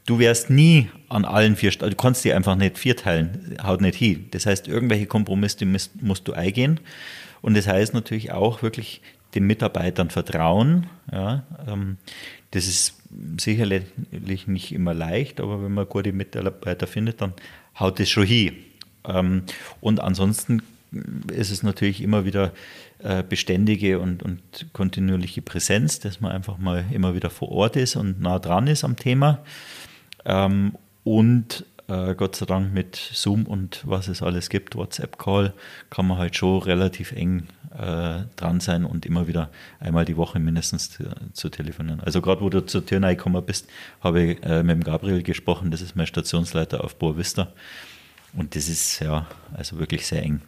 du 0.07 0.19
wärst 0.19 0.49
nie 0.49 0.89
an 1.09 1.27
allen 1.27 1.57
vier, 1.57 1.71
du 1.71 1.95
kannst 1.95 2.25
die 2.25 2.33
einfach 2.33 2.57
nicht 2.57 2.79
vierteilen, 2.79 3.57
haut 3.63 3.83
nicht 3.83 3.97
hin. 3.97 4.27
Das 4.31 4.47
heißt, 4.47 4.67
irgendwelche 4.67 5.07
Kompromisse 5.07 5.67
musst, 5.67 6.03
musst 6.03 6.27
du 6.27 6.33
eingehen 6.33 6.81
und 7.43 7.57
das 7.57 7.67
heißt 7.67 7.93
natürlich 7.93 8.33
auch 8.33 8.63
wirklich 8.63 9.03
den 9.35 9.47
Mitarbeitern 9.47 10.11
vertrauen. 10.11 10.87
Ja, 11.13 11.45
ähm, 11.69 11.99
das 12.51 12.67
ist 12.67 12.97
sicherlich 13.39 13.85
nicht 14.47 14.73
immer 14.73 14.95
leicht, 14.95 15.41
aber 15.41 15.63
wenn 15.63 15.73
man 15.73 15.89
gute 15.89 16.13
Mitarbeiter 16.13 16.87
findet, 16.87 17.21
dann 17.21 17.35
haut 17.81 17.99
es 18.01 18.11
schon 18.11 18.27
hin. 18.27 18.55
Ähm, 19.05 19.43
und 19.81 20.01
ansonsten 20.01 20.63
ist 21.33 21.51
es 21.51 21.63
natürlich 21.63 22.03
immer 22.03 22.25
wieder 22.25 22.53
äh, 22.99 23.23
beständige 23.23 23.99
und, 23.99 24.23
und 24.23 24.41
kontinuierliche 24.73 25.41
Präsenz, 25.43 26.01
dass 26.01 26.21
man 26.21 26.33
einfach 26.33 26.59
mal 26.59 26.85
immer 26.93 27.15
wieder 27.15 27.31
vor 27.31 27.51
Ort 27.51 27.77
ist 27.77 27.97
und 27.97 28.21
nah 28.21 28.39
dran 28.39 28.67
ist 28.67 28.85
am 28.85 28.97
Thema. 28.97 29.39
Ähm, 30.25 30.73
und 31.03 31.65
äh, 31.91 32.15
Gott 32.15 32.37
sei 32.37 32.47
Dank 32.47 32.73
mit 32.73 32.97
Zoom 32.97 33.47
und 33.47 33.83
was 33.85 34.09
es 34.09 34.23
alles 34.23 34.49
gibt, 34.49 34.77
WhatsApp-Call, 34.77 35.53
kann 35.91 36.07
man 36.07 36.19
halt 36.19 36.37
schon 36.37 36.63
relativ 36.63 37.13
eng 37.13 37.49
äh, 37.77 38.21
dran 38.37 38.61
sein 38.61 38.85
und 38.85 39.07
immer 39.07 39.27
wieder 39.27 39.51
einmal 39.81 40.05
die 40.05 40.17
Woche 40.17 40.39
mindestens 40.39 40.91
zu, 40.91 41.05
zu 41.33 41.49
telefonieren. 41.49 42.01
Also 42.01 42.21
gerade 42.21 42.41
wo 42.41 42.49
du 42.49 42.65
zur 42.65 42.87
Tür 42.87 43.01
gekommen 43.01 43.45
bist, 43.45 43.69
habe 44.01 44.23
ich 44.23 44.43
äh, 44.45 44.63
mit 44.63 44.77
dem 44.77 44.85
Gabriel 44.85 45.23
gesprochen, 45.23 45.71
das 45.71 45.83
ist 45.83 45.97
mein 45.97 46.07
Stationsleiter 46.07 46.85
auf 46.85 46.97
Boa 46.97 47.17
Vista. 47.17 47.49
Und 48.33 48.55
das 48.55 48.69
ist 48.69 49.01
ja 49.01 49.27
also 49.55 49.79
wirklich 49.79 50.07
sehr 50.07 50.23
eng. 50.23 50.41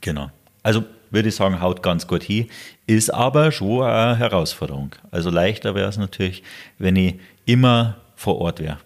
Genau. 0.00 0.30
Also 0.62 0.84
würde 1.10 1.28
ich 1.28 1.34
sagen, 1.34 1.60
haut 1.60 1.82
ganz 1.82 2.06
gut 2.06 2.22
hin. 2.22 2.48
Ist 2.86 3.12
aber 3.12 3.52
schon 3.52 3.82
eine 3.82 4.16
Herausforderung. 4.16 4.94
Also 5.10 5.30
leichter 5.30 5.74
wäre 5.74 5.88
es 5.88 5.96
natürlich, 5.96 6.42
wenn 6.78 6.96
ich 6.96 7.14
immer 7.46 7.96
vor 8.14 8.38
Ort 8.38 8.60
wäre. 8.60 8.78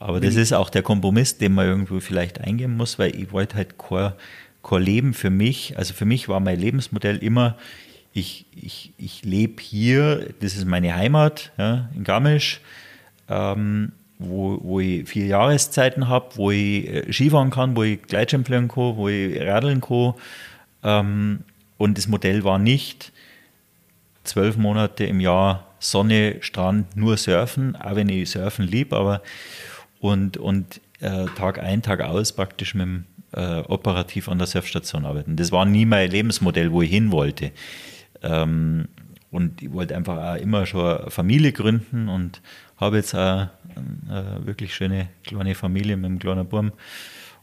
Aber 0.00 0.20
das 0.20 0.36
ist 0.36 0.52
auch 0.52 0.70
der 0.70 0.82
Kompromiss, 0.82 1.38
den 1.38 1.54
man 1.54 1.66
irgendwo 1.66 1.98
vielleicht 1.98 2.40
eingehen 2.40 2.76
muss, 2.76 3.00
weil 3.00 3.16
ich 3.16 3.32
wollte 3.32 3.56
halt 3.56 3.78
kein, 3.78 4.12
kein 4.62 4.82
Leben 4.82 5.12
für 5.12 5.30
mich. 5.30 5.76
Also 5.76 5.92
für 5.92 6.04
mich 6.04 6.28
war 6.28 6.38
mein 6.38 6.58
Lebensmodell 6.58 7.18
immer, 7.18 7.56
ich, 8.12 8.46
ich, 8.54 8.92
ich 8.96 9.24
lebe 9.24 9.60
hier, 9.60 10.28
das 10.40 10.54
ist 10.54 10.66
meine 10.66 10.94
Heimat 10.94 11.52
ja, 11.58 11.88
in 11.96 12.04
Garmisch, 12.04 12.60
ähm, 13.28 13.92
wo, 14.20 14.58
wo 14.62 14.80
ich 14.80 15.08
vier 15.08 15.26
Jahreszeiten 15.26 16.08
habe, 16.08 16.28
wo 16.36 16.52
ich 16.52 16.88
äh, 16.88 17.12
Skifahren 17.12 17.50
kann, 17.50 17.76
wo 17.76 17.82
ich 17.82 18.00
Gleitschirmfliegen 18.02 18.68
kann, 18.68 18.96
wo 18.96 19.08
ich 19.08 19.40
radeln 19.40 19.80
kann. 19.80 20.14
Ähm, 20.84 21.40
und 21.76 21.98
das 21.98 22.06
Modell 22.06 22.44
war 22.44 22.58
nicht 22.58 23.12
zwölf 24.22 24.56
Monate 24.56 25.04
im 25.04 25.18
Jahr 25.18 25.66
Sonne, 25.80 26.36
Strand, 26.40 26.96
nur 26.96 27.16
surfen, 27.16 27.76
auch 27.76 27.96
wenn 27.96 28.08
ich 28.08 28.30
surfen 28.30 28.66
liebe, 28.66 28.96
aber 28.96 29.22
und, 30.00 30.36
und 30.36 30.80
äh, 31.00 31.26
Tag 31.36 31.58
ein, 31.58 31.82
Tag 31.82 32.00
aus 32.00 32.32
praktisch 32.32 32.74
mit 32.74 32.86
dem, 32.86 33.04
äh, 33.32 33.60
operativ 33.60 34.28
an 34.28 34.38
der 34.38 34.46
Surfstation 34.46 35.04
arbeiten. 35.04 35.36
Das 35.36 35.52
war 35.52 35.64
nie 35.66 35.86
mein 35.86 36.10
Lebensmodell, 36.10 36.72
wo 36.72 36.82
ich 36.82 36.90
hin 36.90 37.10
wollte. 37.10 37.52
Ähm, 38.22 38.88
und 39.30 39.62
ich 39.62 39.72
wollte 39.72 39.94
einfach 39.94 40.16
auch 40.16 40.40
immer 40.40 40.64
schon 40.64 40.98
eine 40.98 41.10
Familie 41.10 41.52
gründen 41.52 42.08
und 42.08 42.40
habe 42.78 42.96
jetzt 42.96 43.14
auch 43.14 43.48
eine 44.08 44.40
wirklich 44.44 44.74
schöne 44.74 45.08
kleine 45.24 45.54
Familie 45.54 45.96
mit 45.96 46.06
einem 46.06 46.18
kleinen 46.18 46.46
Burm. 46.46 46.72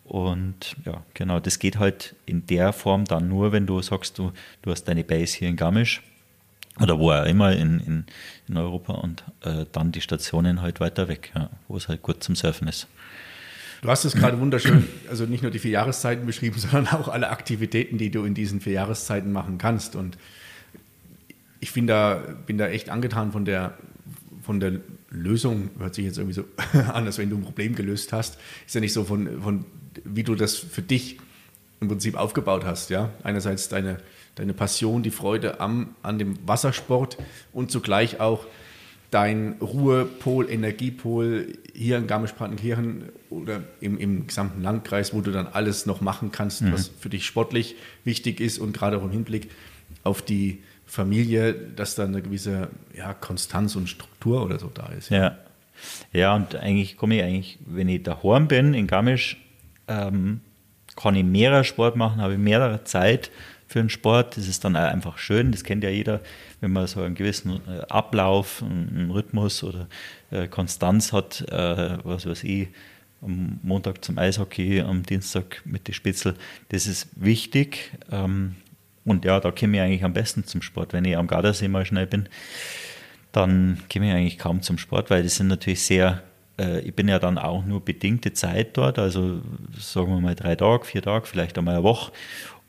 Und 0.04 0.76
ja, 0.86 1.04
genau, 1.14 1.40
das 1.40 1.60
geht 1.60 1.80
halt 1.80 2.16
in 2.26 2.46
der 2.46 2.74
Form 2.74 3.06
dann 3.06 3.28
nur, 3.28 3.52
wenn 3.52 3.66
du 3.66 3.82
sagst, 3.82 4.18
du, 4.18 4.32
du 4.62 4.72
hast 4.72 4.84
deine 4.86 5.04
Base 5.04 5.38
hier 5.38 5.50
in 5.50 5.56
Garmisch 5.56 6.02
oder 6.80 7.00
wo 7.00 7.12
auch 7.12 7.26
immer 7.26 7.54
in, 7.54 7.80
in, 7.80 8.06
in 8.48 8.58
Europa 8.58 8.94
und 8.94 9.24
äh, 9.42 9.66
dann 9.72 9.92
die 9.92 10.02
Stationen 10.02 10.62
halt 10.62 10.80
weiter 10.80 11.08
weg, 11.08 11.32
ja, 11.36 11.50
wo 11.68 11.78
es 11.78 11.88
halt 11.88 12.02
gut 12.02 12.24
zum 12.24 12.36
Surfen 12.36 12.68
ist. 12.68 12.88
Du 13.82 13.90
hast 13.90 14.04
es 14.04 14.16
gerade 14.16 14.40
wunderschön, 14.40 14.88
also 15.10 15.26
nicht 15.26 15.44
nur 15.44 15.52
die 15.52 15.60
vier 15.60 15.72
Jahreszeiten 15.72 16.26
beschrieben, 16.26 16.58
sondern 16.60 16.88
auch 16.88 17.08
alle 17.08 17.30
Aktivitäten, 17.30 17.98
die 17.98 18.10
du 18.10 18.24
in 18.26 18.34
diesen 18.34 18.60
vier 18.60 18.74
Jahreszeiten 18.74 19.32
machen 19.32 19.58
kannst. 19.58 19.96
Und 19.96 20.18
ich 21.60 21.72
bin 21.74 21.88
da, 21.88 22.22
bin 22.46 22.58
da 22.58 22.68
echt 22.68 22.90
angetan 22.90 23.32
von 23.32 23.46
der, 23.46 23.78
von 24.42 24.60
der 24.60 24.80
Lösung, 25.10 25.70
hört 25.80 25.96
sich 25.96 26.06
jetzt 26.06 26.18
irgendwie 26.18 26.34
so 26.34 26.46
an, 26.92 27.06
als 27.06 27.18
wenn 27.18 27.30
du 27.30 27.38
ein 27.38 27.44
Problem 27.44 27.76
gelöst 27.76 28.12
hast. 28.12 28.38
Ist 28.66 28.76
ja 28.76 28.82
nicht 28.82 28.94
so 28.94 29.04
von, 29.04 29.42
von 29.42 29.66
wie 30.04 30.24
du 30.24 30.36
das 30.36 30.56
für 30.56 30.82
dich 30.82 31.20
im 31.80 31.88
Prinzip 31.88 32.16
aufgebaut 32.16 32.66
hast. 32.66 32.90
Ja? 32.90 33.12
Einerseits 33.24 33.70
deine 33.70 33.98
deine 34.36 34.54
Passion, 34.54 35.04
die 35.04 35.12
Freude 35.12 35.60
am, 35.60 35.96
an 36.04 36.20
dem 36.20 36.38
Wassersport 36.46 37.18
und 37.54 37.72
zugleich 37.72 38.20
auch 38.20 38.46
dein 39.12 39.54
Ruhepol, 39.62 40.50
Energiepol 40.50 41.48
hier 41.74 41.98
in 41.98 42.08
Garmisch-Partenkirchen 42.08 43.10
oder 43.30 43.64
im, 43.80 43.98
im 43.98 44.28
gesamten 44.28 44.62
Landkreis, 44.62 45.14
wo 45.14 45.22
du 45.22 45.32
dann 45.32 45.48
alles 45.48 45.86
noch 45.86 46.02
machen 46.02 46.32
kannst, 46.32 46.62
mhm. 46.62 46.74
was 46.74 46.92
für 47.00 47.10
dich 47.10 47.26
sportlich 47.26 47.76
wichtig 48.04 48.40
ist 48.42 48.60
und 48.60 48.74
gerade 48.74 48.98
auch 48.98 49.04
im 49.04 49.12
Hinblick 49.12 49.50
auf 50.04 50.22
die 50.22 50.64
Familie, 50.86 51.54
dass 51.54 51.96
da 51.96 52.04
eine 52.04 52.22
gewisse 52.22 52.70
ja, 52.96 53.14
Konstanz 53.14 53.76
und 53.76 53.88
Struktur 53.88 54.44
oder 54.44 54.60
so 54.60 54.70
da 54.74 54.88
ist. 54.88 55.10
Ja, 55.10 55.38
ja 56.12 56.36
und 56.36 56.56
eigentlich 56.56 56.98
komme 56.98 57.16
ich 57.16 57.24
eigentlich, 57.24 57.60
wenn 57.66 57.90
ich 57.90 58.04
daheim 58.04 58.48
bin 58.48 58.74
in 58.74 58.88
Garmisch, 58.88 59.38
ähm, 59.88 60.42
kann 60.96 61.16
ich 61.16 61.24
mehrere 61.24 61.64
Sport 61.64 61.96
machen, 61.96 62.22
habe 62.22 62.34
ich 62.34 62.40
mehrere 62.40 62.84
Zeit 62.84 63.32
für 63.76 63.82
den 63.82 63.90
Sport. 63.90 64.38
Das 64.38 64.48
ist 64.48 64.64
dann 64.64 64.78
einfach 64.78 65.18
schön, 65.18 65.52
das 65.52 65.66
kennt 65.66 65.84
ja 65.84 65.90
jeder, 65.90 66.22
wenn 66.62 66.72
man 66.72 66.88
so 66.88 67.02
einen 67.02 67.14
gewissen 67.14 67.60
äh, 67.68 67.82
Ablauf, 67.90 68.64
einen 68.64 69.12
Rhythmus 69.12 69.66
oder 69.66 69.88
äh, 70.32 70.48
Konstanz 70.48 71.12
hat, 71.12 71.42
äh, 71.52 71.98
was 72.06 72.26
weiß 72.26 72.46
ich, 72.46 72.70
am 73.22 73.60
Montag 73.64 74.06
zum 74.06 74.18
Eishockey, 74.18 74.80
am 74.80 75.04
Dienstag 75.04 75.62
mit 75.66 75.90
den 75.90 75.94
Spitzel. 75.94 76.36
Das 76.70 76.88
ist 76.88 77.10
wichtig. 77.18 77.92
Ähm, 78.10 78.56
und 79.04 79.26
ja, 79.26 79.42
da 79.42 79.52
komme 79.52 79.76
ich 79.76 79.84
eigentlich 79.84 80.06
am 80.06 80.14
besten 80.14 80.46
zum 80.46 80.62
Sport. 80.62 80.94
Wenn 80.94 81.04
ich 81.04 81.18
am 81.18 81.28
Gardasee 81.28 81.68
mal 81.68 81.86
schnell 81.86 82.08
bin, 82.08 82.30
dann 83.34 83.80
komme 83.92 84.08
ich 84.08 84.14
eigentlich 84.14 84.38
kaum 84.38 84.62
zum 84.62 84.78
Sport, 84.78 85.10
weil 85.10 85.22
das 85.22 85.36
sind 85.36 85.48
natürlich 85.48 85.84
sehr, 85.84 86.24
ich 86.86 86.96
bin 86.96 87.10
ja 87.10 87.20
dann 87.20 87.38
auch 87.38 87.66
nur 87.66 87.84
bedingte 87.84 88.32
Zeit 88.32 88.78
dort, 88.78 88.98
also 88.98 89.42
sagen 89.78 90.08
wir 90.08 90.22
mal 90.22 90.36
drei 90.36 90.56
Tage, 90.56 90.86
vier 90.86 91.02
Tage, 91.02 91.28
vielleicht 91.28 91.58
einmal 91.58 91.76
eine 91.76 91.84
Woche. 91.84 92.14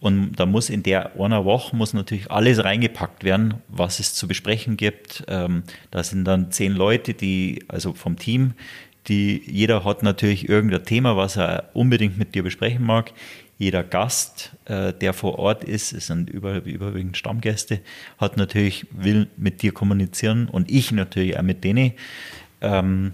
Und 0.07 0.37
da 0.37 0.47
muss 0.47 0.71
in 0.71 0.85
der 0.85 1.21
einer 1.21 1.45
Woche 1.45 1.75
muss 1.75 1.93
natürlich 1.93 2.31
alles 2.31 2.63
reingepackt 2.63 3.25
werden, 3.25 3.55
was 3.67 3.99
es 3.99 4.15
zu 4.15 4.29
besprechen 4.29 4.77
gibt. 4.77 5.25
Ähm, 5.27 5.65
da 5.91 6.05
sind 6.05 6.25
dann 6.25 6.53
zehn 6.53 6.75
Leute, 6.75 7.13
die, 7.13 7.65
also 7.67 7.93
vom 7.93 8.17
Team, 8.17 8.53
die, 9.09 9.43
jeder 9.45 9.83
hat 9.83 10.05
natürlich 10.05 10.49
irgendein 10.49 10.85
Thema, 10.85 11.17
was 11.17 11.37
er 11.37 11.71
unbedingt 11.73 12.19
mit 12.19 12.37
dir 12.37 12.45
besprechen 12.45 12.87
mag. 12.87 13.15
Jeder 13.59 13.83
Gast, 13.83 14.53
äh, 14.67 14.93
der 14.93 15.13
vor 15.13 15.41
Ort 15.41 15.65
ist, 15.65 15.93
es 15.93 16.07
sind 16.07 16.31
über, 16.31 16.65
überwiegend 16.65 17.17
Stammgäste, 17.17 17.81
hat 18.19 18.37
natürlich, 18.37 18.87
will 18.93 19.27
mit 19.37 19.61
dir 19.63 19.73
kommunizieren 19.73 20.49
und 20.49 20.71
ich 20.71 20.93
natürlich 20.93 21.37
auch 21.37 21.43
mit 21.43 21.65
denen. 21.65 21.95
Ähm, 22.61 23.13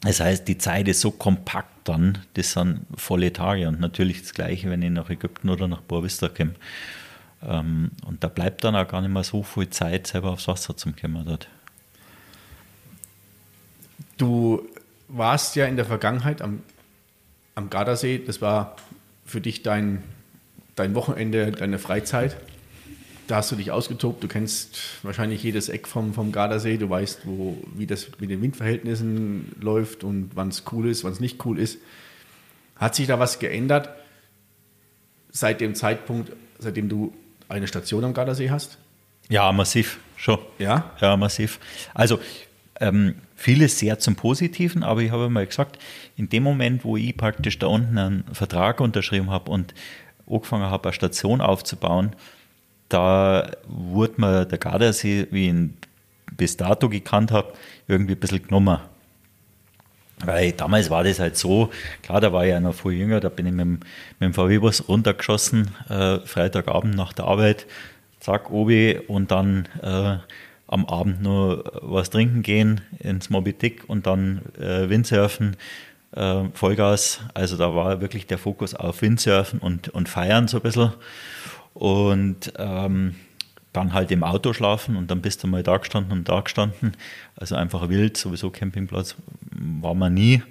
das 0.00 0.20
heißt, 0.20 0.46
die 0.46 0.58
Zeit 0.58 0.86
ist 0.88 1.00
so 1.00 1.10
kompakt 1.10 1.88
dann, 1.88 2.18
das 2.34 2.52
sind 2.52 2.86
volle 2.96 3.32
Tage. 3.32 3.66
Und 3.68 3.80
natürlich 3.80 4.22
das 4.22 4.34
Gleiche, 4.34 4.70
wenn 4.70 4.82
ich 4.82 4.90
nach 4.90 5.10
Ägypten 5.10 5.48
oder 5.48 5.66
nach 5.66 5.80
Boavista 5.80 6.28
komme. 6.28 6.54
Ähm, 7.42 7.90
und 8.06 8.22
da 8.22 8.28
bleibt 8.28 8.64
dann 8.64 8.76
auch 8.76 8.86
gar 8.86 9.00
nicht 9.00 9.12
mehr 9.12 9.24
so 9.24 9.42
viel 9.42 9.70
Zeit, 9.70 10.06
selber 10.06 10.30
aufs 10.30 10.46
Wasser 10.46 10.76
zu 10.76 10.92
kommen 10.92 11.24
dort. 11.24 11.48
Du 14.16 14.68
warst 15.08 15.56
ja 15.56 15.66
in 15.66 15.76
der 15.76 15.84
Vergangenheit 15.84 16.42
am, 16.42 16.62
am 17.54 17.70
Gardasee, 17.70 18.22
das 18.24 18.40
war 18.40 18.76
für 19.24 19.40
dich 19.40 19.62
dein, 19.62 20.02
dein 20.74 20.94
Wochenende, 20.94 21.50
deine 21.52 21.78
Freizeit 21.78 22.36
da 23.28 23.36
hast 23.36 23.52
du 23.52 23.56
dich 23.56 23.70
ausgetobt, 23.70 24.22
du 24.24 24.28
kennst 24.28 24.80
wahrscheinlich 25.02 25.42
jedes 25.42 25.68
Eck 25.68 25.86
vom, 25.86 26.14
vom 26.14 26.32
Gardasee, 26.32 26.78
du 26.78 26.88
weißt, 26.88 27.20
wo, 27.24 27.58
wie 27.74 27.86
das 27.86 28.08
mit 28.18 28.30
den 28.30 28.42
Windverhältnissen 28.42 29.52
läuft 29.60 30.02
und 30.02 30.30
wann 30.34 30.48
es 30.48 30.64
cool 30.72 30.88
ist, 30.88 31.04
wann 31.04 31.12
es 31.12 31.20
nicht 31.20 31.44
cool 31.44 31.58
ist. 31.58 31.78
Hat 32.76 32.94
sich 32.94 33.06
da 33.06 33.18
was 33.18 33.38
geändert 33.38 33.90
seit 35.30 35.60
dem 35.60 35.74
Zeitpunkt, 35.74 36.32
seitdem 36.58 36.88
du 36.88 37.12
eine 37.48 37.68
Station 37.68 38.02
am 38.04 38.14
Gardasee 38.14 38.50
hast? 38.50 38.78
Ja, 39.28 39.52
massiv, 39.52 40.00
schon. 40.16 40.38
Ja? 40.58 40.92
Ja, 41.00 41.16
massiv. 41.16 41.60
Also 41.92 42.18
ähm, 42.80 43.16
vieles 43.36 43.78
sehr 43.78 43.98
zum 43.98 44.16
Positiven, 44.16 44.82
aber 44.82 45.02
ich 45.02 45.10
habe 45.10 45.28
mal 45.28 45.46
gesagt, 45.46 45.78
in 46.16 46.30
dem 46.30 46.42
Moment, 46.42 46.82
wo 46.82 46.96
ich 46.96 47.14
praktisch 47.14 47.58
da 47.58 47.66
unten 47.66 47.98
einen 47.98 48.24
Vertrag 48.32 48.80
unterschrieben 48.80 49.30
habe 49.30 49.50
und 49.50 49.74
angefangen 50.26 50.70
habe, 50.70 50.88
eine 50.88 50.94
Station 50.94 51.42
aufzubauen, 51.42 52.16
da 52.88 53.50
wurde 53.66 54.20
mir 54.20 54.44
der 54.44 54.58
Gardasee, 54.58 55.26
wie 55.30 55.44
ich 55.44 55.48
ihn 55.48 55.76
bis 56.36 56.56
dato 56.56 56.88
gekannt 56.88 57.30
habe, 57.32 57.52
irgendwie 57.86 58.14
ein 58.14 58.20
bisschen 58.20 58.42
genommen. 58.42 58.78
Weil 60.24 60.52
damals 60.52 60.90
war 60.90 61.04
das 61.04 61.20
halt 61.20 61.36
so, 61.36 61.70
klar, 62.02 62.20
da 62.20 62.32
war 62.32 62.44
ich 62.44 62.50
ja 62.50 62.60
noch 62.60 62.74
viel 62.74 62.92
jünger, 62.92 63.20
da 63.20 63.28
bin 63.28 63.46
ich 63.46 63.52
mit 63.52 63.60
dem, 63.60 63.80
mit 64.18 64.20
dem 64.20 64.34
VW-Bus 64.34 64.88
runtergeschossen, 64.88 65.70
äh, 65.88 66.18
Freitagabend 66.20 66.96
nach 66.96 67.12
der 67.12 67.26
Arbeit, 67.26 67.66
zack, 68.18 68.50
obi 68.50 68.98
und 69.06 69.30
dann 69.30 69.68
äh, 69.80 70.16
am 70.66 70.86
Abend 70.86 71.22
nur 71.22 71.64
was 71.82 72.10
trinken 72.10 72.42
gehen 72.42 72.80
ins 72.98 73.30
Moby 73.30 73.52
Dick 73.52 73.84
und 73.86 74.06
dann 74.06 74.42
äh, 74.58 74.88
Windsurfen, 74.88 75.56
äh, 76.14 76.44
Vollgas. 76.52 77.20
Also 77.34 77.56
da 77.56 77.74
war 77.74 78.00
wirklich 78.00 78.26
der 78.26 78.38
Fokus 78.38 78.74
auf 78.74 79.02
Windsurfen 79.02 79.60
und, 79.60 79.88
und 79.88 80.08
Feiern 80.08 80.48
so 80.48 80.58
ein 80.58 80.62
bisschen 80.62 80.92
und 81.78 82.52
ähm, 82.58 83.14
dann 83.72 83.92
halt 83.92 84.10
im 84.10 84.24
Auto 84.24 84.52
schlafen 84.52 84.96
und 84.96 85.10
dann 85.10 85.22
bist 85.22 85.44
du 85.44 85.46
mal 85.46 85.62
da 85.62 85.76
gestanden 85.76 86.12
und 86.12 86.28
da 86.28 86.40
gestanden. 86.40 86.96
Also 87.36 87.54
einfach 87.54 87.88
wild, 87.88 88.16
sowieso 88.16 88.50
Campingplatz 88.50 89.14
war 89.52 89.94
man 89.94 90.12
nie. 90.12 90.42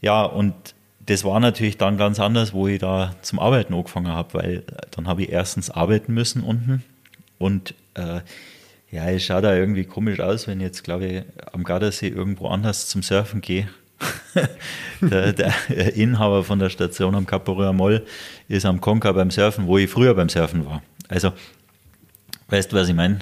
Ja, 0.00 0.22
und 0.22 0.54
das 1.04 1.22
war 1.22 1.38
natürlich 1.38 1.76
dann 1.76 1.98
ganz 1.98 2.18
anders, 2.18 2.54
wo 2.54 2.66
ich 2.66 2.78
da 2.78 3.14
zum 3.20 3.38
Arbeiten 3.38 3.74
angefangen 3.74 4.08
habe, 4.08 4.34
weil 4.34 4.62
dann 4.92 5.06
habe 5.06 5.22
ich 5.22 5.28
erstens 5.28 5.70
arbeiten 5.70 6.14
müssen 6.14 6.42
unten 6.42 6.82
und 7.38 7.74
äh, 7.94 8.20
ja, 8.90 9.10
es 9.10 9.24
schaut 9.24 9.44
da 9.44 9.54
irgendwie 9.54 9.84
komisch 9.84 10.20
aus, 10.20 10.46
wenn 10.46 10.60
ich 10.60 10.64
jetzt, 10.64 10.84
glaube 10.84 11.06
ich, 11.06 11.22
am 11.52 11.64
Gardasee 11.64 12.08
irgendwo 12.08 12.48
anders 12.48 12.88
zum 12.88 13.02
Surfen 13.02 13.42
gehe 13.42 13.68
der, 15.00 15.32
der, 15.32 15.94
Inhaber 15.94 16.44
von 16.44 16.58
der 16.58 16.70
Station 16.70 17.14
am 17.14 17.26
Caporia 17.26 17.72
Moll 17.72 18.04
ist 18.48 18.66
am 18.66 18.80
Conca 18.80 19.12
beim 19.12 19.30
Surfen, 19.30 19.66
wo 19.66 19.78
ich 19.78 19.90
früher 19.90 20.14
beim 20.14 20.28
Surfen 20.28 20.66
war. 20.66 20.82
Also, 21.08 21.32
weißt 22.48 22.72
du, 22.72 22.76
was 22.76 22.88
ich 22.88 22.94
meine? 22.94 23.20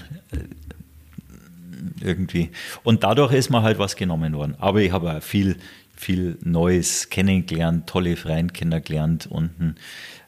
Irgendwie. 2.01 2.51
Und 2.83 3.05
dadurch 3.05 3.33
ist 3.33 3.51
mir 3.51 3.63
halt 3.63 3.79
was 3.79 3.97
genommen 3.97 4.35
worden. 4.35 4.57
Aber 4.59 4.81
ich 4.81 4.93
habe 4.93 5.21
viel, 5.21 5.57
viel 5.95 6.39
Neues 6.43 7.09
kennengelernt, 7.09 7.87
tolle 7.87 8.17
Freien 8.17 8.53
kennengelernt 8.53 9.27
unten. 9.31 9.77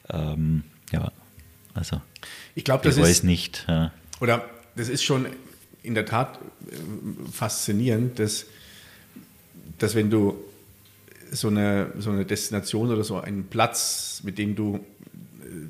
Ähm, 0.09 0.63
ja. 0.91 1.11
Also 1.73 2.01
Ich 2.55 2.63
glaube, 2.63 2.83
das 2.83 2.97
ich 2.97 3.03
weiß 3.03 3.09
ist, 3.09 3.23
nicht. 3.23 3.65
Ja. 3.67 3.91
oder 4.19 4.49
das 4.75 4.89
ist 4.89 5.03
schon 5.03 5.27
in 5.83 5.93
der 5.95 6.05
Tat 6.05 6.39
äh, 6.69 6.75
faszinierend, 7.31 8.19
dass, 8.19 8.45
dass 9.77 9.95
wenn 9.95 10.09
du 10.09 10.35
so 11.31 11.49
eine, 11.49 11.91
so 11.97 12.11
eine 12.11 12.25
Destination 12.25 12.91
oder 12.91 13.03
so 13.03 13.19
einen 13.19 13.45
Platz, 13.45 14.21
mit 14.23 14.37
dem 14.37 14.55
du 14.55 14.75
äh, 14.75 14.79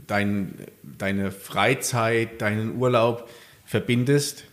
dein, 0.06 0.54
deine 0.84 1.32
Freizeit, 1.32 2.42
deinen 2.42 2.78
Urlaub 2.78 3.30
verbindest, 3.66 4.44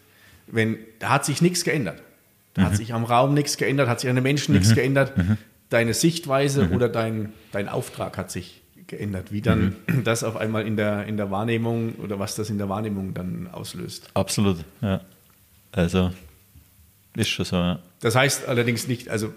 wenn, 0.47 0.79
da 0.99 1.11
hat 1.11 1.25
sich 1.25 1.43
nichts 1.43 1.65
geändert. 1.65 2.03
Da 2.55 2.63
hat 2.63 2.77
sich 2.77 2.95
am 2.95 3.05
Raum 3.05 3.35
nichts 3.35 3.57
geändert, 3.57 3.89
hat 3.89 3.99
sich 4.01 4.09
an 4.09 4.15
den 4.15 4.23
Menschen 4.23 4.55
nichts 4.55 4.75
geändert. 4.75 5.13
Deine 5.71 5.93
Sichtweise 5.93 6.69
oder 6.71 6.89
dein, 6.89 7.33
dein 7.51 7.69
Auftrag 7.69 8.17
hat 8.17 8.31
sich 8.31 8.63
geändert. 8.87 9.33
Wie 9.33 9.41
dann 9.41 9.75
das 10.05 10.23
auf 10.23 10.37
einmal 10.37 10.65
in 10.67 10.77
der, 10.77 11.07
in 11.07 11.17
der 11.17 11.33
Wahrnehmung 11.33 11.95
oder 11.97 12.21
was 12.21 12.37
das 12.37 12.51
in 12.51 12.59
der 12.59 12.69
Wahrnehmung 12.69 13.13
dann 13.13 13.49
auslöst. 13.51 14.09
Absolut, 14.15 14.59
ja. 14.81 15.01
Also 15.73 16.13
ist 17.17 17.29
schon 17.29 17.45
so. 17.45 17.57
Ja. 17.57 17.81
Das 18.01 18.15
heißt 18.15 18.47
allerdings 18.49 18.87
nicht, 18.87 19.09
also, 19.09 19.33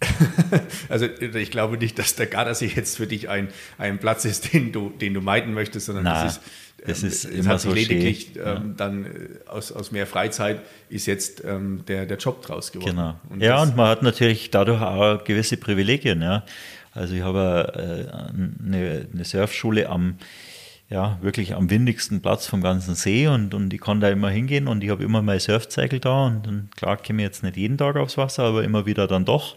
also 0.88 1.06
ich 1.06 1.50
glaube 1.50 1.78
nicht, 1.78 1.98
dass 1.98 2.14
der 2.14 2.26
Gardasee 2.26 2.70
jetzt 2.74 2.96
für 2.96 3.06
dich 3.06 3.28
ein, 3.28 3.48
ein 3.78 3.98
Platz 3.98 4.24
ist, 4.24 4.52
den 4.52 4.72
du, 4.72 4.90
den 4.90 5.14
du 5.14 5.20
meiden 5.20 5.54
möchtest, 5.54 5.86
sondern 5.86 6.04
Na, 6.04 6.24
das 6.24 6.36
ist, 6.36 6.42
das 6.86 7.02
ähm, 7.02 7.08
ist 7.08 7.24
es 7.24 7.46
hat 7.46 7.60
sich 7.60 7.70
so 7.70 7.74
lediglich 7.74 8.30
ähm, 8.36 8.74
dann 8.76 9.06
äh, 9.06 9.08
aus, 9.48 9.72
aus 9.72 9.90
mehr 9.90 10.06
Freizeit 10.06 10.60
ist 10.88 11.06
jetzt 11.06 11.42
ähm, 11.44 11.84
der, 11.88 12.06
der 12.06 12.18
Job 12.18 12.42
draus 12.42 12.72
geworden. 12.72 12.96
Genau. 12.96 13.20
Und 13.30 13.42
ja, 13.42 13.62
und 13.62 13.76
man 13.76 13.88
hat 13.88 14.02
natürlich 14.02 14.50
dadurch 14.50 14.82
auch 14.82 15.24
gewisse 15.24 15.56
Privilegien. 15.56 16.20
Ja. 16.20 16.44
Also 16.92 17.14
ich 17.14 17.22
habe 17.22 17.72
äh, 17.74 18.64
eine, 18.64 19.06
eine 19.12 19.24
Surfschule 19.24 19.88
am, 19.88 20.16
ja, 20.90 21.18
wirklich 21.22 21.54
am 21.54 21.70
windigsten 21.70 22.20
Platz 22.20 22.46
vom 22.46 22.60
ganzen 22.60 22.94
See 22.94 23.26
und, 23.26 23.54
und 23.54 23.72
ich 23.72 23.80
kann 23.80 24.00
da 24.00 24.10
immer 24.10 24.30
hingehen 24.30 24.68
und 24.68 24.84
ich 24.84 24.90
habe 24.90 25.02
immer 25.02 25.22
mein 25.22 25.40
Surfzeichel 25.40 26.00
da 26.00 26.26
und, 26.26 26.46
und 26.46 26.76
klar 26.76 26.96
komme 26.96 27.22
ich 27.22 27.26
jetzt 27.26 27.42
nicht 27.42 27.56
jeden 27.56 27.78
Tag 27.78 27.96
aufs 27.96 28.16
Wasser, 28.18 28.44
aber 28.44 28.64
immer 28.64 28.86
wieder 28.86 29.06
dann 29.06 29.24
doch. 29.24 29.56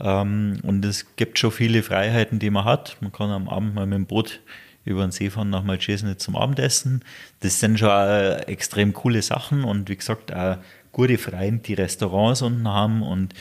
Ähm, 0.00 0.58
und 0.62 0.84
es 0.84 1.14
gibt 1.16 1.38
schon 1.38 1.52
viele 1.52 1.82
Freiheiten, 1.82 2.38
die 2.38 2.50
man 2.50 2.64
hat. 2.64 2.96
Man 3.00 3.12
kann 3.12 3.30
am 3.30 3.48
Abend 3.48 3.74
mal 3.74 3.86
mit 3.86 3.96
dem 3.96 4.06
Boot 4.06 4.40
über 4.84 5.02
den 5.02 5.12
See 5.12 5.30
fahren 5.30 5.50
nach 5.50 5.62
Malchesine 5.62 6.16
zum 6.16 6.36
Abendessen. 6.36 7.04
Das 7.40 7.60
sind 7.60 7.78
schon 7.78 7.90
äh, 7.90 8.40
extrem 8.42 8.92
coole 8.92 9.22
Sachen 9.22 9.62
und 9.64 9.88
wie 9.88 9.96
gesagt, 9.96 10.34
auch 10.34 10.56
gute 10.90 11.18
Freien, 11.18 11.62
die 11.62 11.74
Restaurants 11.74 12.42
unten 12.42 12.66
haben 12.66 13.02
und 13.02 13.34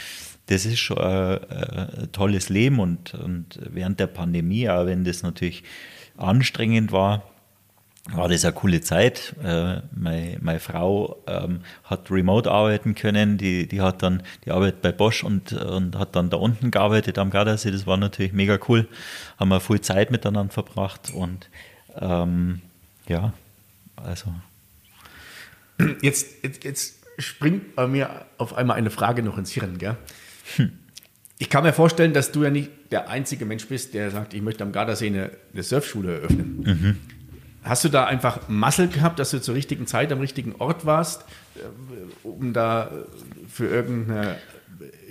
das 0.47 0.66
ist 0.66 0.80
schon 0.80 0.97
äh, 0.97 1.36
äh, 1.36 2.01
ein 2.01 2.12
tolles 2.12 2.49
Leben 2.49 2.80
und, 2.80 3.14
und 3.14 3.60
während 3.72 3.99
der 3.99 4.07
Pandemie, 4.07 4.70
auch 4.70 4.86
wenn 4.86 5.03
das 5.03 5.24
natürlich 5.24 5.64
anstrengend 6.20 6.91
war, 6.91 7.24
war 8.11 8.28
das 8.28 8.43
eine 8.43 8.53
coole 8.53 8.82
Zeit. 8.82 9.36
Äh, 9.43 9.82
meine, 9.95 10.38
meine 10.41 10.59
Frau 10.59 11.17
ähm, 11.28 11.61
hat 11.84 12.09
remote 12.09 12.49
arbeiten 12.49 12.95
können, 12.95 13.38
die, 13.38 13.67
die 13.67 13.82
hat 13.82 14.01
dann 14.01 14.24
die 14.45 14.51
Arbeit 14.51 14.82
bei 14.82 14.91
Bosch 14.91 15.24
und, 15.24 15.53
und 15.53 15.97
hat 15.97 16.15
dann 16.15 16.30
da 16.30 16.38
unten 16.38 16.72
gearbeitet 16.72 17.17
am 17.17 17.30
Gardasee. 17.30 17.72
Das 17.72 17.86
war 17.86 17.97
natürlich 17.97 18.34
mega 18.34 18.57
cool. 18.67 18.88
Haben 19.39 19.49
wir 19.49 19.59
viel 19.59 19.82
Zeit 19.82 20.11
miteinander 20.11 20.51
verbracht 20.51 21.11
und 21.13 21.49
ähm, 21.99 22.61
ja, 23.07 23.34
also 23.95 24.34
Jetzt, 26.01 26.43
jetzt, 26.43 26.63
jetzt 26.63 27.05
springt 27.17 27.76
bei 27.76 27.88
mir 27.88 28.26
auf 28.38 28.53
einmal 28.53 28.78
eine 28.78 28.89
Frage 28.89 29.24
noch 29.24 29.38
ins 29.38 29.51
Hirn. 29.51 29.78
Gell? 29.78 29.95
Ich 31.38 31.49
kann 31.49 31.63
mir 31.63 31.74
vorstellen, 31.74 32.13
dass 32.13 32.32
du 32.32 32.43
ja 32.43 32.49
nicht 32.49 32.70
der 32.92 33.10
einzige 33.10 33.46
Mensch 33.46 33.68
bist, 33.68 33.94
der 33.94 34.12
sagt, 34.12 34.34
ich 34.34 34.42
möchte 34.42 34.64
am 34.64 34.72
Gardasee 34.72 35.08
eine, 35.08 35.32
eine 35.54 35.64
Surfschule 35.64 36.16
eröffnen. 36.16 36.98
Hast 37.64 37.84
du 37.84 37.90
da 37.90 38.06
einfach 38.06 38.48
Muscle 38.48 38.88
gehabt, 38.88 39.20
dass 39.20 39.32
du 39.32 39.42
zur 39.42 39.56
richtigen 39.56 39.86
Zeit 39.86 40.12
am 40.12 40.20
richtigen 40.20 40.56
Ort 40.60 40.86
warst, 40.86 41.26
äh, 41.56 42.28
um 42.28 42.54
da 42.54 42.88
äh, 42.88 42.90
für 43.50 43.68
irgendeine 43.68 44.38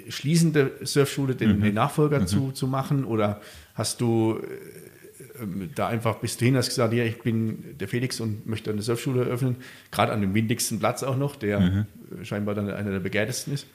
schließende 0.09 0.73
Surfschule 0.83 1.35
den, 1.35 1.61
den 1.61 1.75
Nachfolger 1.75 2.27
zu, 2.27 2.53
zu 2.53 2.67
machen? 2.67 3.05
Oder 3.05 3.43
hast 3.75 4.01
du 4.01 4.39
äh, 4.39 5.43
ähm, 5.43 5.71
da 5.75 5.89
einfach 5.89 6.17
bist 6.17 6.41
du 6.41 6.47
hin, 6.47 6.57
hast 6.57 6.69
gesagt, 6.69 6.93
ja, 6.95 7.05
ich 7.05 7.21
bin 7.21 7.77
der 7.79 7.87
Felix 7.87 8.19
und 8.21 8.47
möchte 8.47 8.71
eine 8.71 8.83
Surfschule 8.83 9.25
eröffnen, 9.25 9.57
gerade 9.91 10.13
an 10.13 10.21
dem 10.21 10.35
windigsten 10.35 10.79
Platz 10.79 11.03
auch 11.03 11.17
noch, 11.17 11.37
der 11.37 11.87
äh, 12.21 12.25
scheinbar 12.25 12.55
dann 12.55 12.71
einer 12.71 12.91
der 12.91 13.01
begehrtesten 13.01 13.53
ist. 13.53 13.67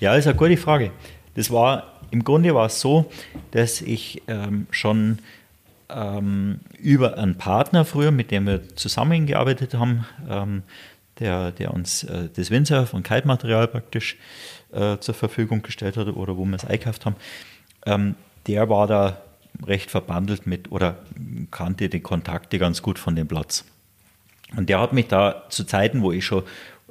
Ja, 0.00 0.14
ist 0.14 0.26
eine 0.26 0.36
gute 0.36 0.56
Frage. 0.56 0.92
Das 1.34 1.50
war, 1.50 2.00
im 2.10 2.24
Grunde 2.24 2.54
war 2.54 2.66
es 2.66 2.80
so, 2.80 3.10
dass 3.52 3.80
ich 3.80 4.22
ähm, 4.26 4.66
schon 4.70 5.18
ähm, 5.88 6.60
über 6.78 7.18
einen 7.18 7.36
Partner 7.38 7.84
früher, 7.84 8.10
mit 8.10 8.30
dem 8.30 8.46
wir 8.46 8.76
zusammengearbeitet 8.76 9.74
haben, 9.74 10.06
ähm, 10.28 10.62
der, 11.18 11.52
der 11.52 11.72
uns 11.74 12.04
äh, 12.04 12.28
das 12.34 12.50
Windsurf 12.50 12.94
und 12.94 13.02
Kaltmaterial 13.02 13.68
praktisch 13.68 14.16
äh, 14.72 14.98
zur 14.98 15.14
Verfügung 15.14 15.62
gestellt 15.62 15.96
hat 15.96 16.08
oder 16.08 16.36
wo 16.36 16.44
wir 16.44 16.56
es 16.56 16.64
eingekauft 16.64 17.06
haben, 17.06 17.16
ähm, 17.86 18.14
der 18.46 18.68
war 18.68 18.86
da 18.86 19.20
recht 19.66 19.90
verbandelt 19.90 20.46
mit 20.46 20.72
oder 20.72 20.96
kannte 21.50 21.88
die 21.88 22.00
Kontakte 22.00 22.58
ganz 22.58 22.82
gut 22.82 22.98
von 22.98 23.14
dem 23.14 23.28
Platz. 23.28 23.64
Und 24.56 24.68
der 24.68 24.80
hat 24.80 24.92
mich 24.92 25.08
da 25.08 25.44
zu 25.48 25.64
Zeiten, 25.64 26.02
wo 26.02 26.12
ich 26.12 26.24
schon, 26.24 26.42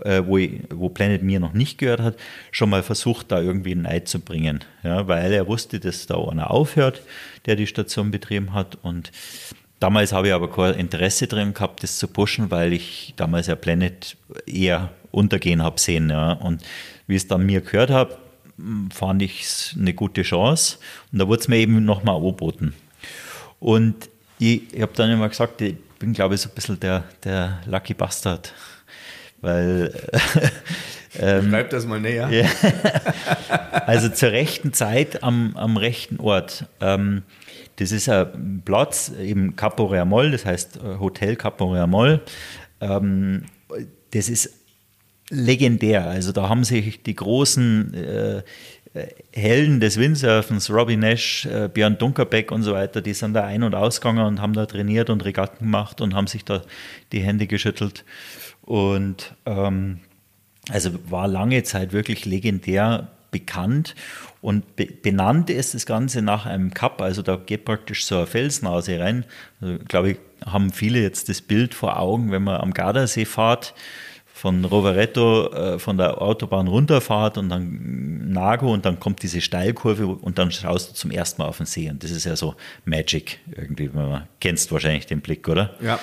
äh, 0.03 0.23
wo, 0.25 0.37
ich, 0.37 0.61
wo 0.69 0.89
Planet 0.89 1.23
mir 1.23 1.39
noch 1.39 1.53
nicht 1.53 1.77
gehört 1.77 2.01
hat, 2.01 2.15
schon 2.51 2.69
mal 2.69 2.83
versucht, 2.83 3.31
da 3.31 3.41
irgendwie 3.41 3.73
ein 3.73 3.85
Ei 3.85 3.99
zu 3.99 4.19
bringen. 4.19 4.63
Ja, 4.83 5.07
weil 5.07 5.31
er 5.31 5.47
wusste, 5.47 5.79
dass 5.79 6.07
da 6.07 6.15
einer 6.15 6.51
aufhört, 6.51 7.01
der 7.45 7.55
die 7.55 7.67
Station 7.67 8.11
betrieben 8.11 8.53
hat. 8.53 8.77
Und 8.81 9.11
damals 9.79 10.13
habe 10.13 10.27
ich 10.27 10.33
aber 10.33 10.49
kein 10.51 10.75
Interesse 10.75 11.27
drin 11.27 11.53
gehabt, 11.53 11.83
das 11.83 11.97
zu 11.97 12.07
pushen, 12.07 12.51
weil 12.51 12.73
ich 12.73 13.13
damals 13.15 13.47
ja 13.47 13.55
Planet 13.55 14.17
eher 14.45 14.89
untergehen 15.11 15.63
habe 15.63 15.79
sehen. 15.79 16.09
Ja. 16.09 16.33
Und 16.33 16.63
wie 17.07 17.15
es 17.15 17.27
dann 17.27 17.45
mir 17.45 17.61
gehört 17.61 17.89
habe, 17.89 18.17
fand 18.93 19.21
ich 19.21 19.41
es 19.41 19.75
eine 19.77 19.93
gute 19.93 20.23
Chance. 20.23 20.77
Und 21.11 21.19
da 21.19 21.27
wurde 21.27 21.41
es 21.41 21.47
mir 21.47 21.57
eben 21.57 21.85
nochmal 21.85 22.15
angeboten. 22.15 22.73
Und 23.59 24.09
ich, 24.37 24.73
ich 24.73 24.81
habe 24.81 24.93
dann 24.95 25.11
immer 25.11 25.29
gesagt, 25.29 25.61
ich 25.61 25.75
bin, 25.99 26.13
glaube 26.13 26.35
ich, 26.35 26.41
so 26.41 26.49
ein 26.49 26.55
bisschen 26.55 26.79
der, 26.79 27.03
der 27.23 27.61
Lucky 27.65 27.93
Bastard. 27.93 28.53
Weil, 29.41 29.93
Schreib 31.17 31.69
das 31.69 31.85
mal 31.85 31.99
näher. 31.99 32.29
ja, 32.29 32.45
also 33.85 34.09
zur 34.09 34.31
rechten 34.31 34.73
Zeit 34.73 35.23
am, 35.23 35.55
am 35.55 35.77
rechten 35.77 36.19
Ort. 36.19 36.65
Ähm, 36.81 37.23
das 37.77 37.91
ist 37.91 38.09
ein 38.09 38.61
Platz 38.63 39.09
im 39.09 39.55
Capo 39.55 39.85
Reamol, 39.85 40.31
das 40.31 40.45
heißt 40.45 40.77
äh, 40.77 40.99
Hotel 40.99 41.35
Capo 41.35 41.73
Reamol. 41.73 42.21
Ähm, 42.81 43.45
das 44.11 44.29
ist 44.29 44.53
legendär. 45.29 46.07
Also 46.07 46.31
da 46.31 46.49
haben 46.49 46.63
sich 46.63 47.01
die 47.03 47.15
großen 47.15 47.93
äh, 47.93 48.43
Helden 49.31 49.79
des 49.79 49.97
Windsurfens, 49.97 50.71
Robbie 50.71 50.97
Nash, 50.97 51.45
äh, 51.45 51.69
Björn 51.71 51.97
Dunkerbeck 51.97 52.51
und 52.51 52.63
so 52.63 52.73
weiter, 52.73 53.01
die 53.01 53.13
sind 53.13 53.33
da 53.33 53.45
ein- 53.45 53.63
und 53.63 53.75
ausgegangen 53.75 54.25
und 54.25 54.41
haben 54.41 54.53
da 54.53 54.65
trainiert 54.65 55.09
und 55.09 55.23
Regatten 55.23 55.65
gemacht 55.65 56.01
und 56.01 56.15
haben 56.15 56.27
sich 56.27 56.43
da 56.43 56.63
die 57.11 57.21
Hände 57.21 57.45
geschüttelt. 57.45 58.03
Und 58.69 59.33
ähm, 59.47 59.99
also 60.69 60.91
war 61.09 61.27
lange 61.27 61.63
Zeit 61.63 61.91
wirklich 61.91 62.25
legendär 62.25 63.07
bekannt 63.31 63.95
und 64.41 64.75
be 64.75 64.85
benannt 64.85 65.49
ist 65.49 65.73
das 65.73 65.87
Ganze 65.87 66.21
nach 66.21 66.45
einem 66.45 66.71
Cup, 66.71 67.01
also 67.01 67.23
da 67.23 67.35
geht 67.35 67.65
praktisch 67.65 68.05
so 68.05 68.17
eine 68.17 68.27
Felsnase 68.27 68.99
rein. 68.99 69.25
Also, 69.59 69.79
glaube 69.87 70.11
ich, 70.11 70.17
haben 70.45 70.71
viele 70.71 71.01
jetzt 71.01 71.29
das 71.29 71.41
Bild 71.41 71.73
vor 71.73 71.97
Augen, 71.97 72.31
wenn 72.31 72.43
man 72.43 72.61
am 72.61 72.71
Gardasee 72.71 73.25
fährt, 73.25 73.73
von 74.31 74.63
Rovereto 74.63 75.51
äh, 75.51 75.79
von 75.79 75.97
der 75.97 76.21
Autobahn 76.21 76.67
runterfahrt 76.67 77.39
und 77.39 77.49
dann 77.49 78.31
Nago 78.31 78.71
und 78.71 78.85
dann 78.85 78.99
kommt 78.99 79.23
diese 79.23 79.41
Steilkurve 79.41 80.05
und 80.05 80.37
dann 80.37 80.51
schaust 80.51 80.91
du 80.91 80.93
zum 80.93 81.09
ersten 81.09 81.41
Mal 81.41 81.47
auf 81.47 81.57
den 81.57 81.65
See 81.65 81.89
und 81.89 82.03
das 82.03 82.11
ist 82.11 82.25
ja 82.25 82.35
so 82.35 82.53
Magic 82.85 83.39
irgendwie. 83.51 83.89
Man 83.91 84.27
kennst 84.39 84.71
wahrscheinlich 84.71 85.07
den 85.07 85.21
Blick, 85.21 85.49
oder? 85.49 85.73
Ja. 85.81 85.99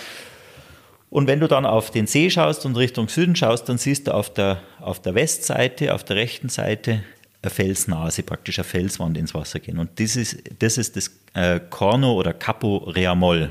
Und 1.09 1.29
wenn 1.29 1.41
du 1.41 1.47
dann 1.47 1.67
auf 1.67 1.91
den 1.91 2.07
See 2.07 2.31
schaust 2.31 2.67
und 2.67 2.77
Richtung 2.77 3.09
Süden 3.09 3.37
schaust, 3.37 3.69
dann 3.69 3.79
siehst 3.79 4.09
du 4.09 4.15
auf 4.15 4.33
der, 4.33 4.61
auf 4.81 5.01
der 5.01 5.15
Westseite, 5.15 5.95
auf 5.95 6.05
der 6.05 6.17
rechten 6.17 6.49
Seite, 6.49 7.03
eine 7.43 7.51
Felsnase, 7.51 8.23
praktisch 8.23 8.59
eine 8.59 8.65
Felswand 8.65 9.17
ins 9.17 9.35
Wasser 9.35 9.61
gehen. 9.61 9.79
Und 9.79 10.01
das 10.01 10.17
ist 10.17 10.43
das, 10.59 10.79
ist 10.79 10.97
das 10.97 11.11
äh, 11.35 11.61
Corno 11.71 12.15
oder 12.15 12.33
Capo 12.33 12.79
Reamol. 12.79 13.51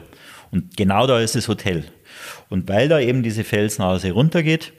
Und 0.52 0.76
genau 0.76 1.08
da 1.08 1.20
ist 1.20 1.36
das 1.36 1.48
Hotel. 1.48 1.86
Und 2.50 2.68
weil 2.68 2.90
da 2.90 3.00
eben 3.00 3.24
diese 3.24 3.44
Felsnase 3.44 4.12
runtergeht, 4.12 4.74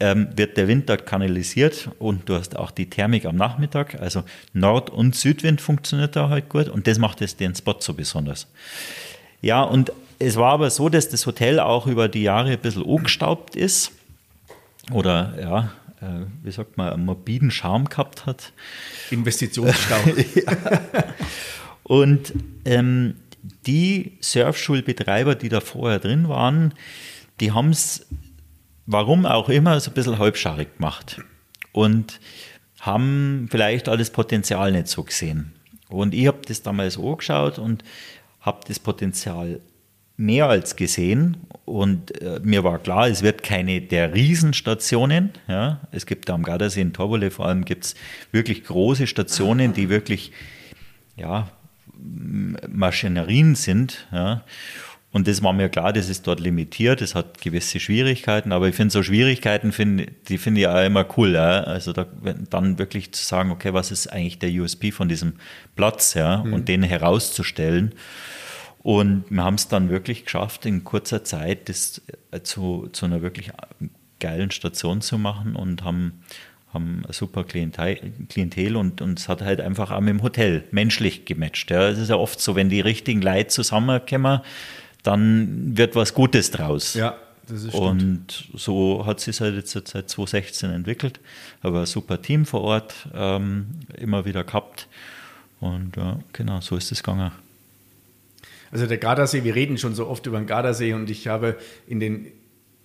ähm, 0.00 0.28
wird 0.36 0.56
der 0.56 0.68
Wind 0.68 0.88
dort 0.88 1.06
kanalisiert 1.06 1.88
und 1.98 2.28
du 2.28 2.34
hast 2.34 2.56
auch 2.56 2.72
die 2.72 2.90
Thermik 2.90 3.24
am 3.24 3.36
Nachmittag. 3.36 4.00
Also 4.00 4.24
Nord- 4.52 4.90
und 4.90 5.14
Südwind 5.14 5.60
funktioniert 5.60 6.16
da 6.16 6.28
halt 6.28 6.48
gut 6.48 6.68
und 6.68 6.86
das 6.86 6.98
macht 6.98 7.20
jetzt 7.20 7.40
den 7.40 7.54
Spot 7.54 7.76
so 7.78 7.94
besonders. 7.94 8.48
Ja, 9.40 9.62
und 9.62 9.92
es 10.22 10.36
war 10.36 10.52
aber 10.52 10.70
so, 10.70 10.88
dass 10.88 11.08
das 11.08 11.26
Hotel 11.26 11.60
auch 11.60 11.86
über 11.86 12.08
die 12.08 12.22
Jahre 12.22 12.50
ein 12.50 12.58
bisschen 12.58 12.88
angestaubt 12.88 13.56
ist 13.56 13.92
oder 14.92 15.34
ja, 15.40 15.72
äh, 16.00 16.26
wie 16.42 16.50
sagt 16.50 16.76
man, 16.76 16.92
einen 16.92 17.04
morbiden 17.04 17.50
Charme 17.50 17.86
gehabt 17.86 18.26
hat. 18.26 18.52
Investitionsstau. 19.10 19.96
Und 21.84 22.32
ähm, 22.64 23.14
die 23.66 24.18
Surfschulbetreiber, 24.20 25.34
die 25.34 25.48
da 25.48 25.60
vorher 25.60 25.98
drin 25.98 26.28
waren, 26.28 26.74
die 27.40 27.52
haben 27.52 27.70
es, 27.70 28.06
warum 28.86 29.26
auch 29.26 29.48
immer, 29.48 29.78
so 29.80 29.90
ein 29.90 29.94
bisschen 29.94 30.18
halbscharig 30.18 30.76
gemacht 30.76 31.20
und 31.72 32.20
haben 32.80 33.48
vielleicht 33.50 33.88
alles 33.88 34.10
Potenzial 34.10 34.70
nicht 34.72 34.88
so 34.88 35.02
gesehen. 35.02 35.52
Und 35.88 36.14
ich 36.14 36.26
habe 36.26 36.40
das 36.46 36.62
damals 36.62 36.98
angeschaut 36.98 37.58
und 37.58 37.82
habe 38.40 38.60
das 38.66 38.78
Potenzial 38.78 39.60
mehr 40.16 40.46
als 40.46 40.76
gesehen 40.76 41.36
und 41.64 42.20
äh, 42.20 42.40
mir 42.42 42.64
war 42.64 42.78
klar, 42.78 43.08
es 43.08 43.22
wird 43.22 43.42
keine 43.42 43.80
der 43.80 44.14
Riesenstationen. 44.14 45.30
Ja. 45.48 45.80
Es 45.90 46.06
gibt 46.06 46.28
da 46.28 46.34
am 46.34 46.42
Gardasee 46.42 46.80
in 46.80 46.92
Torbole 46.92 47.30
vor 47.30 47.46
allem 47.46 47.64
gibt's 47.64 47.94
wirklich 48.30 48.64
große 48.64 49.06
Stationen, 49.06 49.72
die 49.72 49.88
wirklich 49.88 50.32
ja, 51.16 51.48
Maschinerien 52.68 53.54
sind. 53.54 54.06
Ja. 54.12 54.44
Und 55.12 55.28
das 55.28 55.42
war 55.42 55.52
mir 55.52 55.68
klar, 55.68 55.92
das 55.92 56.08
ist 56.08 56.26
dort 56.26 56.40
limitiert, 56.40 57.02
es 57.02 57.14
hat 57.14 57.40
gewisse 57.42 57.78
Schwierigkeiten, 57.80 58.50
aber 58.50 58.68
ich 58.68 58.74
finde 58.74 58.92
so 58.92 59.02
Schwierigkeiten, 59.02 59.70
find, 59.70 60.10
die 60.28 60.38
finde 60.38 60.62
ich 60.62 60.66
auch 60.66 60.82
immer 60.82 61.06
cool. 61.18 61.34
Ja? 61.34 61.64
Also 61.64 61.92
da, 61.92 62.06
dann 62.48 62.78
wirklich 62.78 63.12
zu 63.12 63.22
sagen, 63.22 63.50
okay, 63.50 63.74
was 63.74 63.90
ist 63.90 64.06
eigentlich 64.06 64.38
der 64.38 64.50
USP 64.50 64.90
von 64.90 65.10
diesem 65.10 65.34
Platz 65.76 66.14
ja? 66.14 66.42
Mhm. 66.42 66.54
und 66.54 66.68
den 66.68 66.82
herauszustellen. 66.82 67.94
Und 68.82 69.24
wir 69.28 69.44
haben 69.44 69.54
es 69.54 69.68
dann 69.68 69.90
wirklich 69.90 70.24
geschafft, 70.24 70.66
in 70.66 70.84
kurzer 70.84 71.24
Zeit 71.24 71.68
das 71.68 72.02
äh, 72.30 72.42
zu, 72.42 72.88
zu 72.92 73.06
einer 73.06 73.22
wirklich 73.22 73.50
geilen 74.18 74.50
Station 74.50 75.00
zu 75.00 75.18
machen 75.18 75.54
und 75.56 75.84
haben, 75.84 76.22
haben 76.72 77.02
eine 77.04 77.12
super 77.12 77.44
Klientel, 77.44 78.12
Klientel 78.28 78.76
und, 78.76 79.00
und 79.00 79.18
es 79.18 79.28
hat 79.28 79.42
halt 79.42 79.60
einfach 79.60 79.90
auch 79.90 80.00
mit 80.00 80.10
dem 80.10 80.22
Hotel 80.22 80.64
menschlich 80.70 81.24
gematcht. 81.24 81.70
Ja. 81.70 81.88
Es 81.88 81.98
ist 81.98 82.08
ja 82.08 82.16
oft 82.16 82.40
so, 82.40 82.54
wenn 82.56 82.70
die 82.70 82.80
richtigen 82.80 83.22
Leute 83.22 83.48
zusammenkommen, 83.48 84.40
dann 85.02 85.76
wird 85.76 85.94
was 85.94 86.14
Gutes 86.14 86.50
draus. 86.50 86.94
Ja, 86.94 87.16
das 87.48 87.64
ist 87.64 87.74
Und 87.74 88.48
so 88.54 89.04
hat 89.04 89.20
sich 89.20 89.40
halt 89.40 89.56
jetzt 89.56 89.72
seit 89.72 89.88
2016 89.88 90.70
entwickelt. 90.70 91.20
Aber 91.60 91.80
ein 91.80 91.86
super 91.86 92.22
Team 92.22 92.46
vor 92.46 92.62
Ort 92.62 93.08
ähm, 93.14 93.66
immer 93.96 94.24
wieder 94.24 94.44
gehabt. 94.44 94.88
Und 95.60 95.96
ja, 95.96 96.18
genau, 96.32 96.60
so 96.60 96.76
ist 96.76 96.92
es 96.92 97.02
gegangen. 97.02 97.32
Also 98.72 98.86
der 98.86 98.96
Gardasee, 98.96 99.44
wir 99.44 99.54
reden 99.54 99.76
schon 99.78 99.94
so 99.94 100.08
oft 100.08 100.26
über 100.26 100.38
den 100.38 100.46
Gardasee 100.46 100.94
und 100.94 101.10
ich 101.10 101.28
habe 101.28 101.58
in 101.86 102.00
den, 102.00 102.26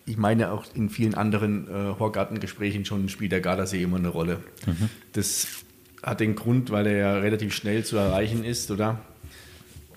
ich 0.05 0.17
meine 0.17 0.51
auch 0.51 0.65
in 0.75 0.89
vielen 0.89 1.15
anderen 1.15 1.67
äh, 1.67 1.97
Horgartengesprächen 1.97 2.83
schon 2.83 3.07
spielt 3.07 3.31
der 3.31 3.41
Gardasee 3.41 3.81
immer 3.81 3.97
eine 3.97 4.09
Rolle. 4.09 4.41
Mhm. 4.65 4.89
Das 5.13 5.47
hat 6.03 6.19
den 6.19 6.35
Grund, 6.35 6.71
weil 6.71 6.87
er 6.87 6.97
ja 6.97 7.13
relativ 7.15 7.53
schnell 7.53 7.85
zu 7.85 7.95
erreichen 7.95 8.43
ist, 8.43 8.69
oder? 8.69 8.99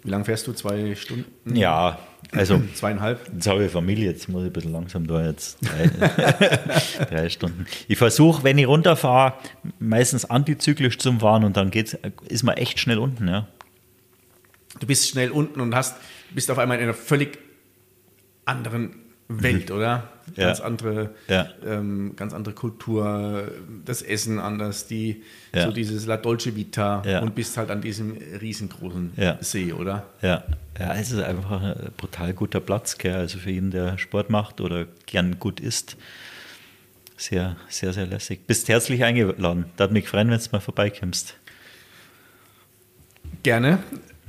Wie 0.02 0.10
lange 0.10 0.24
fährst 0.24 0.46
du? 0.46 0.52
Zwei 0.52 0.94
Stunden? 0.94 1.56
Ja, 1.56 1.98
also 2.32 2.62
zweieinhalb. 2.74 3.28
Jetzt 3.34 3.46
habe 3.48 3.64
ich 3.64 3.72
Familie, 3.72 4.10
jetzt 4.10 4.28
muss 4.28 4.42
ich 4.42 4.48
ein 4.48 4.52
bisschen 4.52 4.72
langsam 4.72 5.06
da 5.06 5.26
jetzt 5.26 5.58
drei, 5.62 7.04
drei 7.10 7.28
Stunden. 7.28 7.66
Ich 7.88 7.98
versuche, 7.98 8.44
wenn 8.44 8.56
ich 8.58 8.66
runterfahre, 8.66 9.34
meistens 9.78 10.24
antizyklisch 10.24 10.98
zum 10.98 11.20
Fahren 11.20 11.44
und 11.44 11.56
dann 11.56 11.70
geht's, 11.70 11.98
ist 12.28 12.44
man 12.44 12.56
echt 12.56 12.78
schnell 12.78 12.98
unten, 12.98 13.28
ja. 13.28 13.48
Du 14.80 14.86
bist 14.86 15.08
schnell 15.08 15.30
unten 15.30 15.60
und 15.60 15.74
hast, 15.74 15.96
bist 16.34 16.50
auf 16.50 16.58
einmal 16.58 16.78
in 16.78 16.84
einer 16.84 16.94
völlig 16.94 17.38
anderen 18.44 18.96
Welt, 19.28 19.70
oder? 19.70 20.08
Ganz 20.34 20.58
ja. 20.58 20.64
andere, 20.64 21.10
ja. 21.28 21.48
Ähm, 21.64 22.14
ganz 22.16 22.34
andere 22.34 22.54
Kultur, 22.54 23.48
das 23.84 24.02
Essen 24.02 24.40
anders, 24.40 24.86
die 24.88 25.22
ja. 25.54 25.66
so 25.66 25.72
dieses 25.72 26.06
La 26.06 26.16
Dolce 26.16 26.56
Vita 26.56 27.20
und 27.20 27.34
bist 27.34 27.56
halt 27.56 27.70
an 27.70 27.80
diesem 27.80 28.16
riesengroßen 28.40 29.12
See, 29.40 29.72
oder? 29.72 30.06
Ja. 30.22 30.44
ja, 30.78 30.94
es 30.94 31.12
ist 31.12 31.22
einfach 31.22 31.62
ein 31.62 31.92
brutal 31.96 32.32
guter 32.32 32.60
Platz, 32.60 32.98
gell? 32.98 33.14
also 33.14 33.38
für 33.38 33.50
jeden, 33.50 33.70
der 33.70 33.98
Sport 33.98 34.30
macht 34.30 34.60
oder 34.60 34.86
gern 35.06 35.38
gut 35.38 35.60
isst. 35.60 35.96
Sehr, 37.16 37.56
sehr, 37.68 37.92
sehr 37.92 38.06
lässig. 38.06 38.46
Bist 38.46 38.68
herzlich 38.68 39.04
eingeladen. 39.04 39.66
Darf 39.76 39.90
mich 39.90 40.08
freuen, 40.08 40.30
wenn 40.30 40.38
du 40.38 40.44
mal 40.52 40.60
vorbeikommst. 40.60 41.34
Gerne. 43.42 43.78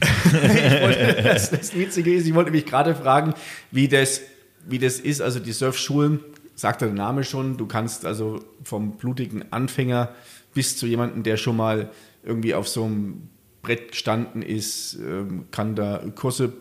Wollte, 0.02 1.22
das, 1.24 1.52
das 1.52 1.76
Witzige 1.76 2.14
ist, 2.14 2.28
ich 2.28 2.34
wollte 2.34 2.52
mich 2.52 2.66
gerade 2.66 2.96
fragen, 2.96 3.34
wie 3.72 3.88
das 3.88 4.22
wie 4.68 4.80
das 4.80 5.00
ist. 5.00 5.22
Also 5.22 5.40
die 5.40 5.52
Surfschulen, 5.52 6.20
sagt 6.56 6.82
der 6.82 6.90
Name 6.90 7.24
schon, 7.24 7.58
du 7.58 7.66
kannst 7.66 8.06
also 8.06 8.44
vom 8.64 8.98
blutigen 8.98 9.52
Anfänger 9.52 10.10
bis 10.54 10.78
zu 10.78 10.86
jemandem, 10.86 11.24
der 11.24 11.38
schon 11.38 11.56
mal 11.56 11.90
irgendwie 12.24 12.54
auf 12.54 12.68
so 12.68 12.84
einem 12.84 13.30
Brett 13.62 13.92
gestanden 13.92 14.42
ist, 14.42 14.96
ähm, 14.96 15.46
kann 15.52 15.76
da 15.76 16.02
Kurse 16.16 16.52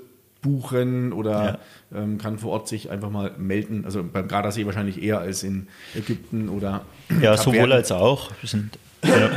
buchen 0.43 1.12
oder 1.12 1.61
ja. 1.93 1.99
ähm, 1.99 2.16
kann 2.16 2.38
vor 2.38 2.53
Ort 2.53 2.68
sich 2.68 2.91
einfach 2.91 3.11
mal 3.11 3.32
melden. 3.36 3.84
Also 3.84 4.03
beim 4.03 4.26
Gardasee 4.26 4.64
wahrscheinlich 4.64 5.03
eher 5.03 5.18
als 5.18 5.43
in 5.43 5.68
Ägypten 5.95 6.49
oder. 6.49 6.84
Ja, 7.20 7.36
sowohl 7.36 7.72
als 7.72 7.93
auch. 7.93 8.30
Sind, 8.43 8.78
ja, 9.03 9.30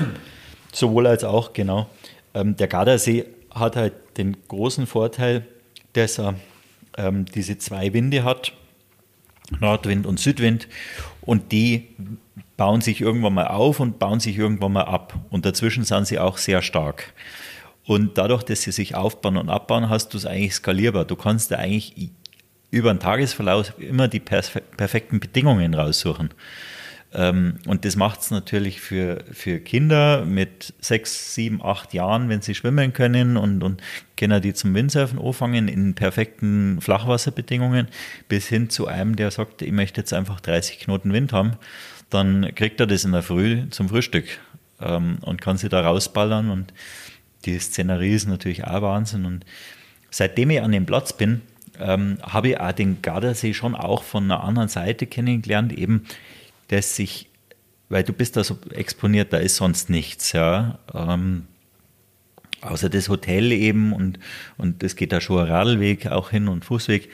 sowohl 0.72 1.08
als 1.08 1.26
auch, 1.26 1.52
genau. 1.52 1.90
Ähm, 2.34 2.56
der 2.56 2.68
Gardasee 2.68 3.26
hat 3.54 3.76
halt 3.76 3.94
den 4.18 4.38
großen 4.48 4.88
Vorteil, 4.88 5.46
dass 5.94 6.20
er 6.20 6.36
ähm, 6.98 7.26
diese 7.26 7.58
zwei 7.58 7.94
Winde 7.94 8.24
hat, 8.24 8.54
Nordwind 9.60 10.06
und 10.06 10.20
Südwind, 10.20 10.68
und 11.22 11.52
die 11.52 11.90
bauen 12.58 12.82
sich 12.82 13.02
irgendwann 13.02 13.34
mal 13.34 13.48
auf 13.48 13.80
und 13.80 14.00
bauen 14.00 14.20
sich 14.20 14.38
irgendwann 14.38 14.74
mal 14.74 14.84
ab. 14.84 15.16
Und 15.30 15.46
dazwischen 15.46 15.84
sind 15.84 16.08
sie 16.08 16.20
auch 16.20 16.38
sehr 16.38 16.62
stark. 16.62 17.14
Und 17.86 18.18
dadurch, 18.18 18.44
dass 18.44 18.62
sie 18.62 18.72
sich 18.72 18.96
aufbauen 18.96 19.38
und 19.38 19.50
abbauen, 19.50 19.90
hast 19.90 20.14
du 20.14 20.18
es 20.18 20.26
eigentlich 20.26 20.56
skalierbar. 20.56 21.06
Du 21.06 21.16
kannst 21.16 21.52
da 21.52 21.58
eigentlich 21.58 22.12
über 22.72 22.94
den 22.94 23.00
Tagesverlauf 23.00 23.74
immer 23.78 24.08
die 24.08 24.20
perfekten 24.20 25.20
Bedingungen 25.20 25.74
raussuchen. 25.74 26.30
Ähm, 27.14 27.60
und 27.68 27.86
das 27.86 27.96
macht 27.96 28.22
es 28.22 28.32
natürlich 28.32 28.82
für, 28.82 29.24
für 29.32 29.60
Kinder 29.60 30.26
mit 30.26 30.74
sechs, 30.82 31.36
sieben, 31.36 31.64
acht 31.64 31.94
Jahren, 31.94 32.28
wenn 32.30 32.42
sie 32.42 32.56
schwimmen 32.56 32.92
können 32.94 33.38
und, 33.38 33.64
und 33.64 33.82
können 34.18 34.42
die 34.42 34.54
zum 34.54 34.74
Windsurfen 34.74 35.20
anfangen 35.20 35.68
in 35.68 35.94
perfekten 35.94 36.82
Flachwasserbedingungen, 36.82 37.88
bis 38.30 38.48
hin 38.48 38.70
zu 38.70 38.88
einem, 38.88 39.16
der 39.16 39.30
sagt, 39.30 39.62
ich 39.62 39.72
möchte 39.72 40.02
jetzt 40.02 40.14
einfach 40.14 40.40
30 40.40 40.80
Knoten 40.80 41.14
Wind 41.14 41.34
haben, 41.34 41.54
dann 42.10 42.54
kriegt 42.56 42.80
er 42.80 42.88
das 42.88 43.06
in 43.06 43.12
der 43.12 43.24
Früh 43.24 43.70
zum 43.70 43.90
Frühstück 43.90 44.26
ähm, 44.82 45.18
und 45.22 45.40
kann 45.42 45.58
sie 45.58 45.70
da 45.70 45.82
rausballern. 45.82 46.50
Und 46.50 46.74
die 47.46 47.60
Szenerie 47.60 48.14
ist 48.14 48.28
natürlich 48.28 48.66
auch 48.66 48.82
Wahnsinn. 48.82 49.26
Und 49.26 49.46
seitdem 50.10 50.50
ich 50.50 50.62
an 50.62 50.72
dem 50.72 50.86
Platz 50.88 51.14
bin, 51.14 51.42
ähm, 51.80 52.18
habe 52.22 52.50
ich 52.50 52.60
auch 52.60 52.72
den 52.72 53.02
Gardasee 53.02 53.54
schon 53.54 53.76
auch 53.76 54.04
von 54.04 54.24
einer 54.24 54.44
anderen 54.44 54.70
Seite 54.70 55.06
kennengelernt, 55.06 55.74
eben 55.74 56.06
dass 56.68 56.96
sich, 56.96 57.30
weil 57.90 58.04
du 58.04 58.14
bist 58.14 58.38
da 58.38 58.44
so 58.44 58.58
exponiert, 58.72 59.34
da 59.34 59.38
ist 59.38 59.56
sonst 59.56 59.90
nichts, 59.90 60.32
ja. 60.32 60.80
Ähm, 60.94 61.48
außer 62.62 62.90
das 62.90 63.10
Hotel 63.10 63.52
eben 63.52 63.94
und, 63.94 64.20
und 64.58 64.84
es 64.84 64.96
geht 64.96 65.12
da 65.12 65.22
schon 65.22 65.40
ein 65.40 65.52
Radlweg 65.52 66.08
auch 66.08 66.30
hin 66.30 66.48
und 66.48 66.66
Fußweg. 66.66 67.10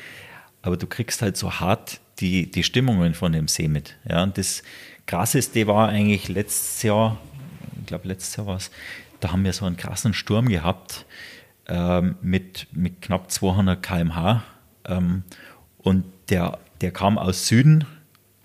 Aber 0.62 0.78
du 0.78 0.88
kriegst 0.88 1.22
halt 1.22 1.38
so 1.38 1.60
hart 1.60 2.00
die, 2.20 2.52
die 2.52 2.64
Stimmungen 2.64 3.14
von 3.14 3.32
dem 3.32 3.48
See 3.48 3.68
mit. 3.68 3.98
Ja. 4.08 4.24
Und 4.24 4.38
das 4.38 4.64
Krasseste 5.06 5.68
war 5.68 5.90
eigentlich 5.90 6.28
letztes 6.28 6.84
Jahr, 6.84 7.18
ich 7.80 7.88
glaube 7.88 8.08
letztes 8.08 8.36
Jahr 8.36 8.46
war 8.46 8.58
es, 8.58 8.72
da 9.20 9.32
haben 9.32 9.44
wir 9.44 9.54
so 9.54 9.66
einen 9.66 9.78
krassen 9.78 10.14
Sturm 10.14 10.48
gehabt 10.50 11.06
ähm, 11.68 12.16
mit, 12.22 12.68
mit 12.72 13.02
knapp 13.02 13.32
200 13.32 13.82
km/h. 13.82 14.44
Ähm, 14.86 15.24
und 15.78 16.06
der, 16.30 16.60
der 16.82 16.92
kam 16.92 17.18
aus 17.18 17.48
Süden 17.48 17.86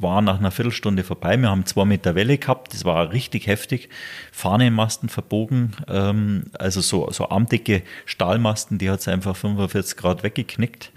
war 0.04 0.22
nach 0.22 0.38
einer 0.38 0.52
Viertelstunde 0.52 1.02
vorbei. 1.02 1.36
Wir 1.36 1.50
haben 1.50 1.66
zwei 1.66 1.84
Meter 1.84 2.14
Welle 2.14 2.38
gehabt, 2.38 2.72
das 2.72 2.84
war 2.84 3.10
richtig 3.12 3.48
heftig. 3.48 3.88
Fahnenmasten 4.30 5.08
verbogen, 5.08 5.72
ähm, 5.88 6.44
also 6.56 6.80
so, 6.80 7.10
so 7.10 7.28
armdicke 7.28 7.82
Stahlmasten, 8.06 8.78
die 8.78 8.88
hat 8.88 9.00
es 9.00 9.08
einfach 9.08 9.34
45 9.34 9.96
Grad 9.96 10.22
weggeknickt. 10.22 10.92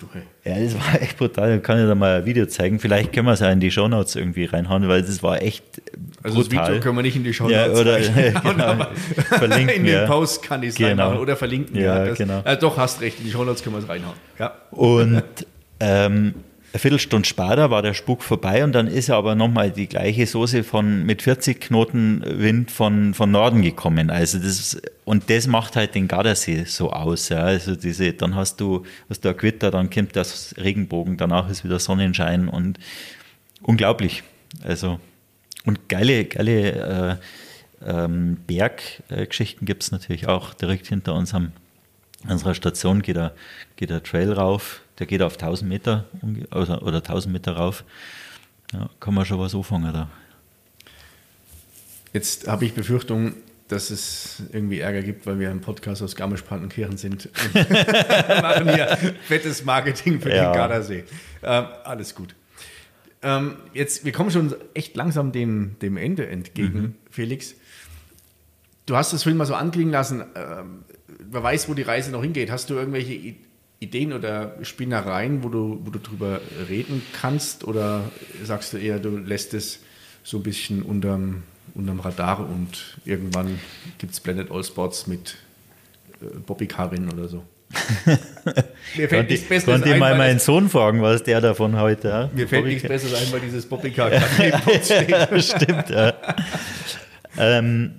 Du. 0.00 0.06
Ja, 0.48 0.58
das 0.58 0.74
war 0.76 1.02
echt 1.02 1.18
brutal. 1.18 1.56
Ich 1.56 1.62
kann 1.62 1.78
ich 1.78 1.86
da 1.86 1.94
mal 1.94 2.20
ein 2.20 2.24
Video 2.24 2.46
zeigen. 2.46 2.80
Vielleicht 2.80 3.12
können 3.12 3.26
wir 3.26 3.32
es 3.32 3.40
ja 3.40 3.50
in 3.50 3.60
die 3.60 3.70
Shownotes 3.70 4.16
irgendwie 4.16 4.46
reinhauen, 4.46 4.88
weil 4.88 5.02
das 5.02 5.22
war 5.22 5.42
echt 5.42 5.64
also 6.22 6.40
brutal. 6.40 6.58
das 6.58 6.68
Video 6.68 6.80
können 6.80 6.96
wir 6.96 7.02
nicht 7.02 7.16
in 7.16 7.24
die 7.24 7.34
Shownotes 7.34 7.56
ja, 7.56 7.80
oder 7.80 8.00
genau, 8.42 8.86
verlinken. 9.28 9.76
in 9.76 9.84
den 9.84 10.06
Post 10.06 10.42
kann 10.42 10.62
ich 10.62 10.70
es 10.70 10.74
genau. 10.76 11.02
reinhauen 11.02 11.18
oder 11.18 11.36
verlinken. 11.36 11.76
Ja, 11.76 12.06
ja 12.06 12.14
genau. 12.14 12.40
Äh, 12.44 12.56
doch, 12.56 12.78
hast 12.78 13.02
recht, 13.02 13.18
in 13.18 13.26
die 13.26 13.30
Shownotes 13.30 13.62
können 13.62 13.76
wir 13.76 13.82
es 13.82 13.88
reinhauen. 13.88 14.16
Ja. 14.38 14.54
Und 14.70 15.22
ähm, 15.80 16.34
eine 16.72 16.80
Viertelstunde 16.80 17.26
später 17.26 17.70
war 17.70 17.80
der 17.80 17.94
Spuk 17.94 18.22
vorbei 18.22 18.62
und 18.62 18.72
dann 18.72 18.88
ist 18.88 19.08
aber 19.08 19.34
nochmal 19.34 19.70
die 19.70 19.88
gleiche 19.88 20.26
Soße 20.26 20.64
von, 20.64 21.04
mit 21.04 21.22
40 21.22 21.60
Knoten 21.60 22.22
Wind 22.26 22.70
von, 22.70 23.14
von 23.14 23.30
Norden 23.30 23.62
gekommen. 23.62 24.10
Also 24.10 24.38
das, 24.38 24.80
und 25.04 25.30
das 25.30 25.46
macht 25.46 25.76
halt 25.76 25.94
den 25.94 26.08
Gardasee 26.08 26.64
so 26.64 26.90
aus. 26.90 27.30
Ja. 27.30 27.38
Also 27.38 27.74
diese, 27.74 28.12
dann 28.12 28.34
hast 28.34 28.60
du, 28.60 28.84
hast 29.08 29.24
du 29.24 29.30
ein 29.30 29.36
Gewitter, 29.36 29.70
dann 29.70 29.88
kommt 29.88 30.14
das 30.14 30.54
Regenbogen, 30.58 31.16
danach 31.16 31.48
ist 31.48 31.64
wieder 31.64 31.78
Sonnenschein 31.78 32.48
und 32.48 32.78
unglaublich. 33.62 34.22
Also, 34.62 35.00
und 35.64 35.88
geile, 35.88 36.26
geile 36.26 37.20
äh, 37.82 37.86
ähm, 37.86 38.38
Berggeschichten 38.46 39.66
gibt 39.66 39.84
es 39.84 39.92
natürlich 39.92 40.28
auch 40.28 40.52
direkt 40.54 40.86
hinter 40.86 41.14
unserem 41.14 41.52
an 42.24 42.32
unserer 42.32 42.54
Station 42.54 43.02
geht 43.02 43.16
ein, 43.16 43.30
geht 43.76 43.92
ein 43.92 44.02
Trail 44.02 44.32
rauf, 44.32 44.80
der 44.98 45.06
geht 45.06 45.22
auf 45.22 45.34
1000 45.34 45.68
Meter 45.68 46.06
oder, 46.50 46.82
oder 46.82 46.98
1000 46.98 47.32
Meter 47.32 47.52
rauf. 47.52 47.84
Ja, 48.72 48.90
kann 49.00 49.14
man 49.14 49.24
schon 49.24 49.38
was 49.38 49.54
anfangen 49.54 49.92
da. 49.92 50.10
Jetzt 52.12 52.48
habe 52.48 52.64
ich 52.64 52.74
Befürchtung, 52.74 53.34
dass 53.68 53.90
es 53.90 54.42
irgendwie 54.52 54.80
Ärger 54.80 55.02
gibt, 55.02 55.26
weil 55.26 55.38
wir 55.38 55.50
im 55.50 55.60
Podcast 55.60 56.02
aus 56.02 56.16
Garmisch-Partenkirchen 56.16 56.96
sind 56.96 57.26
und 57.26 57.70
machen 58.42 58.72
hier 58.72 58.98
fettes 59.22 59.64
Marketing 59.64 60.20
für 60.20 60.30
ja. 60.30 60.50
den 60.50 60.54
Gardasee. 60.54 61.04
Ähm, 61.42 61.66
alles 61.84 62.14
gut. 62.14 62.34
Ähm, 63.22 63.56
jetzt, 63.74 64.04
wir 64.04 64.12
kommen 64.12 64.30
schon 64.30 64.54
echt 64.74 64.96
langsam 64.96 65.32
dem, 65.32 65.76
dem 65.80 65.96
Ende 65.96 66.26
entgegen, 66.28 66.80
mhm. 66.80 66.94
Felix. 67.10 67.54
Du 68.86 68.96
hast 68.96 69.12
es 69.12 69.22
vorhin 69.22 69.36
mal 69.36 69.44
so 69.44 69.54
anklingen 69.54 69.92
lassen. 69.92 70.24
Ähm, 70.34 70.84
wer 71.30 71.42
weiß, 71.42 71.68
wo 71.68 71.74
die 71.74 71.82
Reise 71.82 72.10
noch 72.10 72.22
hingeht. 72.22 72.50
Hast 72.50 72.70
du 72.70 72.74
irgendwelche 72.74 73.34
Ideen 73.80 74.12
oder 74.12 74.56
Spinnereien, 74.62 75.44
wo 75.44 75.48
du, 75.48 75.80
wo 75.84 75.90
du 75.90 75.98
drüber 75.98 76.40
reden 76.68 77.02
kannst? 77.12 77.64
Oder 77.64 78.10
sagst 78.44 78.72
du 78.72 78.78
eher, 78.78 78.98
du 78.98 79.16
lässt 79.16 79.54
es 79.54 79.80
so 80.24 80.38
ein 80.38 80.42
bisschen 80.42 80.82
unterm, 80.82 81.42
unterm 81.74 82.00
Radar 82.00 82.40
und 82.40 82.98
irgendwann 83.04 83.58
gibt 83.98 84.12
es 84.12 84.20
Blended 84.20 84.50
All 84.50 84.64
Sports 84.64 85.06
mit 85.06 85.36
äh, 86.20 86.38
Bobby 86.44 86.66
Karin 86.66 87.08
oder 87.12 87.28
so? 87.28 87.44
mir 88.96 89.08
fällt 89.08 89.30
nichts 89.30 89.46
Besseres 89.46 89.74
Konnte 89.74 89.92
ein, 89.92 89.98
mal 89.98 90.16
meinen 90.16 90.38
Sohn 90.38 90.68
fragen, 90.70 91.02
was 91.02 91.22
der 91.22 91.40
davon 91.40 91.78
heute 91.78 92.12
hat. 92.12 92.34
Mir 92.34 92.48
fällt 92.48 92.64
nichts 92.64 92.88
Besseres 92.88 93.20
ein, 93.20 93.32
weil 93.32 93.40
dieses 93.40 93.68
neben 94.38 95.36
uns 95.36 95.46
steht. 95.46 95.62
Stimmt, 95.62 95.90
ja. 95.90 96.14
ähm, 97.36 97.92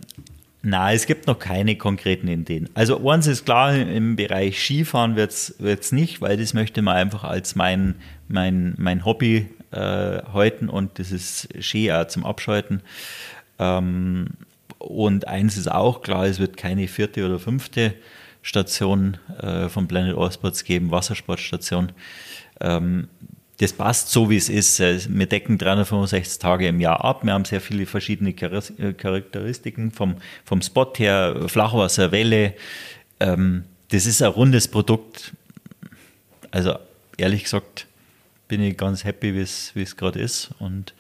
Nein, 0.62 0.96
es 0.96 1.06
gibt 1.06 1.28
noch 1.28 1.40
keine 1.40 1.78
konkreten 1.78 2.28
Ideen. 2.28 2.70
Also 2.74 3.08
eins 3.10 3.28
ist 3.28 3.46
klar, 3.46 3.74
im 3.76 4.18
Bereich 4.18 4.60
Skifahren 4.60 5.16
wird 5.16 5.32
es 5.32 5.92
nicht, 5.92 6.20
weil 6.20 6.36
das 6.36 6.54
möchte 6.54 6.82
man 6.82 6.98
einfach 6.98 7.24
als 7.24 7.56
mein, 7.56 7.96
mein, 8.28 8.74
mein 8.78 9.06
Hobby 9.06 9.48
äh, 9.72 9.78
halten 9.78 10.68
und 10.68 11.00
das 11.00 11.12
ist 11.12 11.48
Ski 11.62 11.92
auch 11.94 12.08
zum 12.08 12.26
Abschalten. 12.26 12.82
Ähm, 13.58 14.28
und 14.80 15.28
eins 15.28 15.58
ist 15.58 15.72
auch 15.72 16.02
klar, 16.02 16.26
es 16.26 16.40
wird 16.40 16.58
keine 16.58 16.88
vierte 16.88 17.26
oder 17.26 17.40
fünfte 17.40 17.94
Station 18.42 19.18
äh, 19.42 19.70
von 19.70 19.88
Planet 19.88 20.18
All 20.18 20.32
Sports 20.32 20.64
geben, 20.64 20.92
Wassersportstation. 20.92 21.92
Ähm, 22.60 23.08
das 23.60 23.74
passt 23.74 24.10
so, 24.10 24.30
wie 24.30 24.38
es 24.38 24.50
ist. 24.50 24.80
Äh, 24.80 25.00
wir 25.10 25.28
decken 25.28 25.58
365 25.58 26.40
Tage 26.40 26.68
im 26.68 26.80
Jahr 26.80 27.04
ab. 27.04 27.24
Wir 27.24 27.34
haben 27.34 27.46
sehr 27.46 27.62
viele 27.62 27.86
verschiedene 27.86 28.32
äh, 28.32 28.94
Charakteristiken 28.94 29.92
vom, 29.92 30.16
vom 30.46 30.62
Spot 30.62 30.92
her, 30.96 31.46
Flachwasser, 31.48 32.12
Welle. 32.12 32.56
Ähm, 33.20 33.66
das 33.90 34.06
ist 34.06 34.22
ein 34.22 34.32
rundes 34.32 34.70
Produkt. 34.70 35.34
Also 36.52 36.80
ehrlich 37.18 37.44
gesagt 37.44 37.86
bin 38.48 38.62
ich 38.62 38.78
ganz 38.78 39.04
happy, 39.04 39.36
wie 39.36 39.82
es 39.82 39.98
gerade 39.98 40.20
ist. 40.20 40.52
Und 40.60 40.94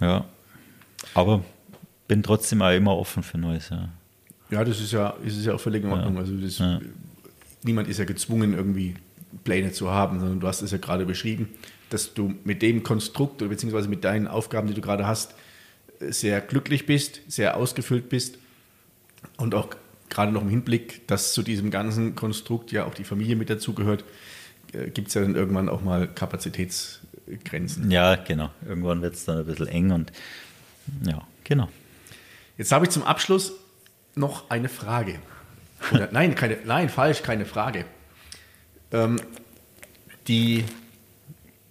ja, 0.00 0.24
aber 1.14 1.44
bin 2.06 2.22
trotzdem 2.22 2.62
auch 2.62 2.70
immer 2.70 2.96
offen 2.96 3.24
für 3.24 3.38
Neues. 3.38 3.68
Ja, 3.70 3.88
ja 4.50 4.64
das 4.64 4.80
ist 4.80 4.92
ja, 4.92 5.10
ist 5.24 5.44
ja 5.44 5.54
auch 5.54 5.60
völlig 5.60 5.82
in 5.82 5.90
Ordnung. 5.90 6.14
Ja. 6.14 6.20
Also 6.20 6.36
das, 6.36 6.58
ja. 6.58 6.80
niemand 7.64 7.88
ist 7.88 7.98
ja 7.98 8.04
gezwungen, 8.04 8.54
irgendwie 8.54 8.94
Pläne 9.44 9.72
zu 9.72 9.90
haben, 9.90 10.20
sondern 10.20 10.40
du 10.40 10.46
hast 10.46 10.62
es 10.62 10.70
ja 10.70 10.78
gerade 10.78 11.06
beschrieben, 11.06 11.48
dass 11.90 12.14
du 12.14 12.34
mit 12.44 12.62
dem 12.62 12.82
Konstrukt 12.82 13.42
oder 13.42 13.50
beziehungsweise 13.50 13.88
mit 13.88 14.04
deinen 14.04 14.26
Aufgaben, 14.26 14.68
die 14.68 14.74
du 14.74 14.80
gerade 14.80 15.06
hast, 15.06 15.34
sehr 16.00 16.40
glücklich 16.40 16.86
bist, 16.86 17.20
sehr 17.28 17.56
ausgefüllt 17.56 18.08
bist 18.08 18.38
und 19.36 19.54
auch 19.54 19.68
gerade 20.08 20.32
noch 20.32 20.42
im 20.42 20.48
Hinblick, 20.48 21.06
dass 21.06 21.32
zu 21.32 21.42
diesem 21.42 21.70
ganzen 21.70 22.14
Konstrukt 22.14 22.72
ja 22.72 22.84
auch 22.84 22.94
die 22.94 23.04
Familie 23.04 23.36
mit 23.36 23.50
dazugehört, 23.50 24.04
äh, 24.72 24.90
gibt 24.90 25.08
es 25.08 25.14
ja 25.14 25.22
dann 25.22 25.34
irgendwann 25.34 25.68
auch 25.68 25.82
mal 25.82 26.08
Kapazitätsgrenzen. 26.08 27.90
Ja, 27.90 28.16
genau. 28.16 28.50
Irgendwann 28.66 29.02
wird 29.02 29.14
es 29.14 29.24
dann 29.24 29.38
ein 29.38 29.46
bisschen 29.46 29.68
eng 29.68 29.90
und 29.90 30.12
ja, 31.06 31.22
genau. 31.44 31.68
Jetzt 32.58 32.72
habe 32.72 32.84
ich 32.84 32.90
zum 32.90 33.04
Abschluss 33.04 33.52
noch 34.14 34.50
eine 34.50 34.68
Frage. 34.68 35.18
Oder, 35.92 36.08
nein, 36.12 36.34
keine, 36.34 36.58
nein, 36.64 36.88
falsch, 36.88 37.22
keine 37.22 37.46
Frage. 37.46 37.84
Ähm, 38.92 39.20
die 40.28 40.64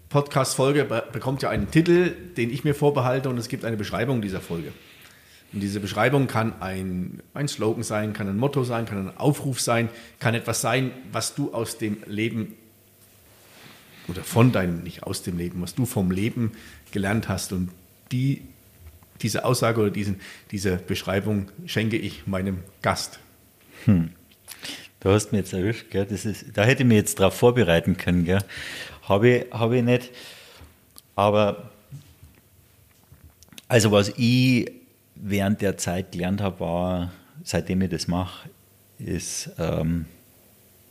Podcast-Folge 0.10 0.86
bekommt 1.14 1.42
ja 1.42 1.50
einen 1.50 1.72
Titel, 1.72 2.14
den 2.36 2.50
ich 2.50 2.64
mir 2.64 2.76
vorbehalte 2.76 3.30
und 3.30 3.38
es 3.38 3.48
gibt 3.48 3.64
eine 3.64 3.78
Beschreibung 3.78 4.22
dieser 4.22 4.42
Folge. 4.42 4.74
Und 5.54 5.60
diese 5.60 5.80
Beschreibung 5.80 6.28
kann 6.28 6.62
ein, 6.62 7.22
ein 7.34 7.48
Slogan 7.48 7.84
sein, 7.84 8.14
kann 8.14 8.28
ein 8.28 8.38
Motto 8.38 8.64
sein, 8.64 8.86
kann 8.86 9.08
ein 9.08 9.18
Aufruf 9.18 9.60
sein, 9.62 9.90
kann 10.20 10.34
etwas 10.34 10.62
sein, 10.62 10.92
was 11.12 11.36
du 11.36 11.54
aus 11.54 11.78
dem 11.78 11.98
Leben 12.08 12.56
oder 14.08 14.24
von 14.24 14.52
deinem, 14.52 14.84
nicht 14.84 15.04
aus 15.04 15.24
dem 15.24 15.38
Leben, 15.38 15.62
was 15.62 15.76
du 15.76 15.86
vom 15.86 16.12
Leben 16.12 16.52
gelernt 16.92 17.30
hast. 17.30 17.54
Und 17.54 17.70
die, 18.12 18.42
diese 19.22 19.46
Aussage 19.46 19.82
oder 19.82 19.92
diesen, 19.92 20.20
diese 20.52 20.78
Beschreibung 20.78 21.50
schenke 21.66 21.98
ich 21.98 22.28
meinem 22.28 22.60
Gast. 22.82 23.20
Hm. 23.86 24.10
Du 25.02 25.10
hast 25.10 25.32
mir 25.32 25.40
jetzt 25.40 25.52
erwischt, 25.52 25.90
gell? 25.90 26.06
Das 26.06 26.26
ist, 26.26 26.46
da 26.56 26.64
hätte 26.64 26.84
ich 26.84 26.88
mich 26.88 26.98
jetzt 26.98 27.20
darauf 27.20 27.34
vorbereiten 27.34 27.98
können. 27.98 28.24
Gell? 28.24 28.44
Habe 29.02 29.30
ich, 29.30 29.46
hab 29.52 29.72
ich 29.72 29.84
nicht. 29.84 30.12
Aber 31.16 31.72
also 33.68 33.92
was 33.92 34.10
ich 34.16 34.72
während 35.16 35.62
der 35.62 35.78
Zeit 35.78 36.12
gelernt 36.12 36.40
habe, 36.40 36.60
war, 36.60 37.12
seitdem 37.44 37.82
ich 37.82 37.90
das 37.90 38.08
mache, 38.08 38.48
ist, 39.00 39.50
ähm, 39.58 40.06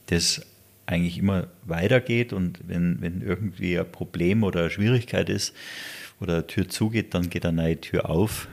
dass 0.07 0.41
eigentlich 0.87 1.19
immer 1.19 1.47
weitergeht 1.63 2.33
und 2.33 2.59
wenn, 2.67 3.01
wenn 3.01 3.23
irgendwie 3.23 3.79
ein 3.79 3.91
Problem 3.93 4.43
oder 4.43 4.61
eine 4.61 4.71
Schwierigkeit 4.71 5.29
ist 5.29 5.55
oder 6.21 6.35
eine 6.35 6.47
Tür 6.49 6.69
zugeht, 6.69 7.15
dann 7.15 7.31
geht 7.31 7.47
eine 7.47 7.63
neue 7.63 7.81
Tür 7.81 8.11
auf 8.11 8.49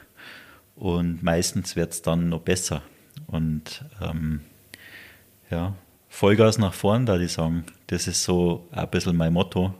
und 0.75 1.23
meistens 1.23 1.75
wird 1.75 1.93
es 1.93 2.03
dann 2.03 2.29
noch 2.29 2.41
besser. 2.41 2.83
Und 3.25 3.83
ähm, 3.99 4.41
ja, 5.49 5.73
Vollgas 6.09 6.57
nach 6.57 6.73
vorn, 6.73 7.05
da 7.05 7.17
die 7.17 7.27
sagen. 7.27 7.65
Das 7.87 8.07
ist 8.07 8.23
so 8.23 8.67
ein 8.71 8.89
bisschen 8.89 9.15
mein 9.15 9.33
Motto. 9.33 9.73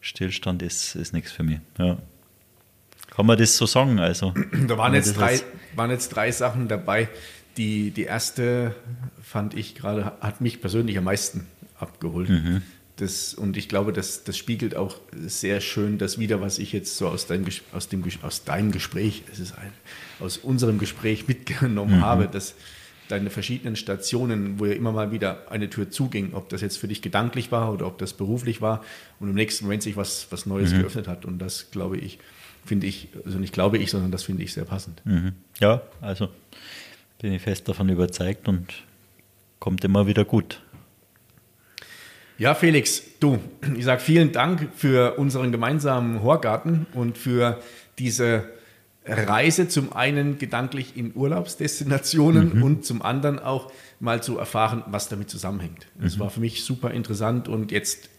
Stillstand 0.00 0.62
ist, 0.62 0.94
ist 0.94 1.12
nichts 1.12 1.32
für 1.32 1.42
mich. 1.42 1.60
Ja. 1.78 1.98
Kann 3.10 3.26
man 3.26 3.38
das 3.38 3.56
so 3.56 3.66
sagen? 3.66 3.98
Also, 3.98 4.34
da 4.66 4.76
waren 4.78 4.94
jetzt, 4.94 5.16
drei, 5.16 5.40
waren 5.74 5.90
jetzt 5.90 6.10
drei 6.10 6.30
Sachen 6.32 6.68
dabei. 6.68 7.08
Die, 7.56 7.90
die 7.90 8.04
erste 8.04 8.74
fand 9.22 9.54
ich 9.54 9.74
gerade, 9.74 10.12
hat 10.20 10.40
mich 10.40 10.60
persönlich 10.60 10.98
am 10.98 11.04
meisten 11.04 11.46
abgeholt. 11.78 12.28
Mhm. 12.28 12.62
Das, 12.96 13.34
und 13.34 13.56
ich 13.56 13.68
glaube, 13.68 13.92
das, 13.92 14.24
das 14.24 14.36
spiegelt 14.36 14.74
auch 14.74 14.96
sehr 15.14 15.60
schön 15.60 15.98
das 15.98 16.18
wieder, 16.18 16.40
was 16.40 16.58
ich 16.58 16.72
jetzt 16.72 16.96
so 16.96 17.08
aus 17.08 17.26
deinem, 17.26 17.46
aus 17.72 17.88
dem, 17.88 18.02
aus 18.22 18.44
deinem 18.44 18.72
Gespräch, 18.72 19.22
es 19.30 19.38
ist 19.38 19.56
ein, 19.56 19.72
aus 20.18 20.38
unserem 20.38 20.78
Gespräch 20.78 21.28
mitgenommen 21.28 21.98
mhm. 21.98 22.04
habe, 22.04 22.26
dass 22.28 22.54
deine 23.08 23.30
verschiedenen 23.30 23.76
Stationen, 23.76 24.58
wo 24.58 24.66
ja 24.66 24.74
immer 24.74 24.92
mal 24.92 25.12
wieder 25.12 25.50
eine 25.50 25.70
Tür 25.70 25.90
zuging, 25.90 26.34
ob 26.34 26.48
das 26.48 26.60
jetzt 26.60 26.78
für 26.78 26.88
dich 26.88 27.02
gedanklich 27.02 27.52
war 27.52 27.72
oder 27.72 27.86
ob 27.86 27.98
das 27.98 28.12
beruflich 28.12 28.60
war 28.60 28.84
und 29.20 29.28
im 29.28 29.34
nächsten 29.34 29.64
Moment 29.64 29.82
sich 29.82 29.96
was, 29.96 30.26
was 30.30 30.46
Neues 30.46 30.72
mhm. 30.72 30.80
geöffnet 30.80 31.08
hat. 31.08 31.24
Und 31.24 31.38
das 31.38 31.70
glaube 31.70 31.96
ich, 31.98 32.18
finde 32.64 32.86
ich, 32.86 33.08
also 33.24 33.38
nicht 33.38 33.52
glaube 33.52 33.78
ich, 33.78 33.90
sondern 33.90 34.10
das 34.10 34.24
finde 34.24 34.42
ich 34.42 34.52
sehr 34.52 34.64
passend. 34.64 35.02
Mhm. 35.04 35.32
Ja, 35.60 35.82
also 36.00 36.28
bin 37.20 37.32
ich 37.32 37.42
fest 37.42 37.68
davon 37.68 37.88
überzeugt 37.88 38.48
und 38.48 38.66
kommt 39.58 39.84
immer 39.84 40.06
wieder 40.06 40.24
gut. 40.24 40.62
Ja, 42.38 42.54
Felix, 42.54 43.02
du, 43.18 43.38
ich 43.76 43.84
sage 43.84 44.00
vielen 44.00 44.32
Dank 44.32 44.68
für 44.76 45.18
unseren 45.18 45.52
gemeinsamen 45.52 46.22
Horgarten 46.22 46.86
und 46.92 47.16
für 47.16 47.62
diese 47.98 48.44
Reise 49.06 49.68
zum 49.68 49.92
einen 49.92 50.38
gedanklich 50.38 50.96
in 50.96 51.12
Urlaubsdestinationen 51.14 52.56
mhm. 52.56 52.62
und 52.62 52.84
zum 52.84 53.02
anderen 53.02 53.38
auch 53.38 53.70
mal 54.00 54.22
zu 54.22 54.38
erfahren, 54.38 54.82
was 54.86 55.08
damit 55.08 55.30
zusammenhängt. 55.30 55.86
Das 56.00 56.16
mhm. 56.16 56.20
war 56.20 56.30
für 56.30 56.40
mich 56.40 56.64
super 56.64 56.90
interessant 56.90 57.48
und 57.48 57.70
jetzt 57.70 58.10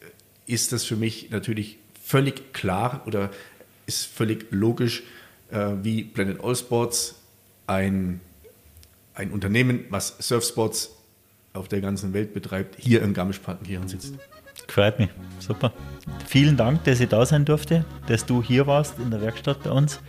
ist 0.45 0.71
das 0.71 0.85
für 0.85 0.95
mich 0.95 1.29
natürlich 1.29 1.77
völlig 2.01 2.53
klar 2.53 3.03
oder 3.05 3.29
ist 3.85 4.05
völlig 4.05 4.47
logisch, 4.49 5.03
äh, 5.51 5.71
wie 5.83 6.03
Planet 6.03 6.41
All 6.41 6.55
Sports 6.55 7.15
ein, 7.67 8.21
ein 9.13 9.31
Unternehmen, 9.31 9.85
was 9.89 10.15
Surfsports 10.19 10.91
auf 11.53 11.67
der 11.67 11.81
ganzen 11.81 12.13
Welt 12.13 12.33
betreibt, 12.33 12.75
hier 12.79 13.01
im 13.01 13.13
Garmisch-Partenkirchen 13.13 13.89
sitzt. 13.89 14.13
Freut 14.67 14.99
mich, 14.99 15.09
super. 15.39 15.73
Vielen 16.25 16.57
Dank, 16.57 16.83
dass 16.85 16.99
ich 16.99 17.09
da 17.09 17.25
sein 17.25 17.45
durfte, 17.45 17.85
dass 18.07 18.25
du 18.25 18.41
hier 18.43 18.67
warst 18.67 18.99
in 18.99 19.11
der 19.11 19.21
Werkstatt 19.21 19.63
bei 19.63 19.71
uns. 19.71 19.99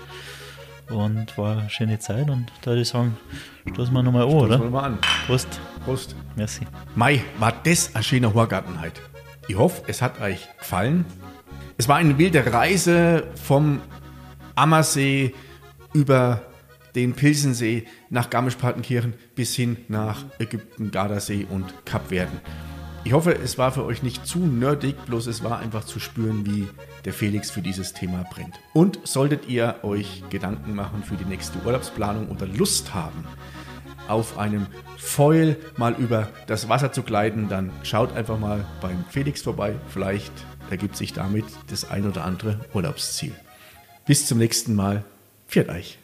Und 0.90 1.36
war 1.36 1.58
eine 1.58 1.70
schöne 1.70 1.98
Zeit 1.98 2.30
und 2.30 2.46
da 2.62 2.70
würde 2.70 2.82
ich 2.82 2.88
sagen, 2.88 3.16
stoßen 3.72 3.92
wir 3.92 4.02
nochmal 4.02 4.22
an, 4.22 4.28
oder? 4.28 4.54
Stoßen 4.54 4.64
wir 4.64 4.70
mal 4.70 4.84
an. 4.84 4.98
Prost. 5.26 5.60
Prost. 5.84 6.16
Merci. 6.34 6.66
Mai, 6.94 7.22
war 7.38 7.52
das 7.64 7.94
eine 7.94 8.02
schöne 8.02 8.32
Horgartenheit. 8.32 9.00
Ich 9.48 9.56
hoffe, 9.56 9.82
es 9.86 10.00
hat 10.00 10.20
euch 10.20 10.48
gefallen. 10.58 11.04
Es 11.76 11.88
war 11.88 11.96
eine 11.96 12.16
wilde 12.16 12.52
Reise 12.52 13.24
vom 13.42 13.80
Ammersee 14.54 15.34
über 15.92 16.42
den 16.94 17.14
Pilsensee 17.14 17.86
nach 18.10 18.30
Garmisch-Partenkirchen 18.30 19.14
bis 19.34 19.54
hin 19.54 19.76
nach 19.88 20.24
Ägypten, 20.38 20.90
Gardasee 20.90 21.46
und 21.48 21.86
Kapverden. 21.86 22.40
Ich 23.08 23.14
hoffe, 23.14 23.34
es 23.34 23.56
war 23.56 23.72
für 23.72 23.86
euch 23.86 24.02
nicht 24.02 24.26
zu 24.26 24.38
nerdig, 24.38 24.94
bloß 25.06 25.28
es 25.28 25.42
war 25.42 25.60
einfach 25.60 25.84
zu 25.84 25.98
spüren, 25.98 26.44
wie 26.44 26.68
der 27.06 27.14
Felix 27.14 27.50
für 27.50 27.62
dieses 27.62 27.94
Thema 27.94 28.22
brennt. 28.30 28.60
Und 28.74 28.98
solltet 29.04 29.48
ihr 29.48 29.76
euch 29.82 30.24
Gedanken 30.28 30.74
machen 30.74 31.02
für 31.02 31.16
die 31.16 31.24
nächste 31.24 31.58
Urlaubsplanung 31.64 32.28
oder 32.28 32.46
Lust 32.46 32.92
haben, 32.92 33.24
auf 34.08 34.36
einem 34.36 34.66
Foil 34.98 35.56
mal 35.78 35.94
über 35.94 36.28
das 36.48 36.68
Wasser 36.68 36.92
zu 36.92 37.02
gleiten, 37.02 37.48
dann 37.48 37.72
schaut 37.82 38.14
einfach 38.14 38.38
mal 38.38 38.66
beim 38.82 39.02
Felix 39.08 39.40
vorbei. 39.40 39.76
Vielleicht 39.88 40.32
ergibt 40.68 40.94
sich 40.94 41.14
damit 41.14 41.46
das 41.70 41.90
ein 41.90 42.06
oder 42.06 42.26
andere 42.26 42.60
Urlaubsziel. 42.74 43.34
Bis 44.04 44.26
zum 44.26 44.36
nächsten 44.36 44.74
Mal. 44.74 45.02
Viert 45.46 45.70
euch! 45.70 45.96